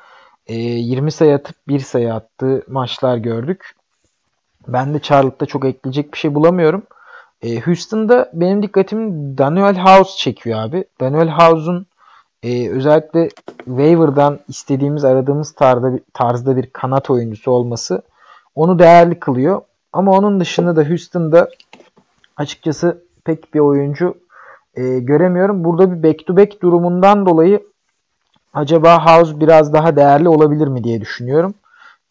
e, 0.47 0.55
20 0.55 1.13
sayı 1.13 1.35
atıp 1.35 1.57
bir 1.69 1.81
sayı 1.81 2.15
attığı 2.15 2.63
maçlar 2.69 3.17
gördük. 3.17 3.75
Ben 4.69 4.95
de 4.95 4.99
Charlotte'da 4.99 5.47
çok 5.47 5.65
ekleyecek 5.65 6.13
bir 6.13 6.19
şey 6.19 6.35
bulamıyorum. 6.35 6.83
E, 7.43 7.61
Houston'da 7.61 8.31
benim 8.33 8.63
dikkatimi 8.63 9.39
Daniel 9.39 9.79
House 9.79 10.17
çekiyor 10.17 10.61
abi. 10.61 10.85
Daniel 11.01 11.29
House'un 11.29 11.87
e, 12.43 12.71
özellikle 12.71 13.29
waiver'dan 13.65 14.39
istediğimiz 14.49 15.05
aradığımız 15.05 15.53
tarzda, 15.53 15.93
tarzda 16.15 16.57
bir 16.57 16.71
kanat 16.71 17.11
oyuncusu 17.11 17.51
olması 17.51 18.03
onu 18.55 18.79
değerli 18.79 19.21
kılıyor. 19.21 19.63
Ama 19.93 20.13
onun 20.13 20.41
dışında 20.41 20.77
da 20.77 20.89
Houston'da 20.89 21.49
açıkçası 22.37 23.05
pek 23.25 23.55
bir 23.55 23.61
oyuncu 23.61 24.15
e, 24.75 24.99
göremiyorum. 24.99 25.65
Burada 25.65 25.93
bir 25.93 26.09
back 26.09 26.27
to 26.27 26.37
back 26.37 26.63
durumundan 26.63 27.27
dolayı 27.27 27.63
acaba 28.55 29.07
House 29.07 29.41
biraz 29.41 29.73
daha 29.73 29.97
değerli 29.97 30.29
olabilir 30.29 30.69
mi 30.69 30.85
diye 30.85 31.01
düşünüyorum. 31.01 31.55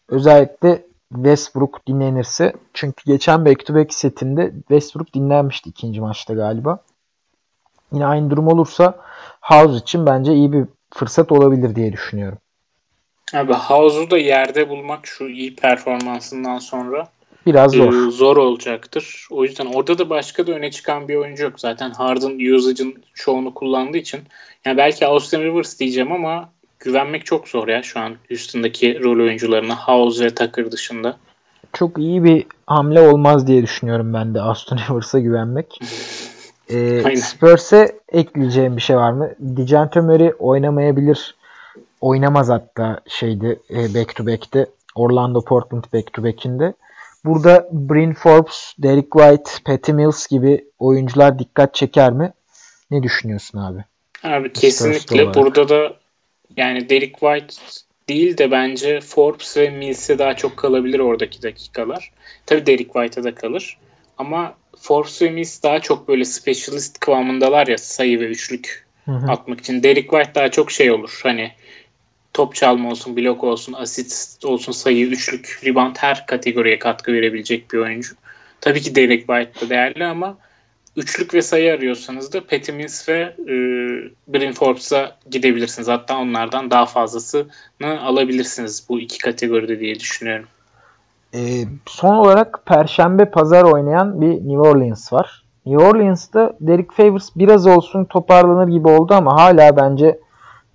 Özellikle 0.08 0.82
Westbrook 1.14 1.86
dinlenirse. 1.86 2.52
Çünkü 2.74 3.04
geçen 3.06 3.44
back 3.44 3.66
to 3.66 3.74
back 3.74 3.94
setinde 3.94 4.52
Westbrook 4.68 5.14
dinlenmişti 5.14 5.70
ikinci 5.70 6.00
maçta 6.00 6.34
galiba. 6.34 6.78
Yine 7.92 8.06
aynı 8.06 8.30
durum 8.30 8.48
olursa 8.48 8.94
House 9.40 9.76
için 9.76 10.06
bence 10.06 10.34
iyi 10.34 10.52
bir 10.52 10.64
fırsat 10.94 11.32
olabilir 11.32 11.74
diye 11.74 11.92
düşünüyorum. 11.92 12.38
Abi 13.34 13.52
House'u 13.52 14.10
da 14.10 14.18
yerde 14.18 14.68
bulmak 14.68 15.06
şu 15.06 15.28
iyi 15.28 15.56
performansından 15.56 16.58
sonra 16.58 17.08
biraz 17.46 17.72
zor. 17.72 18.08
E, 18.08 18.10
zor 18.10 18.36
olacaktır. 18.36 19.26
O 19.30 19.44
yüzden 19.44 19.66
orada 19.66 19.98
da 19.98 20.10
başka 20.10 20.46
da 20.46 20.52
öne 20.52 20.70
çıkan 20.70 21.08
bir 21.08 21.14
oyuncu 21.14 21.44
yok. 21.44 21.60
Zaten 21.60 21.90
Harden 21.90 22.54
usage'ın 22.54 22.94
çoğunu 23.14 23.54
kullandığı 23.54 23.98
için. 23.98 24.20
Yani 24.64 24.76
belki 24.76 25.06
Austin 25.06 25.40
Rivers 25.40 25.80
diyeceğim 25.80 26.12
ama 26.12 26.50
güvenmek 26.78 27.26
çok 27.26 27.48
zor 27.48 27.68
ya 27.68 27.82
şu 27.82 28.00
an 28.00 28.14
Houston'daki 28.28 29.04
rol 29.04 29.24
oyuncularına 29.24 29.76
House 29.76 30.24
ve 30.24 30.34
Tucker 30.34 30.72
dışında. 30.72 31.16
Çok 31.72 31.98
iyi 31.98 32.24
bir 32.24 32.46
hamle 32.66 33.00
olmaz 33.00 33.46
diye 33.46 33.62
düşünüyorum 33.62 34.14
ben 34.14 34.34
de 34.34 34.40
Austin 34.40 34.76
Rivers'a 34.88 35.18
güvenmek. 35.18 35.78
Ee, 36.70 37.16
Spurs'e 37.16 37.98
ekleyeceğim 38.08 38.76
bir 38.76 38.82
şey 38.82 38.96
var 38.96 39.12
mı? 39.12 39.30
Dijante 39.56 40.00
Murray 40.00 40.32
oynamayabilir. 40.38 41.34
Oynamaz 42.00 42.48
hatta 42.48 43.00
şeydi 43.06 43.60
e, 43.70 43.94
back 43.94 44.16
to 44.16 44.26
back'te. 44.26 44.66
Orlando 44.94 45.40
Portland 45.40 45.84
back 45.94 46.12
to 46.12 46.24
back'inde. 46.24 46.74
Burada 47.24 47.68
Bryn 47.72 48.12
Forbes, 48.12 48.74
Derek 48.78 49.12
White, 49.12 49.50
Patty 49.64 49.92
Mills 49.92 50.26
gibi 50.26 50.64
oyuncular 50.78 51.38
dikkat 51.38 51.74
çeker 51.74 52.12
mi? 52.12 52.32
Ne 52.90 53.02
düşünüyorsun 53.02 53.58
abi? 53.58 53.84
Abi 54.22 54.52
kesinlikle 54.52 55.34
burada 55.34 55.68
da 55.68 55.96
yani 56.56 56.88
Derek 56.88 57.18
White 57.18 57.54
değil 58.08 58.38
de 58.38 58.50
bence 58.50 59.00
Forbes 59.00 59.56
ve 59.56 59.70
Mills'e 59.70 60.18
daha 60.18 60.36
çok 60.36 60.56
kalabilir 60.56 60.98
oradaki 60.98 61.42
dakikalar. 61.42 62.12
Tabii 62.46 62.66
Derek 62.66 62.92
White'a 62.92 63.24
da 63.24 63.34
kalır. 63.34 63.78
Ama 64.18 64.54
Forbes 64.78 65.22
ve 65.22 65.30
Mills 65.30 65.62
daha 65.62 65.80
çok 65.80 66.08
böyle 66.08 66.24
specialist 66.24 67.00
kıvamındalar 67.00 67.66
ya 67.66 67.78
sayı 67.78 68.20
ve 68.20 68.24
üçlük 68.24 68.86
hı 69.04 69.12
hı. 69.12 69.30
atmak 69.32 69.60
için. 69.60 69.82
Derek 69.82 70.10
White 70.10 70.34
daha 70.34 70.50
çok 70.50 70.70
şey 70.70 70.90
olur. 70.90 71.20
Hani 71.22 71.52
top 72.34 72.54
çalma 72.54 72.90
olsun, 72.90 73.16
blok 73.16 73.44
olsun, 73.44 73.72
asist 73.72 74.44
olsun, 74.44 74.72
sayı, 74.72 75.06
üçlük, 75.06 75.60
rebound 75.64 75.96
her 75.98 76.26
kategoriye 76.26 76.78
katkı 76.78 77.12
verebilecek 77.12 77.72
bir 77.72 77.78
oyuncu. 77.78 78.14
Tabii 78.60 78.80
ki 78.80 78.94
Derek 78.94 79.26
White 79.26 79.66
da 79.66 79.70
değerli 79.70 80.04
ama 80.04 80.36
üçlük 80.96 81.34
ve 81.34 81.42
sayı 81.42 81.72
arıyorsanız 81.72 82.32
da 82.32 82.46
Patty 82.46 82.72
Mills 82.72 83.08
ve 83.08 83.34
e, 83.38 83.54
Bryn 84.28 84.52
Forbes'a 84.52 85.16
gidebilirsiniz. 85.30 85.88
Hatta 85.88 86.18
onlardan 86.18 86.70
daha 86.70 86.86
fazlasını 86.86 88.00
alabilirsiniz 88.02 88.86
bu 88.88 89.00
iki 89.00 89.18
kategoride 89.18 89.80
diye 89.80 89.94
düşünüyorum. 89.94 90.46
E, 91.34 91.40
son 91.86 92.14
olarak 92.14 92.66
Perşembe 92.66 93.24
Pazar 93.24 93.62
oynayan 93.62 94.20
bir 94.20 94.32
New 94.32 94.68
Orleans 94.68 95.12
var. 95.12 95.44
New 95.66 95.84
Orleans'ta 95.84 96.56
Derek 96.60 96.92
Favors 96.92 97.28
biraz 97.36 97.66
olsun 97.66 98.04
toparlanır 98.04 98.68
gibi 98.68 98.88
oldu 98.88 99.14
ama 99.14 99.42
hala 99.42 99.76
bence 99.76 100.18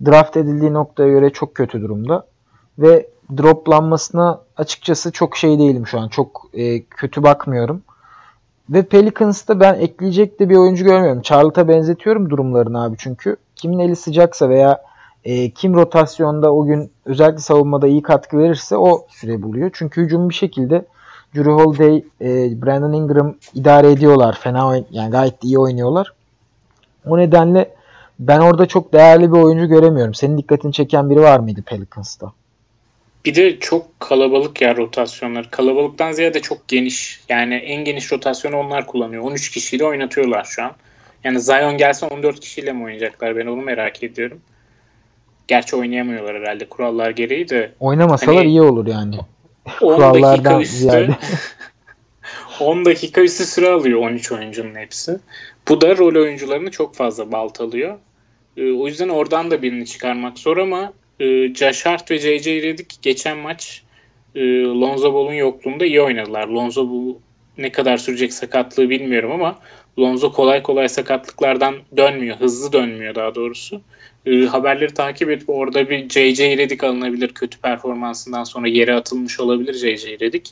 draft 0.04 0.36
edildiği 0.36 0.72
noktaya 0.72 1.08
göre 1.08 1.30
çok 1.30 1.54
kötü 1.54 1.80
durumda. 1.80 2.26
Ve 2.78 3.06
droplanmasına 3.36 4.40
açıkçası 4.56 5.12
çok 5.12 5.36
şey 5.36 5.58
değilim 5.58 5.86
şu 5.86 6.00
an. 6.00 6.08
Çok 6.08 6.50
e, 6.54 6.82
kötü 6.82 7.22
bakmıyorum. 7.22 7.82
Ve 8.70 8.82
Pelicans'ta 8.82 9.60
ben 9.60 9.74
ekleyecek 9.74 10.40
de 10.40 10.48
bir 10.48 10.56
oyuncu 10.56 10.84
görmüyorum. 10.84 11.22
Charlotte'a 11.22 11.68
benzetiyorum 11.68 12.30
durumlarını 12.30 12.82
abi 12.84 12.96
çünkü. 12.98 13.36
Kimin 13.56 13.78
eli 13.78 13.96
sıcaksa 13.96 14.48
veya 14.48 14.82
e, 15.24 15.50
kim 15.50 15.74
rotasyonda 15.74 16.54
o 16.54 16.64
gün 16.64 16.90
özellikle 17.04 17.38
savunmada 17.38 17.86
iyi 17.86 18.02
katkı 18.02 18.38
verirse 18.38 18.76
o 18.76 19.06
süre 19.08 19.42
buluyor. 19.42 19.70
Çünkü 19.72 20.02
hücum 20.02 20.28
bir 20.28 20.34
şekilde 20.34 20.84
Drew 21.34 21.50
Holiday, 21.50 22.04
e, 22.20 22.62
Brandon 22.62 22.92
Ingram 22.92 23.34
idare 23.54 23.92
ediyorlar. 23.92 24.38
Fena 24.40 24.76
yani 24.90 25.10
gayet 25.10 25.44
iyi 25.44 25.58
oynuyorlar. 25.58 26.12
O 27.06 27.18
nedenle 27.18 27.74
ben 28.20 28.38
orada 28.38 28.66
çok 28.66 28.92
değerli 28.92 29.32
bir 29.32 29.38
oyuncu 29.38 29.68
göremiyorum. 29.68 30.14
Senin 30.14 30.38
dikkatini 30.38 30.72
çeken 30.72 31.10
biri 31.10 31.20
var 31.20 31.40
mıydı 31.40 31.62
Pelicans'ta? 31.62 32.32
Bir 33.24 33.34
de 33.34 33.58
çok 33.58 34.00
kalabalık 34.00 34.60
ya 34.60 34.76
rotasyonlar. 34.76 35.50
Kalabalıktan 35.50 36.12
ziyade 36.12 36.40
çok 36.40 36.68
geniş. 36.68 37.20
Yani 37.28 37.54
en 37.54 37.84
geniş 37.84 38.12
rotasyonu 38.12 38.56
onlar 38.56 38.86
kullanıyor. 38.86 39.22
13 39.22 39.50
kişiyle 39.50 39.84
oynatıyorlar 39.84 40.44
şu 40.44 40.62
an. 40.62 40.72
Yani 41.24 41.40
Zion 41.40 41.76
gelse 41.76 42.06
14 42.06 42.40
kişiyle 42.40 42.72
mi 42.72 42.84
oynayacaklar? 42.84 43.36
Ben 43.36 43.46
onu 43.46 43.62
merak 43.62 44.02
ediyorum. 44.02 44.40
Gerçi 45.48 45.76
oynayamıyorlar 45.76 46.36
herhalde 46.36 46.68
kurallar 46.68 47.10
gereği 47.10 47.48
de. 47.48 47.72
Oynamasalar 47.80 48.36
hani, 48.36 48.48
iyi 48.48 48.62
olur 48.62 48.86
yani. 48.86 49.16
10 49.80 50.00
dakika 50.22 50.60
üstü 50.60 50.76
ziyade. 50.76 51.16
10 52.60 52.84
dakika 52.84 53.20
üstü 53.20 53.44
süre 53.44 53.68
alıyor 53.68 54.00
13 54.00 54.32
oyuncunun 54.32 54.74
hepsi. 54.74 55.18
Bu 55.68 55.80
da 55.80 55.96
rol 55.96 56.22
oyuncularını 56.22 56.70
çok 56.70 56.94
fazla 56.94 57.32
baltalıyor. 57.32 57.98
Ee, 58.60 58.72
o 58.72 58.86
yüzden 58.86 59.08
oradan 59.08 59.50
da 59.50 59.62
birini 59.62 59.86
çıkarmak 59.86 60.38
zor 60.38 60.56
ama 60.56 60.92
e, 61.20 61.54
Josh 61.54 61.86
Hart 61.86 62.10
ve 62.10 62.18
J.J. 62.18 62.62
Redick 62.62 63.02
geçen 63.02 63.38
maç 63.38 63.82
e, 64.34 64.40
Lonzo 64.62 65.14
Ball'un 65.14 65.32
yokluğunda 65.32 65.86
iyi 65.86 66.00
oynadılar. 66.00 66.48
Lonzo 66.48 66.90
Ball 66.90 67.14
ne 67.58 67.72
kadar 67.72 67.96
sürecek 67.96 68.32
sakatlığı 68.32 68.90
bilmiyorum 68.90 69.32
ama 69.32 69.58
Lonzo 69.98 70.32
kolay 70.32 70.62
kolay 70.62 70.88
sakatlıklardan 70.88 71.74
dönmüyor. 71.96 72.36
Hızlı 72.36 72.72
dönmüyor 72.72 73.14
daha 73.14 73.34
doğrusu. 73.34 73.80
E, 74.26 74.40
haberleri 74.40 74.94
takip 74.94 75.30
edip 75.30 75.50
orada 75.50 75.90
bir 75.90 76.08
J.J. 76.08 76.56
Redick 76.56 76.84
alınabilir. 76.84 77.28
Kötü 77.28 77.60
performansından 77.60 78.44
sonra 78.44 78.68
yere 78.68 78.94
atılmış 78.94 79.40
olabilir 79.40 79.74
J.J. 79.74 80.18
Redick. 80.20 80.50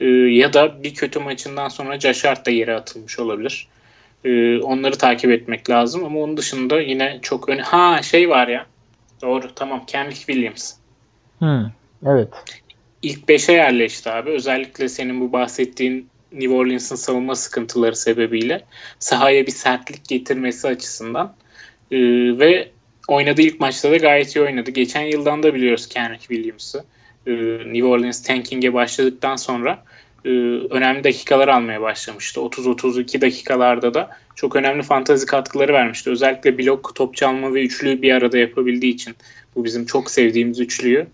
E, 0.00 0.06
ya 0.08 0.52
da 0.52 0.82
bir 0.82 0.94
kötü 0.94 1.18
maçından 1.18 1.68
sonra 1.68 2.00
Josh 2.00 2.24
Hart 2.24 2.46
da 2.46 2.50
yere 2.50 2.74
atılmış 2.74 3.18
olabilir. 3.18 3.68
E, 4.24 4.58
onları 4.58 4.98
takip 4.98 5.30
etmek 5.30 5.70
lazım 5.70 6.04
ama 6.04 6.20
onun 6.20 6.36
dışında 6.36 6.80
yine 6.80 7.18
çok 7.22 7.48
öne... 7.48 7.62
Ha 7.62 8.02
şey 8.02 8.28
var 8.28 8.48
ya 8.48 8.66
Doğru 9.22 9.54
tamam. 9.54 9.84
Kendrick 9.86 10.20
Williams. 10.20 10.72
Hmm, 11.38 11.64
evet. 12.06 12.28
İlk 13.02 13.28
5'e 13.28 13.54
yerleşti 13.54 14.10
abi. 14.10 14.30
Özellikle 14.30 14.88
senin 14.88 15.20
bu 15.20 15.32
bahsettiğin 15.32 16.08
New 16.32 16.54
Orleans'ın 16.54 16.96
savunma 16.96 17.34
sıkıntıları 17.34 17.96
sebebiyle 17.96 18.64
sahaya 18.98 19.46
bir 19.46 19.52
sertlik 19.52 20.08
getirmesi 20.08 20.68
açısından 20.68 21.34
ee, 21.90 21.98
ve 22.38 22.70
oynadığı 23.08 23.42
ilk 23.42 23.60
maçta 23.60 23.90
da 23.90 23.96
gayet 23.96 24.36
iyi 24.36 24.42
oynadı. 24.42 24.70
Geçen 24.70 25.02
yıldan 25.02 25.42
da 25.42 25.54
biliyoruz 25.54 25.88
Kendrick 25.88 26.26
Williams'ı. 26.26 26.84
Ee, 27.26 27.32
New 27.66 27.84
Orleans 27.84 28.22
tanking'e 28.22 28.74
başladıktan 28.74 29.36
sonra 29.36 29.84
e, 30.24 30.28
önemli 30.70 31.04
dakikalar 31.04 31.48
almaya 31.48 31.80
başlamıştı. 31.80 32.40
30-32 32.40 33.20
dakikalarda 33.20 33.94
da 33.94 34.10
çok 34.34 34.56
önemli 34.56 34.82
fantazi 34.82 35.26
katkıları 35.26 35.72
vermişti. 35.72 36.10
Özellikle 36.10 36.58
blok, 36.58 36.94
top 36.94 37.16
çalma 37.16 37.54
ve 37.54 37.64
üçlüyü 37.64 38.02
bir 38.02 38.12
arada 38.12 38.38
yapabildiği 38.38 38.94
için 38.94 39.16
bu 39.56 39.64
bizim 39.64 39.86
çok 39.86 40.10
sevdiğimiz 40.10 40.60
üçlüyü 40.60 41.06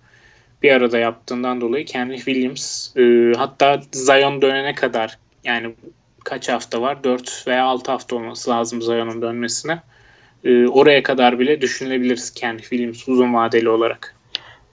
bir 0.62 0.72
arada 0.72 0.98
yaptığından 0.98 1.60
dolayı 1.60 1.84
Kenrich 1.84 2.24
Williams 2.24 2.96
e, 2.96 3.32
hatta 3.36 3.80
Zion 3.92 4.42
dönene 4.42 4.74
kadar 4.74 5.18
yani 5.44 5.74
kaç 6.24 6.48
hafta 6.48 6.82
var? 6.82 7.04
4 7.04 7.44
veya 7.46 7.64
6 7.64 7.90
hafta 7.90 8.16
olması 8.16 8.50
lazım 8.50 8.82
Zion'un 8.82 9.22
dönmesine. 9.22 9.82
E, 10.44 10.66
oraya 10.66 11.02
kadar 11.02 11.38
bile 11.38 11.60
düşünülebiliriz 11.60 12.30
Kenrich 12.30 12.62
Williams 12.62 13.08
uzun 13.08 13.34
vadeli 13.34 13.68
olarak. 13.68 14.16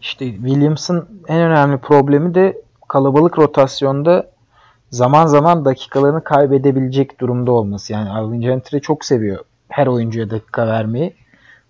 İşte 0.02 0.26
Williams'ın 0.26 1.24
en 1.28 1.42
önemli 1.42 1.78
problemi 1.78 2.36
de 2.36 2.62
kalabalık 2.94 3.40
rotasyonda 3.40 4.30
zaman 4.92 5.28
zaman 5.28 5.66
dakikalarını 5.66 6.24
kaybedebilecek 6.24 7.20
durumda 7.20 7.52
olması. 7.52 7.94
Yani 7.94 8.10
Alvin 8.10 8.42
Gentry 8.42 8.80
çok 8.80 9.06
seviyor 9.06 9.46
her 9.70 9.88
oyuncuya 9.88 10.30
dakika 10.30 10.68
vermeyi. 10.68 11.14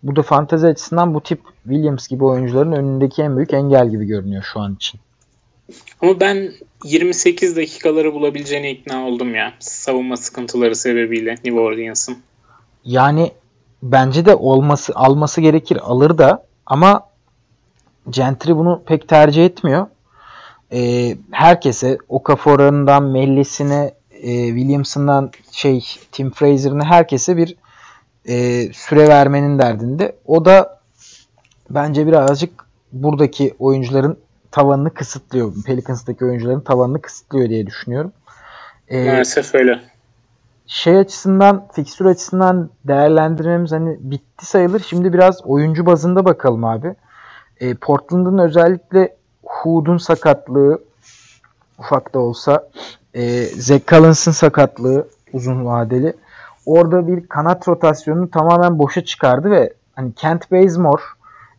Bu 0.03 0.15
da 0.15 0.21
fantezi 0.21 0.67
açısından 0.67 1.13
bu 1.13 1.21
tip 1.21 1.41
Williams 1.63 2.07
gibi 2.07 2.23
oyuncuların 2.23 2.71
önündeki 2.71 3.21
en 3.21 3.37
büyük 3.37 3.53
engel 3.53 3.89
gibi 3.89 4.05
görünüyor 4.05 4.43
şu 4.53 4.59
an 4.59 4.75
için. 4.75 4.99
Ama 6.01 6.19
ben 6.19 6.51
28 6.83 7.55
dakikaları 7.55 8.13
bulabileceğine 8.13 8.71
ikna 8.71 9.07
oldum 9.07 9.35
ya. 9.35 9.53
Savunma 9.59 10.17
sıkıntıları 10.17 10.75
sebebiyle 10.75 11.31
New 11.31 11.59
Orleans'ın. 11.59 12.17
Yani 12.85 13.31
bence 13.83 14.25
de 14.25 14.35
olması 14.35 14.93
alması 14.95 15.41
gerekir 15.41 15.77
alır 15.83 16.17
da 16.17 16.45
ama 16.65 17.07
Gentry 18.09 18.55
bunu 18.55 18.81
pek 18.85 19.07
tercih 19.07 19.45
etmiyor 19.45 19.87
e, 20.73 21.15
herkese 21.31 21.97
Okafor'undan 22.09 23.03
Mellis'ine 23.03 23.93
e, 24.11 24.47
Williamson'dan 24.47 25.31
şey 25.51 25.85
Tim 26.11 26.31
Fraser'ına 26.31 26.85
herkese 26.85 27.37
bir 27.37 27.55
e, 28.25 28.67
süre 28.73 29.07
vermenin 29.07 29.59
derdinde. 29.59 30.15
O 30.25 30.45
da 30.45 30.79
bence 31.69 32.07
birazcık 32.07 32.65
buradaki 32.91 33.55
oyuncuların 33.59 34.17
tavanını 34.51 34.93
kısıtlıyor. 34.93 35.53
Pelicans'taki 35.65 36.25
oyuncuların 36.25 36.61
tavanını 36.61 37.01
kısıtlıyor 37.01 37.49
diye 37.49 37.67
düşünüyorum. 37.67 38.11
Ee, 38.87 39.05
Maalesef 39.05 39.55
öyle. 39.55 39.79
şey 40.67 40.97
açısından, 40.97 41.67
fikstür 41.73 42.05
açısından 42.05 42.69
değerlendirmemiz 42.87 43.71
hani 43.71 43.97
bitti 43.99 44.45
sayılır. 44.45 44.85
Şimdi 44.89 45.13
biraz 45.13 45.45
oyuncu 45.45 45.85
bazında 45.85 46.25
bakalım 46.25 46.63
abi. 46.63 46.95
E, 47.59 47.75
Portland'ın 47.75 48.37
özellikle 48.37 49.15
Hood'un 49.43 49.97
sakatlığı 49.97 50.81
ufak 51.79 52.13
da 52.13 52.19
olsa 52.19 52.69
e, 53.13 53.43
Zach 53.45 53.87
Collins'ın 53.87 54.31
sakatlığı 54.31 55.07
uzun 55.33 55.65
vadeli 55.65 56.13
orada 56.65 57.07
bir 57.07 57.27
kanat 57.27 57.67
rotasyonunu 57.67 58.31
tamamen 58.31 58.79
boşa 58.79 59.05
çıkardı 59.05 59.51
ve 59.51 59.73
hani 59.95 60.13
Kent 60.13 60.51
Bazemore, 60.51 61.01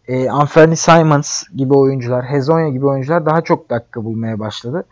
e, 0.08 0.30
Anthony 0.30 0.76
Simons 0.76 1.42
gibi 1.56 1.74
oyuncular, 1.74 2.24
Hezonya 2.24 2.68
gibi 2.68 2.86
oyuncular 2.86 3.26
daha 3.26 3.40
çok 3.40 3.70
dakika 3.70 4.04
bulmaya 4.04 4.38
başladı. 4.38 4.84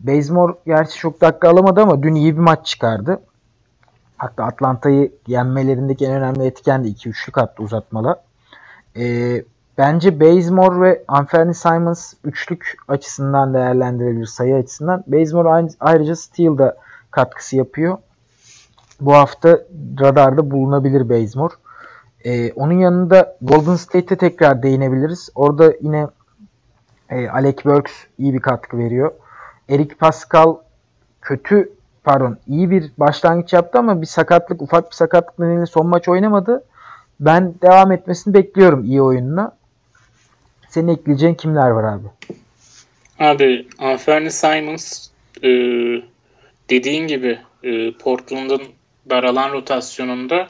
Bazemore 0.00 0.52
gerçi 0.66 0.98
çok 0.98 1.20
dakika 1.20 1.50
alamadı 1.50 1.80
ama 1.80 2.02
dün 2.02 2.14
iyi 2.14 2.34
bir 2.36 2.40
maç 2.40 2.66
çıkardı. 2.66 3.20
Hatta 4.16 4.44
Atlanta'yı 4.44 5.12
yenmelerindeki 5.26 6.06
en 6.06 6.12
önemli 6.12 6.44
etken 6.44 6.84
de 6.84 6.88
2-3'lük 6.88 7.40
attı 7.40 7.62
uzatmalı. 7.62 8.20
E, 8.96 9.04
bence 9.78 10.20
Bazemore 10.20 10.80
ve 10.80 11.04
Anthony 11.08 11.54
Simons 11.54 12.14
üçlük 12.24 12.76
açısından 12.88 13.54
değerlendirilebilir 13.54 14.26
sayı 14.26 14.56
açısından. 14.56 15.04
Bazemore 15.06 15.68
ayrıca 15.80 16.16
steal'da 16.16 16.76
katkısı 17.10 17.56
yapıyor 17.56 17.98
bu 19.00 19.14
hafta 19.14 19.60
radarda 20.00 20.50
bulunabilir 20.50 21.08
Bazemore. 21.08 21.54
Ee, 22.24 22.52
onun 22.52 22.78
yanında 22.78 23.36
Golden 23.42 23.76
State'e 23.76 24.18
tekrar 24.18 24.62
değinebiliriz. 24.62 25.30
Orada 25.34 25.72
yine 25.80 26.06
e, 27.10 27.28
Alec 27.28 27.64
Burks 27.64 27.92
iyi 28.18 28.34
bir 28.34 28.40
katkı 28.40 28.78
veriyor. 28.78 29.12
Eric 29.68 29.94
Pascal 29.94 30.56
kötü 31.22 31.72
pardon 32.04 32.38
iyi 32.46 32.70
bir 32.70 32.92
başlangıç 32.98 33.52
yaptı 33.52 33.78
ama 33.78 34.00
bir 34.00 34.06
sakatlık 34.06 34.62
ufak 34.62 34.90
bir 34.90 34.94
sakatlık 34.94 35.38
nedeniyle 35.38 35.66
son 35.66 35.86
maç 35.86 36.08
oynamadı. 36.08 36.64
Ben 37.20 37.54
devam 37.62 37.92
etmesini 37.92 38.34
bekliyorum 38.34 38.84
iyi 38.84 39.02
oyununa. 39.02 39.52
Senin 40.68 40.88
ekleyeceğin 40.88 41.34
kimler 41.34 41.70
var 41.70 41.84
abi? 41.84 42.06
Abi 43.18 43.68
Anthony 43.78 44.30
Simons 44.30 45.08
e, 45.42 45.48
dediğin 46.70 47.06
gibi 47.06 47.38
e, 47.62 47.92
Portland'ın 47.92 48.62
daralan 49.10 49.52
rotasyonunda 49.52 50.48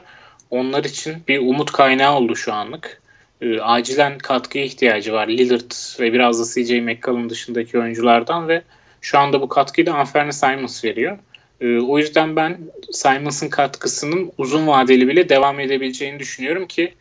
onlar 0.51 0.83
için 0.83 1.15
bir 1.27 1.39
umut 1.39 1.71
kaynağı 1.71 2.15
oldu 2.15 2.35
şu 2.35 2.53
anlık. 2.53 3.01
E, 3.41 3.59
acilen 3.59 4.17
katkıya 4.17 4.63
ihtiyacı 4.63 5.13
var 5.13 5.27
Lillard 5.27 5.99
ve 5.99 6.13
biraz 6.13 6.39
da 6.39 6.63
CJ 6.63 6.71
McCollum 6.71 7.29
dışındaki 7.29 7.79
oyunculardan 7.79 8.47
ve 8.47 8.61
şu 9.01 9.19
anda 9.19 9.41
bu 9.41 9.49
katkıyı 9.49 9.87
da 9.87 9.93
Anthony 9.93 10.31
Simons 10.31 10.85
veriyor. 10.85 11.17
E, 11.61 11.79
o 11.79 11.97
yüzden 11.97 12.35
ben 12.35 12.57
Simons'ın 12.91 13.49
katkısının 13.49 14.31
uzun 14.37 14.67
vadeli 14.67 15.07
bile 15.07 15.29
devam 15.29 15.59
edebileceğini 15.59 16.19
düşünüyorum 16.19 16.67
ki 16.67 16.93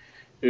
e, 0.44 0.48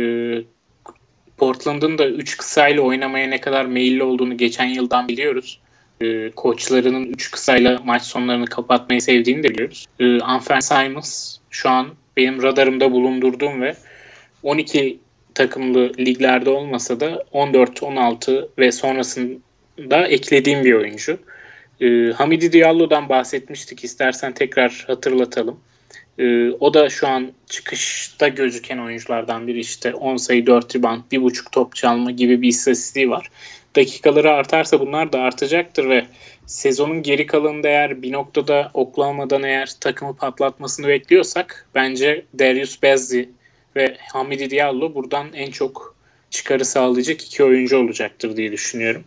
Portland'ın 1.36 1.98
da 1.98 2.08
3 2.08 2.36
kısayla 2.36 2.82
oynamaya 2.82 3.28
ne 3.28 3.40
kadar 3.40 3.64
meyilli 3.64 4.02
olduğunu 4.02 4.36
geçen 4.36 4.66
yıldan 4.66 5.08
biliyoruz 5.08 5.60
e, 6.00 6.30
koçlarının 6.30 7.06
3 7.06 7.30
kısayla 7.30 7.80
maç 7.84 8.02
sonlarını 8.02 8.46
kapatmayı 8.46 9.02
sevdiğini 9.02 9.42
de 9.42 9.48
biliyoruz. 9.48 9.86
E, 10.00 10.20
Anfen 10.20 10.60
Simons 10.60 11.36
şu 11.50 11.70
an 11.70 11.86
benim 12.16 12.42
radarımda 12.42 12.92
bulundurduğum 12.92 13.62
ve 13.62 13.76
12 14.42 14.98
takımlı 15.34 15.92
liglerde 15.98 16.50
olmasa 16.50 17.00
da 17.00 17.24
14, 17.32 17.82
16 17.82 18.48
ve 18.58 18.72
sonrasında 18.72 20.06
eklediğim 20.06 20.64
bir 20.64 20.72
oyuncu. 20.72 21.18
E, 21.80 22.12
Hamidi 22.12 22.52
Diallo'dan 22.52 23.08
bahsetmiştik. 23.08 23.84
İstersen 23.84 24.32
tekrar 24.32 24.84
hatırlatalım. 24.86 25.60
E, 26.18 26.50
o 26.50 26.74
da 26.74 26.88
şu 26.88 27.08
an 27.08 27.32
çıkışta 27.46 28.28
gözüken 28.28 28.78
oyunculardan 28.78 29.46
biri 29.46 29.58
işte 29.60 29.94
10 29.94 30.16
sayı 30.16 30.46
4 30.46 30.76
rebound, 30.76 31.02
1.5 31.12 31.50
top 31.52 31.74
çalma 31.74 32.10
gibi 32.10 32.42
bir 32.42 32.48
istatistiği 32.48 33.10
var 33.10 33.30
dakikaları 33.76 34.30
artarsa 34.30 34.80
bunlar 34.80 35.12
da 35.12 35.20
artacaktır 35.20 35.88
ve 35.88 36.06
sezonun 36.46 37.02
geri 37.02 37.26
kalanında 37.26 37.68
eğer 37.68 38.02
bir 38.02 38.12
noktada 38.12 38.70
Oklahoma'dan 38.74 39.42
eğer 39.42 39.76
takımı 39.80 40.16
patlatmasını 40.16 40.88
bekliyorsak 40.88 41.66
bence 41.74 42.24
Darius 42.38 42.82
Bezzi 42.82 43.30
ve 43.76 43.96
Hamidi 44.12 44.50
Diallo 44.50 44.94
buradan 44.94 45.26
en 45.32 45.50
çok 45.50 45.96
çıkarı 46.30 46.64
sağlayacak 46.64 47.22
iki 47.22 47.44
oyuncu 47.44 47.78
olacaktır 47.78 48.36
diye 48.36 48.52
düşünüyorum. 48.52 49.04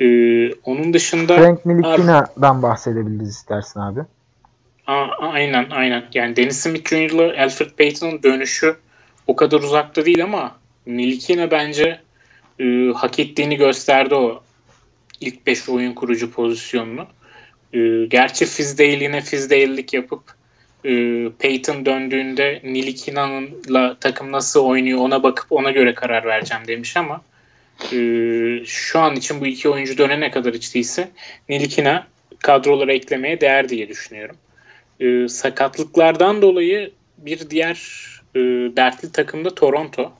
Ee, 0.00 0.52
onun 0.54 0.92
dışında 0.92 1.36
Frank 1.36 1.66
Nilikina'dan 1.66 2.62
bahsedebiliriz 2.62 3.30
istersin 3.30 3.80
abi. 3.80 4.00
Aynen 4.86 5.70
aynen. 5.70 6.04
Yani 6.14 6.36
Dennis 6.36 6.60
Smith 6.60 6.88
Jr. 6.88 7.38
Alfred 7.38 7.70
Payton'ın 7.70 8.22
dönüşü 8.22 8.76
o 9.26 9.36
kadar 9.36 9.60
uzakta 9.60 10.04
değil 10.04 10.24
ama 10.24 10.56
Nilikina 10.86 11.50
bence 11.50 12.00
e, 12.60 12.64
hak 12.94 13.18
ettiğini 13.18 13.56
gösterdi 13.56 14.14
o 14.14 14.42
ilk 15.20 15.46
5 15.46 15.68
oyun 15.68 15.92
kurucu 15.92 16.30
pozisyonunu. 16.30 17.06
E, 17.72 18.06
gerçi 18.06 18.46
Fizdale 18.46 19.04
yine 19.04 19.20
Fizdale'lik 19.20 19.94
yapıp 19.94 20.22
e, 20.84 20.90
Peyton 21.38 21.86
döndüğünde 21.86 22.60
Nilikina'nınla 22.64 23.96
takım 24.00 24.32
nasıl 24.32 24.64
oynuyor 24.64 24.98
ona 24.98 25.22
bakıp 25.22 25.52
ona 25.52 25.70
göre 25.70 25.94
karar 25.94 26.24
vereceğim 26.24 26.62
demiş 26.66 26.96
ama 26.96 27.22
e, 27.92 27.98
şu 28.66 29.00
an 29.00 29.16
için 29.16 29.40
bu 29.40 29.46
iki 29.46 29.68
oyuncu 29.68 29.98
dönene 29.98 30.30
kadar 30.30 30.54
hiç 30.54 30.74
değilse 30.74 31.10
Nilikina 31.48 32.06
kadrolara 32.38 32.92
eklemeye 32.92 33.40
değer 33.40 33.68
diye 33.68 33.88
düşünüyorum. 33.88 34.36
E, 35.02 35.28
sakatlıklardan 35.28 36.42
dolayı 36.42 36.92
bir 37.18 37.50
diğer 37.50 38.02
e, 38.34 38.40
dertli 38.76 39.12
takım 39.12 39.44
da 39.44 39.54
Toronto. 39.54 40.12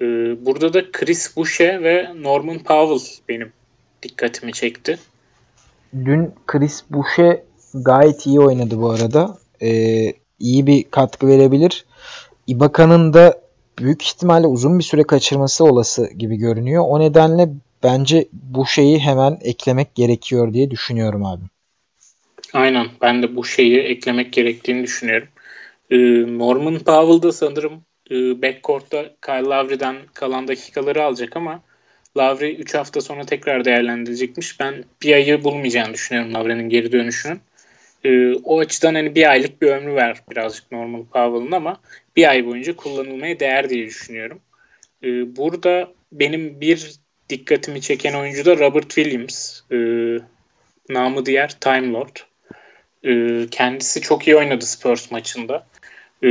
Ee, 0.00 0.04
burada 0.46 0.74
da 0.74 0.92
Chris 0.92 1.36
Boucher 1.36 1.82
ve 1.82 2.08
Norman 2.22 2.58
Powell 2.58 3.22
benim 3.28 3.52
dikkatimi 4.02 4.52
çekti. 4.52 4.98
Dün 6.04 6.34
Chris 6.46 6.84
Boucher 6.90 7.42
gayet 7.74 8.26
iyi 8.26 8.40
oynadı 8.40 8.80
bu 8.80 8.90
arada. 8.90 9.38
Ee, 9.62 10.12
iyi 10.38 10.66
bir 10.66 10.84
katkı 10.90 11.26
verebilir. 11.26 11.86
Ibaka'nın 12.46 13.12
da 13.14 13.40
büyük 13.78 14.02
ihtimalle 14.02 14.46
uzun 14.46 14.78
bir 14.78 14.84
süre 14.84 15.02
kaçırması 15.02 15.64
olası 15.64 16.10
gibi 16.14 16.36
görünüyor. 16.36 16.84
O 16.86 17.00
nedenle 17.00 17.48
bence 17.82 18.28
bu 18.32 18.66
şeyi 18.66 18.98
hemen 18.98 19.38
eklemek 19.40 19.94
gerekiyor 19.94 20.52
diye 20.52 20.70
düşünüyorum 20.70 21.24
abi. 21.24 21.44
Aynen. 22.52 22.86
Ben 23.02 23.22
de 23.22 23.36
bu 23.36 23.44
şeyi 23.44 23.78
eklemek 23.78 24.32
gerektiğini 24.32 24.82
düşünüyorum. 24.82 25.28
Ee, 25.90 25.98
Norman 26.38 26.78
Powell 26.78 27.22
da 27.22 27.32
sanırım 27.32 27.84
e, 28.10 28.42
backcourt'ta 28.42 29.04
Kyle 29.26 29.44
Lowry'den 29.44 29.96
kalan 30.14 30.48
dakikaları 30.48 31.04
alacak 31.04 31.36
ama 31.36 31.62
Lowry 32.18 32.56
3 32.56 32.74
hafta 32.74 33.00
sonra 33.00 33.26
tekrar 33.26 33.64
değerlendirilecekmiş. 33.64 34.60
Ben 34.60 34.84
bir 35.02 35.14
ayı 35.14 35.44
bulmayacağını 35.44 35.94
düşünüyorum 35.94 36.34
Lowry'nin 36.34 36.68
geri 36.68 36.92
dönüşünün. 36.92 37.40
E, 38.04 38.34
o 38.34 38.60
açıdan 38.60 38.94
hani 38.94 39.14
bir 39.14 39.30
aylık 39.30 39.62
bir 39.62 39.68
ömrü 39.68 39.94
var 39.94 40.22
birazcık 40.30 40.72
normal 40.72 41.04
Powell'ın 41.04 41.52
ama 41.52 41.80
bir 42.16 42.30
ay 42.30 42.46
boyunca 42.46 42.76
kullanılmaya 42.76 43.40
değer 43.40 43.70
diye 43.70 43.86
düşünüyorum. 43.86 44.40
E, 45.04 45.36
burada 45.36 45.92
benim 46.12 46.60
bir 46.60 46.92
dikkatimi 47.30 47.80
çeken 47.80 48.14
oyuncu 48.14 48.44
da 48.44 48.58
Robert 48.58 48.90
Williams. 48.90 49.60
Namı 50.90 51.26
diğer 51.26 51.60
Time 51.60 51.92
Lord. 51.92 52.27
E, 53.04 53.46
kendisi 53.50 54.00
çok 54.00 54.26
iyi 54.28 54.36
oynadı 54.36 54.66
Spurs 54.66 55.10
maçında. 55.10 55.66
E, 56.24 56.28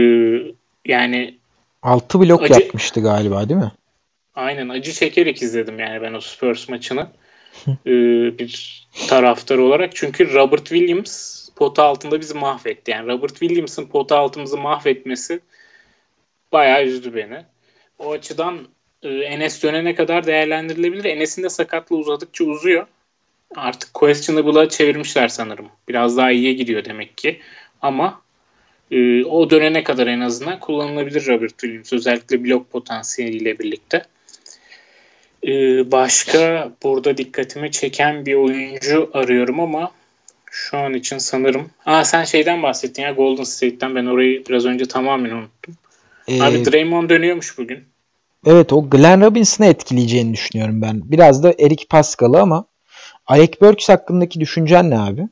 yani 0.85 1.37
6 1.83 2.19
blok 2.19 2.43
acı, 2.43 2.53
yapmıştı 2.53 3.01
galiba 3.01 3.49
değil 3.49 3.59
mi? 3.59 3.71
Aynen 4.35 4.69
acı 4.69 4.93
çekerek 4.93 5.41
izledim 5.41 5.79
yani 5.79 6.01
ben 6.01 6.13
o 6.13 6.21
Spurs 6.21 6.69
maçını. 6.69 7.07
ee, 7.67 8.39
bir 8.39 8.83
taraftar 9.07 9.57
olarak. 9.57 9.95
Çünkü 9.95 10.33
Robert 10.33 10.65
Williams 10.65 11.49
pota 11.49 11.83
altında 11.83 12.21
bizi 12.21 12.33
mahvetti. 12.33 12.91
Yani 12.91 13.07
Robert 13.07 13.35
Williams'ın 13.39 13.85
pota 13.85 14.17
altımızı 14.17 14.57
mahvetmesi 14.57 15.39
bayağı 16.51 16.83
üzdü 16.83 17.15
beni. 17.15 17.45
O 17.99 18.11
açıdan 18.11 18.67
e, 19.03 19.09
Enes 19.09 19.63
dönene 19.63 19.95
kadar 19.95 20.25
değerlendirilebilir. 20.25 21.05
Enes'in 21.05 21.43
de 21.43 21.49
sakatlığı 21.49 21.97
uzadıkça 21.97 22.43
uzuyor. 22.43 22.87
Artık 23.55 23.93
questionable'a 23.93 24.69
çevirmişler 24.69 25.27
sanırım. 25.27 25.65
Biraz 25.87 26.17
daha 26.17 26.31
iyiye 26.31 26.53
gidiyor 26.53 26.85
demek 26.85 27.17
ki. 27.17 27.39
Ama 27.81 28.21
e, 28.91 29.25
o 29.25 29.49
dönene 29.49 29.83
kadar 29.83 30.07
en 30.07 30.19
azından 30.19 30.59
kullanılabilir 30.59 31.27
Robert 31.27 31.59
Williams. 31.59 31.93
Özellikle 31.93 32.43
blok 32.43 32.71
potansiyeliyle 32.71 33.59
birlikte. 33.59 34.03
E, 35.47 35.51
başka 35.91 36.71
burada 36.83 37.17
dikkatimi 37.17 37.71
çeken 37.71 38.25
bir 38.25 38.33
oyuncu 38.33 39.09
arıyorum 39.13 39.59
ama 39.59 39.91
şu 40.51 40.77
an 40.77 40.93
için 40.93 41.17
sanırım. 41.17 41.69
Aa 41.85 42.03
sen 42.03 42.23
şeyden 42.23 42.63
bahsettin 42.63 43.01
ya 43.01 43.11
Golden 43.11 43.43
State'ten 43.43 43.95
ben 43.95 44.05
orayı 44.05 44.45
biraz 44.45 44.65
önce 44.65 44.85
tamamen 44.85 45.31
unuttum. 45.31 45.75
Ee, 46.27 46.41
Abi 46.41 46.65
Draymond 46.65 47.09
dönüyormuş 47.09 47.57
bugün. 47.57 47.83
Evet 48.45 48.73
o 48.73 48.89
Glenn 48.89 49.21
Robinson'ı 49.21 49.67
etkileyeceğini 49.67 50.33
düşünüyorum 50.33 50.81
ben. 50.81 51.01
Biraz 51.11 51.43
da 51.43 51.53
Eric 51.59 51.85
Pascal'ı 51.89 52.41
ama 52.41 52.65
Alec 53.27 53.61
Burks 53.61 53.89
hakkındaki 53.89 54.39
düşüncen 54.39 54.89
ne 54.89 54.99
abi? 54.99 55.27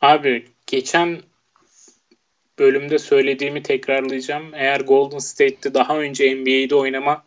Abi 0.00 0.48
geçen 0.66 1.18
bölümde 2.58 2.98
söylediğimi 2.98 3.62
tekrarlayacağım. 3.62 4.54
Eğer 4.54 4.80
Golden 4.80 5.18
State'te 5.18 5.74
daha 5.74 5.98
önce 5.98 6.34
NBA'de 6.34 6.74
oynama 6.74 7.24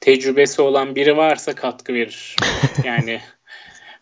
tecrübesi 0.00 0.62
olan 0.62 0.94
biri 0.94 1.16
varsa 1.16 1.54
katkı 1.54 1.94
verir. 1.94 2.36
Yani 2.84 3.20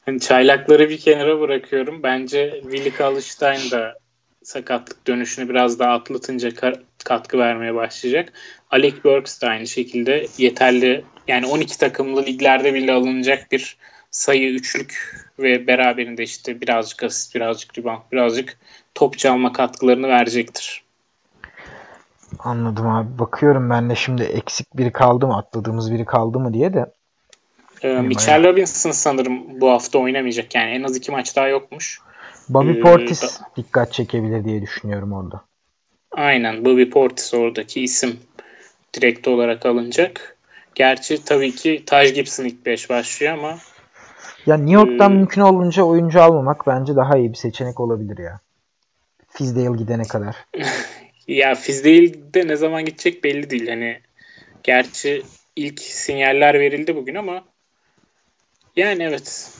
hani 0.06 0.20
çaylakları 0.20 0.90
bir 0.90 0.98
kenara 0.98 1.40
bırakıyorum. 1.40 2.02
Bence 2.02 2.60
Willie 2.62 2.90
Kalıştayn 2.90 3.70
da 3.70 3.98
sakatlık 4.42 5.06
dönüşünü 5.06 5.48
biraz 5.48 5.78
daha 5.78 5.92
atlatınca 5.92 6.50
katkı 7.04 7.38
vermeye 7.38 7.74
başlayacak. 7.74 8.32
Alec 8.70 9.04
Burks 9.04 9.40
da 9.40 9.48
aynı 9.48 9.66
şekilde 9.66 10.26
yeterli 10.38 11.04
yani 11.28 11.46
12 11.46 11.78
takımlı 11.78 12.26
liglerde 12.26 12.74
bile 12.74 12.92
alınacak 12.92 13.52
bir 13.52 13.76
sayı 14.10 14.50
üçlük 14.50 15.16
ve 15.38 15.66
beraberinde 15.66 16.22
işte 16.22 16.60
birazcık 16.60 17.02
asist, 17.02 17.34
birazcık 17.34 17.78
rebound, 17.78 18.00
birazcık 18.12 18.58
top 18.94 19.18
çalma 19.18 19.52
katkılarını 19.52 20.08
verecektir. 20.08 20.82
Anladım 22.38 22.86
abi. 22.86 23.18
Bakıyorum 23.18 23.70
ben 23.70 23.90
de 23.90 23.94
şimdi 23.94 24.22
eksik 24.22 24.76
biri 24.76 24.92
kaldı 24.92 25.26
mı, 25.26 25.36
atladığımız 25.36 25.92
biri 25.92 26.04
kaldı 26.04 26.38
mı 26.38 26.54
diye 26.54 26.74
de. 26.74 26.86
Ee, 27.82 27.88
Mitchell 27.88 28.44
Robinson 28.44 28.90
sanırım 28.90 29.60
bu 29.60 29.70
hafta 29.70 29.98
oynamayacak. 29.98 30.54
Yani 30.54 30.70
en 30.70 30.82
az 30.82 30.96
iki 30.96 31.10
maç 31.10 31.36
daha 31.36 31.48
yokmuş. 31.48 32.00
Bobby 32.48 32.70
ee, 32.70 32.80
Portis 32.80 33.22
da... 33.22 33.46
dikkat 33.56 33.92
çekebilir 33.92 34.44
diye 34.44 34.62
düşünüyorum 34.62 35.12
orada. 35.12 35.44
Aynen. 36.12 36.64
Bobby 36.64 36.84
Portis 36.84 37.34
oradaki 37.34 37.82
isim 37.82 38.20
direkt 38.94 39.28
olarak 39.28 39.66
alınacak. 39.66 40.36
Gerçi 40.74 41.24
tabii 41.24 41.54
ki 41.54 41.82
Taj 41.86 42.14
Gibson 42.14 42.44
ilk 42.44 42.66
5 42.66 42.90
başlıyor 42.90 43.32
ama 43.32 43.58
ya 44.46 44.56
New 44.56 44.72
York'tan 44.72 45.12
ee, 45.12 45.14
mümkün 45.14 45.40
olunca 45.40 45.82
oyuncu 45.82 46.22
almamak 46.22 46.66
bence 46.66 46.96
daha 46.96 47.18
iyi 47.18 47.30
bir 47.30 47.36
seçenek 47.36 47.80
olabilir 47.80 48.18
ya. 48.18 48.40
Fizdale 49.28 49.76
gidene 49.76 50.02
kadar. 50.02 50.36
ya 51.28 51.54
Fizdale 51.54 52.34
de 52.34 52.48
ne 52.48 52.56
zaman 52.56 52.84
gidecek 52.84 53.24
belli 53.24 53.50
değil. 53.50 53.68
Hani 53.68 54.00
gerçi 54.62 55.22
ilk 55.56 55.80
sinyaller 55.80 56.60
verildi 56.60 56.96
bugün 56.96 57.14
ama 57.14 57.44
yani 58.76 59.02
evet. 59.02 59.50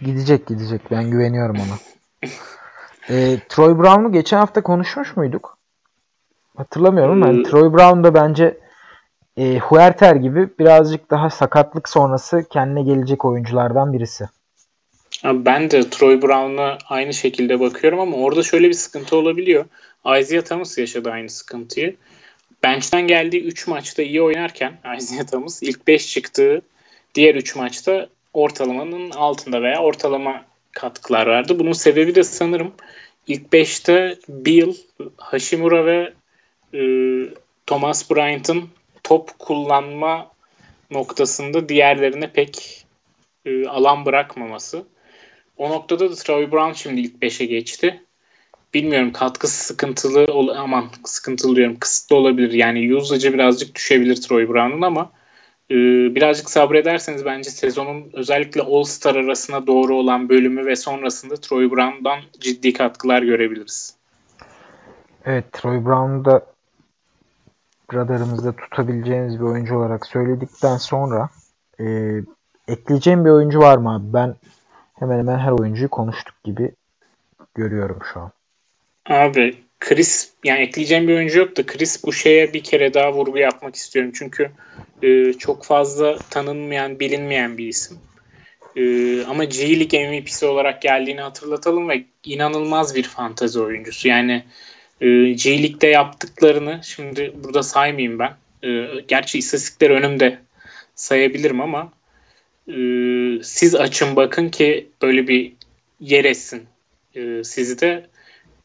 Gidecek 0.00 0.46
gidecek. 0.46 0.80
Ben 0.90 1.10
güveniyorum 1.10 1.56
ona. 1.56 1.78
e, 3.16 3.38
Troy 3.48 3.78
Brown'u 3.78 4.12
geçen 4.12 4.38
hafta 4.38 4.62
konuşmuş 4.62 5.16
muyduk? 5.16 5.58
Hatırlamıyorum 6.56 7.22
yani 7.22 7.40
ee, 7.40 7.42
Troy 7.42 7.72
Brown 7.72 8.04
da 8.04 8.14
bence 8.14 8.58
e, 9.36 9.58
Huerter 9.58 10.16
gibi 10.16 10.48
birazcık 10.58 11.10
daha 11.10 11.30
sakatlık 11.30 11.88
sonrası 11.88 12.44
kendine 12.50 12.82
gelecek 12.82 13.24
oyunculardan 13.24 13.92
birisi. 13.92 14.24
Ben 15.24 15.70
de 15.70 15.90
Troy 15.90 16.22
Brown'a 16.22 16.78
aynı 16.88 17.14
şekilde 17.14 17.60
bakıyorum 17.60 18.00
ama 18.00 18.16
orada 18.16 18.42
şöyle 18.42 18.68
bir 18.68 18.74
sıkıntı 18.74 19.16
olabiliyor. 19.16 19.64
Isaiah 20.20 20.42
Thomas 20.42 20.78
yaşadı 20.78 21.10
aynı 21.10 21.30
sıkıntıyı. 21.30 21.96
Bench'ten 22.62 23.06
geldiği 23.06 23.44
3 23.44 23.66
maçta 23.66 24.02
iyi 24.02 24.22
oynarken 24.22 24.72
Isaiah 24.98 25.26
Thomas 25.26 25.62
ilk 25.62 25.86
5 25.86 26.12
çıktığı 26.12 26.62
diğer 27.14 27.34
3 27.34 27.56
maçta 27.56 28.08
ortalamanın 28.32 29.10
altında 29.10 29.62
veya 29.62 29.82
ortalama 29.82 30.44
katkılar 30.72 31.26
verdi. 31.26 31.58
Bunun 31.58 31.72
sebebi 31.72 32.14
de 32.14 32.24
sanırım 32.24 32.72
ilk 33.26 33.52
5'te 33.52 34.18
Bill, 34.28 34.74
Hashimura 35.16 35.86
ve 35.86 36.12
e, 36.74 36.80
Thomas 37.66 38.10
Bryant'ın 38.10 38.68
top 39.04 39.38
kullanma 39.38 40.30
noktasında 40.90 41.68
diğerlerine 41.68 42.32
pek 42.32 42.84
e, 43.44 43.66
alan 43.66 44.06
bırakmaması. 44.06 44.84
O 45.56 45.68
noktada 45.70 46.10
da 46.10 46.14
Troy 46.14 46.52
Brown 46.52 46.72
şimdi 46.72 47.00
ilk 47.00 47.22
5'e 47.22 47.46
geçti. 47.46 48.00
Bilmiyorum 48.74 49.12
katkısı 49.12 49.64
sıkıntılı 49.64 50.26
aman 50.56 50.84
sıkıntılı 51.04 51.56
diyorum 51.56 51.76
kısıtlı 51.80 52.16
olabilir. 52.16 52.52
Yani 52.52 52.96
usage'ı 52.96 53.34
birazcık 53.34 53.74
düşebilir 53.74 54.16
Troy 54.16 54.48
Brown'un 54.48 54.82
ama 54.82 55.10
e, 55.70 55.74
birazcık 56.14 56.50
sabrederseniz 56.50 57.24
bence 57.24 57.50
sezonun 57.50 58.10
özellikle 58.12 58.62
All-Star 58.62 59.14
arasına 59.14 59.66
doğru 59.66 59.96
olan 59.96 60.28
bölümü 60.28 60.66
ve 60.66 60.76
sonrasında 60.76 61.36
Troy 61.36 61.70
Brown'dan 61.70 62.20
ciddi 62.40 62.72
katkılar 62.72 63.22
görebiliriz. 63.22 63.96
Evet 65.24 65.52
Troy 65.52 65.84
Brown'da 65.84 66.53
radarımızda 67.92 68.52
tutabileceğiniz 68.52 69.40
bir 69.40 69.44
oyuncu 69.44 69.78
olarak 69.78 70.06
söyledikten 70.06 70.76
sonra 70.76 71.28
e, 71.80 71.84
ekleyeceğim 72.68 73.24
bir 73.24 73.30
oyuncu 73.30 73.58
var 73.58 73.76
mı 73.76 73.94
abi? 73.94 74.12
Ben 74.12 74.34
hemen 74.94 75.18
hemen 75.18 75.38
her 75.38 75.50
oyuncuyu 75.50 75.88
konuştuk 75.88 76.34
gibi 76.44 76.72
görüyorum 77.54 77.98
şu 78.12 78.20
an. 78.20 78.30
Abi 79.08 79.56
Chris 79.80 80.32
yani 80.44 80.60
ekleyeceğim 80.60 81.08
bir 81.08 81.16
oyuncu 81.16 81.38
yok 81.38 81.56
da 81.56 81.66
Chris 81.66 82.04
bu 82.04 82.12
şeye 82.12 82.52
bir 82.52 82.62
kere 82.62 82.94
daha 82.94 83.12
vurgu 83.12 83.38
yapmak 83.38 83.76
istiyorum. 83.76 84.12
Çünkü 84.14 84.50
e, 85.02 85.32
çok 85.32 85.64
fazla 85.64 86.18
tanınmayan, 86.18 87.00
bilinmeyen 87.00 87.58
bir 87.58 87.68
isim. 87.68 87.98
E, 88.76 88.82
ama 89.24 89.44
G 89.44 89.80
League 89.80 90.08
MVP'si 90.08 90.46
olarak 90.46 90.82
geldiğini 90.82 91.20
hatırlatalım 91.20 91.88
ve 91.88 92.04
inanılmaz 92.24 92.94
bir 92.94 93.02
fantezi 93.02 93.60
oyuncusu. 93.60 94.08
Yani 94.08 94.44
e, 95.00 95.06
G 95.32 95.62
League'de 95.62 95.86
yaptıklarını 95.86 96.80
şimdi 96.82 97.34
burada 97.44 97.62
saymayayım 97.62 98.18
ben. 98.18 98.32
E, 98.62 99.00
gerçi 99.08 99.38
istatistikler 99.38 99.90
önümde 99.90 100.38
sayabilirim 100.94 101.60
ama 101.60 101.92
e, 102.68 102.74
siz 103.42 103.74
açın 103.74 104.16
bakın 104.16 104.48
ki 104.48 104.88
böyle 105.02 105.28
bir 105.28 105.52
yer 106.00 106.24
etsin 106.24 106.62
e, 107.14 107.44
sizi 107.44 107.80
de. 107.80 108.06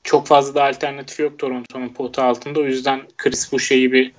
Çok 0.04 0.28
fazla 0.28 0.56
da 0.56 0.64
alternatif 0.64 1.20
yok 1.20 1.40
Toronto'nun 1.40 1.90
potu 1.90 2.22
altında. 2.22 2.60
O 2.60 2.64
yüzden 2.64 3.02
Chris 3.18 3.52
Boucher'i 3.52 3.92
bir 3.92 4.12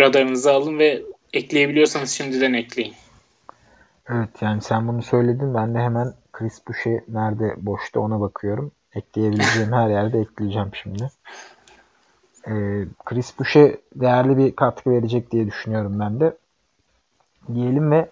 radarınıza 0.00 0.52
alın 0.52 0.78
ve 0.78 1.02
ekleyebiliyorsanız 1.32 2.10
şimdiden 2.10 2.52
ekleyin. 2.52 2.94
Evet 4.08 4.28
yani 4.40 4.62
sen 4.62 4.88
bunu 4.88 5.02
söyledin. 5.02 5.54
Ben 5.54 5.74
de 5.74 5.78
hemen 5.78 6.14
Chris 6.32 6.66
Boucher 6.68 7.00
nerede 7.08 7.54
boşta 7.56 8.00
ona 8.00 8.20
bakıyorum. 8.20 8.72
Ekleyebileceğim 8.94 9.72
her 9.72 9.88
yerde 9.88 10.20
ekleyeceğim 10.20 10.70
şimdi. 10.82 11.10
Ee, 12.46 12.84
Chris 13.04 13.38
Boucher 13.38 13.74
değerli 13.94 14.36
bir 14.36 14.56
katkı 14.56 14.90
verecek 14.90 15.32
diye 15.32 15.46
düşünüyorum 15.46 16.00
ben 16.00 16.20
de. 16.20 16.36
Diyelim 17.54 17.90
ve 17.90 18.08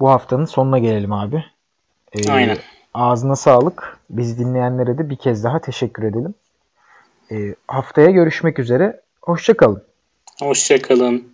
bu 0.00 0.10
haftanın 0.10 0.44
sonuna 0.44 0.78
gelelim 0.78 1.12
abi. 1.12 1.44
Ee, 2.12 2.32
Aynen. 2.32 2.58
Ağzına 2.94 3.36
sağlık. 3.36 3.98
Biz 4.10 4.38
dinleyenlere 4.38 4.98
de 4.98 5.10
bir 5.10 5.16
kez 5.16 5.44
daha 5.44 5.58
teşekkür 5.58 6.02
edelim. 6.02 6.34
Ee, 7.30 7.54
haftaya 7.68 8.10
görüşmek 8.10 8.58
üzere. 8.58 9.00
Hoşçakalın. 9.22 9.82
Hoşçakalın. 10.38 11.31